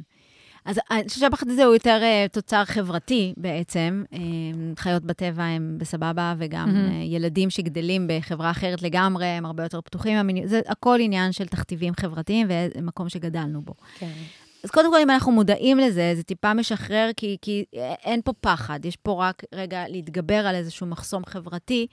[0.64, 4.04] אז אני חושבת שהפחד הזה הוא יותר uh, תוצר חברתי בעצם.
[4.12, 4.16] Uh,
[4.78, 6.88] חיות בטבע הם בסבבה, וגם מהמם.
[6.88, 10.28] uh, ילדים שגדלים בחברה אחרת לגמרי, הם הרבה יותר פתוחים.
[10.44, 13.74] זה הכל עניין של תכתיבים חברתיים ומקום שגדלנו בו.
[13.98, 14.12] כן.
[14.64, 17.64] אז קודם כל, אם אנחנו מודעים לזה, זה טיפה משחרר, כי, כי
[18.04, 21.86] אין פה פחד, יש פה רק רגע להתגבר על איזשהו מחסום חברתי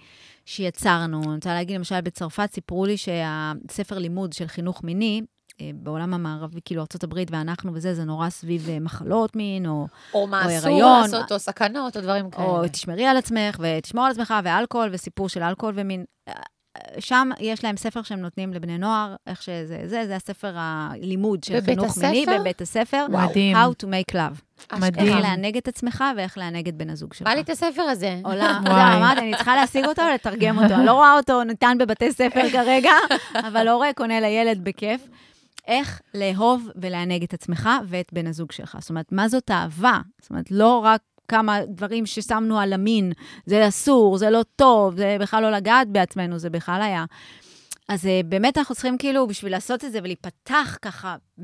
[0.46, 1.22] שיצרנו.
[1.24, 5.22] אני רוצה להגיד, למשל, בצרפת סיפרו לי שהספר לימוד של חינוך מיני,
[5.62, 10.28] אה, בעולם המערבי, כאילו ארה"ב ואנחנו וזה, זה נורא סביב אה, מחלות מין, או, או
[10.28, 12.48] מה או אסור הריון, לעשות, או סכנות, או דברים כאלה.
[12.48, 16.06] או תשמרי על עצמך, ותשמור על עצמך, ואלכוהול, וסיפור של אלכוהול ומין.
[17.00, 21.62] שם יש להם ספר שהם נותנים לבני נוער, איך שזה, זה, זה הספר הלימוד של
[21.62, 22.40] חינוך מיני הספר?
[22.40, 23.06] בבית הספר.
[23.10, 23.56] מדהים.
[23.56, 24.76] How to make love.
[24.80, 25.08] מדהים.
[25.08, 27.28] איך לענג את עצמך ואיך לענג את בן הזוג שלך.
[27.28, 28.20] בא לי את הספר הזה.
[28.24, 28.98] עולם, וואי.
[28.98, 30.74] אמרתי, אני צריכה להשיג אותו ולתרגם אותו.
[30.74, 32.94] אני לא רואה אותו ניתן בבתי ספר כרגע,
[33.36, 35.02] אבל הורה קונה לילד בכיף.
[35.68, 38.78] איך לאהוב ולענג את עצמך ואת בן הזוג שלך.
[38.80, 40.00] זאת אומרת, מה זאת אהבה?
[40.22, 43.12] זאת אומרת, לא רק כמה דברים ששמנו על המין,
[43.46, 47.06] זה אסור, זה לא טוב, זה בכלל לא לגעת בעצמנו, זה בכלל היה.
[47.90, 51.44] אז אה, באמת אנחנו צריכים כאילו, בשביל לעשות את זה ולהיפתח ככה 100%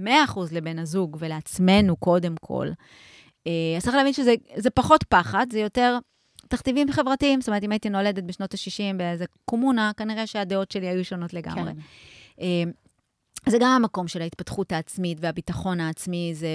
[0.52, 2.68] לבן הזוג ולעצמנו קודם כל,
[3.48, 5.98] אה, אז צריך להבין שזה זה פחות פחד, זה יותר
[6.48, 7.42] תכתיבים חברתיים.
[7.42, 11.72] זאת אומרת, אם הייתי נולדת בשנות ה-60 באיזה קומונה, כנראה שהדעות שלי היו שונות לגמרי.
[12.38, 12.70] כן.
[13.50, 16.48] זה גם המקום של ההתפתחות העצמית והביטחון העצמי, זה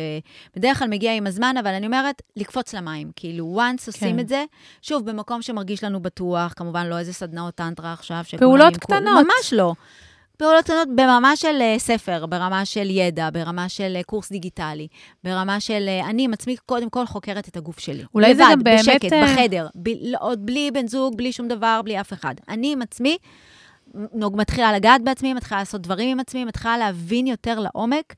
[0.57, 3.11] בדרך כלל מגיע עם הזמן, אבל אני אומרת, לקפוץ למים.
[3.17, 4.21] כאילו, once עושים כן.
[4.21, 4.45] את זה,
[4.83, 8.21] שוב, במקום שמרגיש לנו בטוח, כמובן לא איזה סדנאות טנטרה עכשיו.
[8.25, 9.27] שכולם פעולות קטנות.
[9.27, 9.75] ממש לא.
[10.37, 14.89] פעולות קטנות ברמה של אה, ספר, ברמה של ידע, ברמה של אה, קורס דיגיטלי,
[15.25, 18.03] ברמה של אה, אני עם עצמי קודם כל חוקרת את הגוף שלי.
[18.15, 21.33] אולי זה לבד, גם באמת, בשקט, אה, בחדר, ב, לא- עוד בלי בן זוג, בלי
[21.33, 22.35] שום דבר, בלי אף אחד.
[22.49, 23.17] אני עם עצמי,
[24.13, 28.15] נוג- מתחילה לגעת בעצמי, מתחילה לעשות דברים עם עצמי, מתחילה להבין יותר לעומק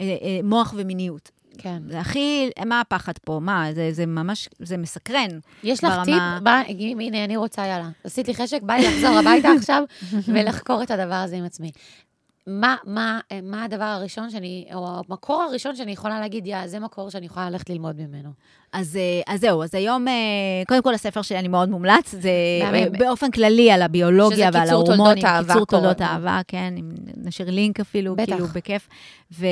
[0.00, 1.30] אה, אה, מוח ומיניות.
[1.58, 1.82] כן.
[1.88, 3.38] זה הכי, מה הפחד פה?
[3.42, 5.28] מה, זה, זה ממש, זה מסקרן.
[5.62, 6.42] יש לך ברמה- טיפ?
[6.42, 6.62] בא,
[7.00, 7.88] הנה, אני רוצה, יאללה.
[8.04, 9.82] עשית לי חשק, בא לי לחזור הביתה עכשיו
[10.34, 11.70] ולחקור את הדבר הזה עם עצמי.
[12.46, 17.10] מה, מה, מה הדבר הראשון שאני, או המקור הראשון שאני יכולה להגיד, יא, זה מקור
[17.10, 18.30] שאני יכולה ללכת ללמוד ממנו.
[18.76, 20.14] אז, אה, אז זהו, אז היום, אה,
[20.68, 22.30] קודם כל הספר שלי אני מאוד מומלץ, זה
[22.98, 25.14] באופן כללי על הביולוגיה שזה ועל קיצור ההורמונים.
[25.14, 26.02] תולדות אהבה קיצור תולדות.
[26.02, 26.74] אהבה, כן,
[27.16, 28.32] נשאיר לינק אפילו, בטח.
[28.32, 28.88] כאילו, בכיף.
[29.32, 29.46] ו,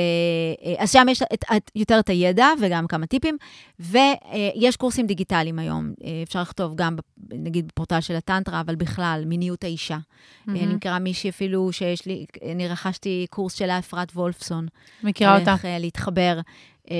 [0.65, 3.37] אה, אז שם יש את, את, יותר את הידע וגם כמה טיפים,
[3.79, 5.93] ויש קורסים דיגיטליים היום.
[6.23, 6.95] אפשר לכתוב גם,
[7.29, 9.97] נגיד, בפורטל של הטנטרה, אבל בכלל, מיניות האישה.
[10.47, 14.67] אני מכירה מישהי אפילו שיש לי, אני רכשתי קורס שלה, אפרת וולפסון.
[15.03, 15.53] מכירה אותה.
[15.53, 16.39] איך להתחבר,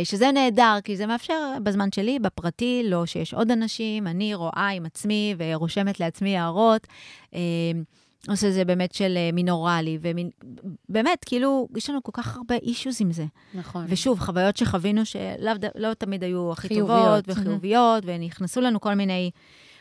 [0.04, 1.34] שזה נהדר, כי זה מאפשר
[1.64, 6.88] בזמן שלי, בפרטי, לא שיש עוד אנשים, אני רואה עם עצמי ורושמת לעצמי הערות.
[7.34, 7.40] אה,
[8.30, 9.98] עושה זה באמת של אה, מינורלי,
[10.90, 13.26] ובאמת, כאילו, יש לנו כל כך הרבה אישוז עם זה.
[13.54, 13.86] נכון.
[13.90, 17.26] ושוב, חוויות שחווינו שלאו ד- לא תמיד היו הכי חיוביות.
[17.26, 19.32] טובות וחיוביות, ונכנסו לנו כל מיני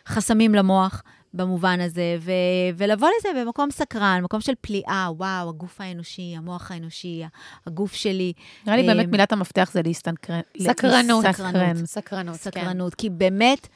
[0.08, 1.02] חסמים למוח
[1.34, 2.32] במובן הזה, ו-
[2.76, 7.22] ולבוא לזה במקום סקרן, מקום של פליאה, וואו, הגוף האנושי, המוח האנושי,
[7.66, 8.32] הגוף שלי.
[8.66, 10.40] נראה לי באמת אה, מילת המפתח זה להסתנקרן.
[10.62, 11.24] סקרנות.
[11.32, 11.86] סקרן.
[11.86, 12.50] סקרנות, כן.
[12.50, 13.68] סקרנות, כי באמת,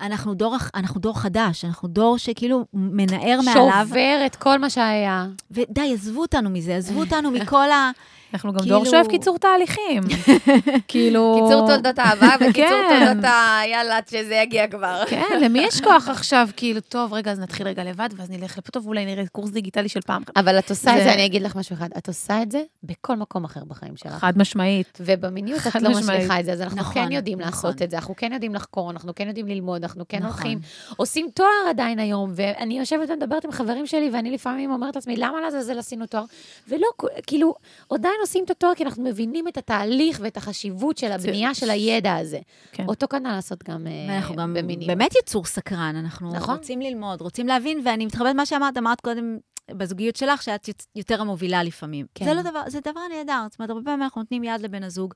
[0.00, 5.26] אנחנו דור, אנחנו דור חדש, אנחנו דור שכאילו מנער מעליו, שובר את כל מה שהיה.
[5.50, 7.90] ודי, עזבו אותנו מזה, עזבו אותנו מכל ה...
[8.34, 10.02] אנחנו גם כאילו- דור שאוהב קיצור תהליכים.
[10.88, 11.40] כאילו...
[11.48, 12.52] קיצור תולדות אהבה וקיצור
[12.88, 13.04] כן.
[13.06, 13.60] תולדות ה...
[13.72, 15.02] יאללה, עד שזה יגיע כבר.
[15.08, 16.48] כן, למי יש כוח עכשיו?
[16.56, 19.88] כאילו, טוב, רגע, אז נתחיל רגע לבד, ואז נלך לפה, טוב, אולי נראה קורס דיגיטלי
[19.88, 20.22] של פעם.
[20.36, 23.16] אבל את עושה את זה- אני אגיד לך משהו אחד, את עושה את זה בכל
[23.16, 24.12] מקום אחר בחיים שלך.
[24.12, 24.98] חד משמעית.
[25.00, 25.90] ובמיניות את לא.
[25.90, 27.50] משליכה את זה, אז אנחנו נכון, כן יודעים נכון.
[27.52, 30.30] לעשות את זה, אנחנו כן יודעים לחקור, אנחנו כן יודעים ללמוד, אנחנו כן נכון.
[30.30, 30.58] הולכים,
[30.96, 35.40] עושים תואר עדיין היום, ואני יושבת ומדברת עם חברים שלי, ואני לפעמים אומרת לעצמי, למה
[35.40, 36.24] לעזאזל עשינו תואר?
[36.68, 36.86] ולא,
[37.26, 37.54] כאילו,
[37.90, 42.14] עדיין עושים את התואר, כי אנחנו מבינים את התהליך ואת החשיבות של הבנייה של הידע
[42.16, 42.38] הזה.
[42.72, 42.84] כן.
[42.88, 44.86] אותו כנ"ל לעשות גם אה, ואנחנו גם במיניות.
[44.86, 46.54] באמת יצור סקרן, אנחנו נכון.
[46.56, 49.38] רוצים ללמוד, רוצים להבין, ואני מתחברת מה שאמרת, אמרת קודם
[49.70, 52.06] בזוגיות שלך, שאת יותר המובילה לפעמים.
[52.14, 52.24] כן.
[52.24, 55.14] זה לא דבר, זה דבר נהדר, זאת אומרת, הרבה פעמים אנחנו נותנים יד לבן הזוג,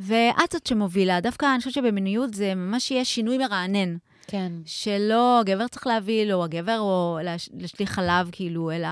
[0.00, 1.20] ואת זאת שמובילה.
[1.20, 3.96] דווקא אני חושבת שבמיניות זה ממש יהיה שינוי מרענן,
[4.26, 4.52] כן.
[4.64, 8.88] שלא הגבר צריך להביא, או הגבר, או להש- להשליך חלב, כאילו, אלא...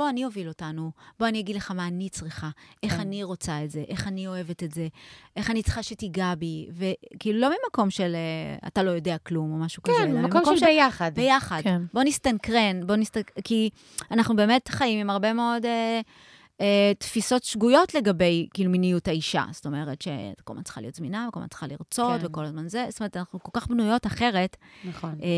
[0.00, 2.50] בוא, אני אוביל אותנו, בוא, אני אגיד לך מה אני צריכה,
[2.82, 3.00] איך כן.
[3.00, 4.88] אני רוצה את זה, איך אני אוהבת את זה,
[5.36, 9.56] איך אני צריכה שתיגע בי, וכאילו, לא ממקום של אה, אתה לא יודע כלום, או
[9.56, 11.12] משהו כזה, כן, אלא מקום של ביחד.
[11.14, 11.60] ביחד.
[11.64, 11.82] כן.
[11.94, 13.70] בוא נסתנכרן, בוא נסתנכרן, כי
[14.10, 16.00] אנחנו באמת חיים עם הרבה מאוד אה,
[16.98, 19.44] תפיסות שגויות לגבי, כאילו, מיניות האישה.
[19.52, 22.26] זאת אומרת, שאת כל הזמן צריכה להיות זמינה, וכל הזמן צריכה לרצות, כן.
[22.26, 22.86] וכל הזמן זה.
[22.88, 24.56] זאת אומרת, אנחנו כל כך בנויות אחרת.
[24.84, 25.14] נכון.
[25.22, 25.28] אה,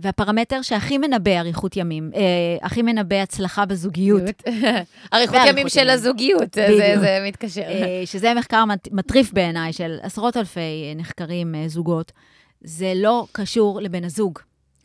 [0.00, 2.20] והפרמטר שהכי מנבא אריכות ימים, אה,
[2.66, 4.42] הכי מנבא הצלחה בזוגיות,
[5.14, 5.90] אריכות ימים של ימים.
[5.94, 6.96] הזוגיות, זה-.
[7.00, 7.60] זה מתקשר.
[7.62, 12.12] אה, שזה מחקר מט- מטריף בעיניי, של עשרות אלפי אה, נחקרים, אה, זוגות,
[12.64, 14.38] זה לא קשור לבן הזוג.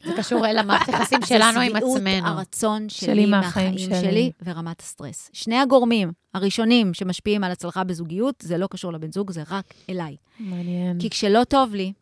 [0.06, 2.28] זה קשור אל המערכת היחסים זה שלנו עם שביעות עצמנו.
[2.28, 4.10] הרצון שלי שלי מהחיים מהחיים שלי.
[4.12, 5.30] שלי ורמת הסטרס.
[5.34, 10.16] שני הגורמים הראשונים שמשפיעים על הצלחה בזוגיות, זה לא קשור לבן זוג, זה רק אליי.
[10.40, 11.00] מעניין.
[11.00, 11.94] כי כשלא טוב לי,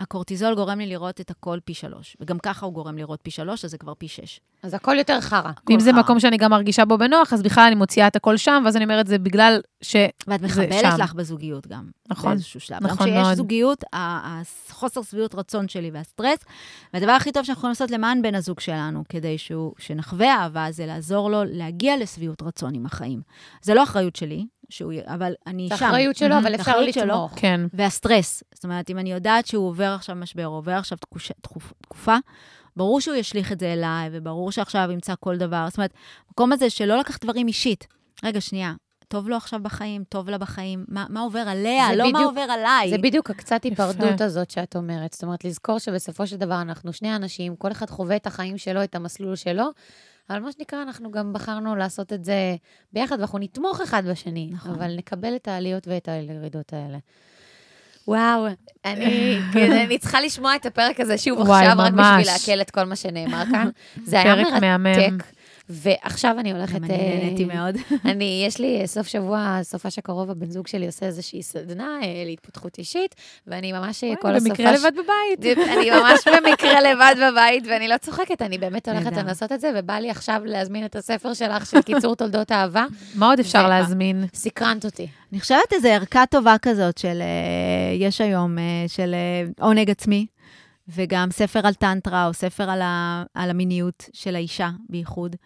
[0.00, 2.16] הקורטיזול גורם לי לראות את הכל פי שלוש.
[2.20, 4.40] וגם ככה הוא גורם לראות פי שלוש, אז זה כבר פי שש.
[4.62, 5.50] אז הכל יותר חרא.
[5.70, 6.00] אם זה חרא.
[6.00, 8.84] מקום שאני גם מרגישה בו בנוח, אז בכלל אני מוציאה את הכל שם, ואז אני
[8.84, 9.96] אומרת, זה בגלל ש...
[10.26, 10.98] ואת מחבלת.
[10.98, 11.90] לך בזוגיות גם.
[12.08, 12.82] נכון, באיזשהו שלב.
[12.82, 13.34] נכון גם כשיש מאוד.
[13.34, 16.38] זוגיות, החוסר שביעות רצון שלי והסטרס,
[16.94, 20.86] והדבר הכי טוב שאנחנו יכולים לעשות למען בן הזוג שלנו, כדי שהוא, שנחווה אהבה, זה
[20.86, 23.20] לעזור לו להגיע לשביעות רצון עם החיים.
[23.62, 25.84] זה לא אחריות שלי, שהוא, אבל אני זה שם.
[25.86, 26.38] אחריות שלו.
[26.38, 26.80] אבל אפשר.
[26.80, 27.32] לתמוך.
[27.36, 27.60] כן.
[27.72, 28.42] והסטרס.
[28.54, 32.16] זאת אומרת, אם אני יודעת שהוא עובר עכשיו משבר, עובר עכשיו תקוש, תקופ, תקופה,
[32.76, 35.66] ברור שהוא ישליך את זה אליי, וברור שעכשיו ימצא כל דבר.
[35.68, 35.94] זאת אומרת,
[36.28, 37.86] המקום הזה שלא לקח דברים אישית.
[38.24, 38.72] רגע, שנייה,
[39.08, 42.28] טוב לו עכשיו בחיים, טוב לה בחיים, מה, מה עובר עליה, זה לא מה בדיוק-
[42.30, 42.90] עובר עליי.
[42.90, 43.64] זה בדיוק הקצת.
[43.64, 45.12] היפרדות הזאת שאת אומרת.
[45.12, 48.84] זאת אומרת, לזכור שבסופו של דבר אנחנו שני אנשים, כל אחד חווה את החיים שלו,
[48.84, 49.64] את המסלול שלו,
[50.30, 52.56] אבל מה שנקרא, אנחנו גם בחרנו לעשות את זה
[52.92, 54.74] ביחד, ואנחנו נתמוך אחד בשני, נכון.
[54.74, 56.98] אבל נקבל את העליות ואת הירידות האלה.
[58.08, 58.46] וואו,
[58.84, 62.20] אני, כן, אני צריכה לשמוע את הפרק הזה שוב וואי, עכשיו, רק ממש.
[62.20, 63.68] בשביל לעכל את כל מה שנאמר כאן.
[64.04, 65.18] זה היה מהמם.
[65.68, 66.74] ועכשיו אני הולכת...
[66.74, 67.76] גם אני נהניתי אה, מאוד.
[68.10, 72.22] אני, יש לי אה, סוף שבוע, סופש הקרוב, הבן זוג שלי עושה איזושהי סדנה אה,
[72.26, 73.14] להתפתחות אישית,
[73.46, 74.50] ואני ממש כל הסופש...
[74.50, 75.58] במקרה לבד בבית.
[75.58, 79.12] אני ממש במקרה לבד בבית, ואני לא צוחקת, אני באמת הולכת.
[79.26, 82.86] לעשות את זה, ובא לי עכשיו להזמין את הספר שלך של קיצור תולדות אהבה.
[83.14, 84.24] מה עוד אפשר להזמין?
[84.34, 85.06] סקרנת אותי.
[85.32, 87.22] אני חושבת איזו ערכה טובה כזאת של,
[87.98, 88.56] יש היום,
[88.88, 89.14] של
[89.60, 90.26] עונג עצמי,
[90.88, 95.36] וגם ספר על טנטרה, או ספר על, ה, על המיניות של האישה בייחוד.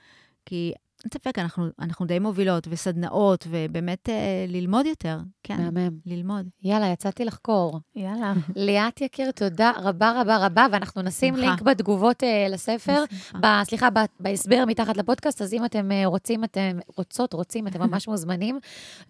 [0.47, 0.73] כי
[1.05, 5.19] אין ספק, אנחנו, אנחנו די מובילות, וסדנאות, ובאמת אה, ללמוד יותר.
[5.43, 5.91] כן, מהמם.
[6.07, 6.47] ללמוד.
[6.63, 7.81] יאללה, יצאתי לחקור.
[7.97, 8.33] יאללה.
[8.57, 11.49] ליאת יקיר, תודה רבה רבה רבה, ואנחנו נשים בשמחה.
[11.49, 13.05] לינק בתגובות אה, לספר.
[13.41, 17.81] ב- סליחה, ב- בהסבר מתחת לפודקאסט, אז אם אתם אה, רוצים, אתם רוצות, רוצים, אתם
[17.83, 18.59] ממש מוזמנים.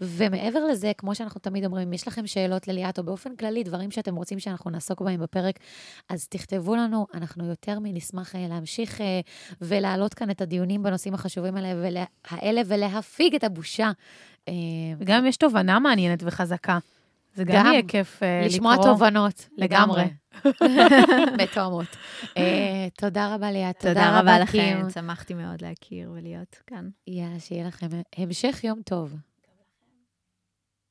[0.00, 3.90] ומעבר לזה, כמו שאנחנו תמיד אומרים, אם יש לכם שאלות לליאת, או באופן כללי, דברים
[3.90, 5.58] שאתם רוצים שאנחנו נעסוק בהם בפרק,
[6.08, 9.20] אז תכתבו לנו, אנחנו יותר מנשמח אה, להמשיך אה,
[9.60, 13.90] ולהעלות כאן את הדיונים בנושאים החשובים האלה, ולה- האלה ולהפיג את הבושה.
[14.48, 14.54] אה,
[14.98, 16.78] וגם אם יש תובנה מעניינת וחזקה.
[17.34, 18.46] זה גם גם יהיה כיף אה, לקרוא.
[18.56, 20.04] לשמוע תובנות, לגמרי.
[21.42, 21.86] מתואמות.
[22.36, 23.78] אה, תודה רבה, ליאת.
[23.80, 24.78] תודה רבה קים.
[24.78, 26.88] לכם, שמחתי מאוד להכיר ולהיות כאן.
[27.06, 27.86] יאללה, שיהיה לכם
[28.16, 29.14] המשך יום טוב.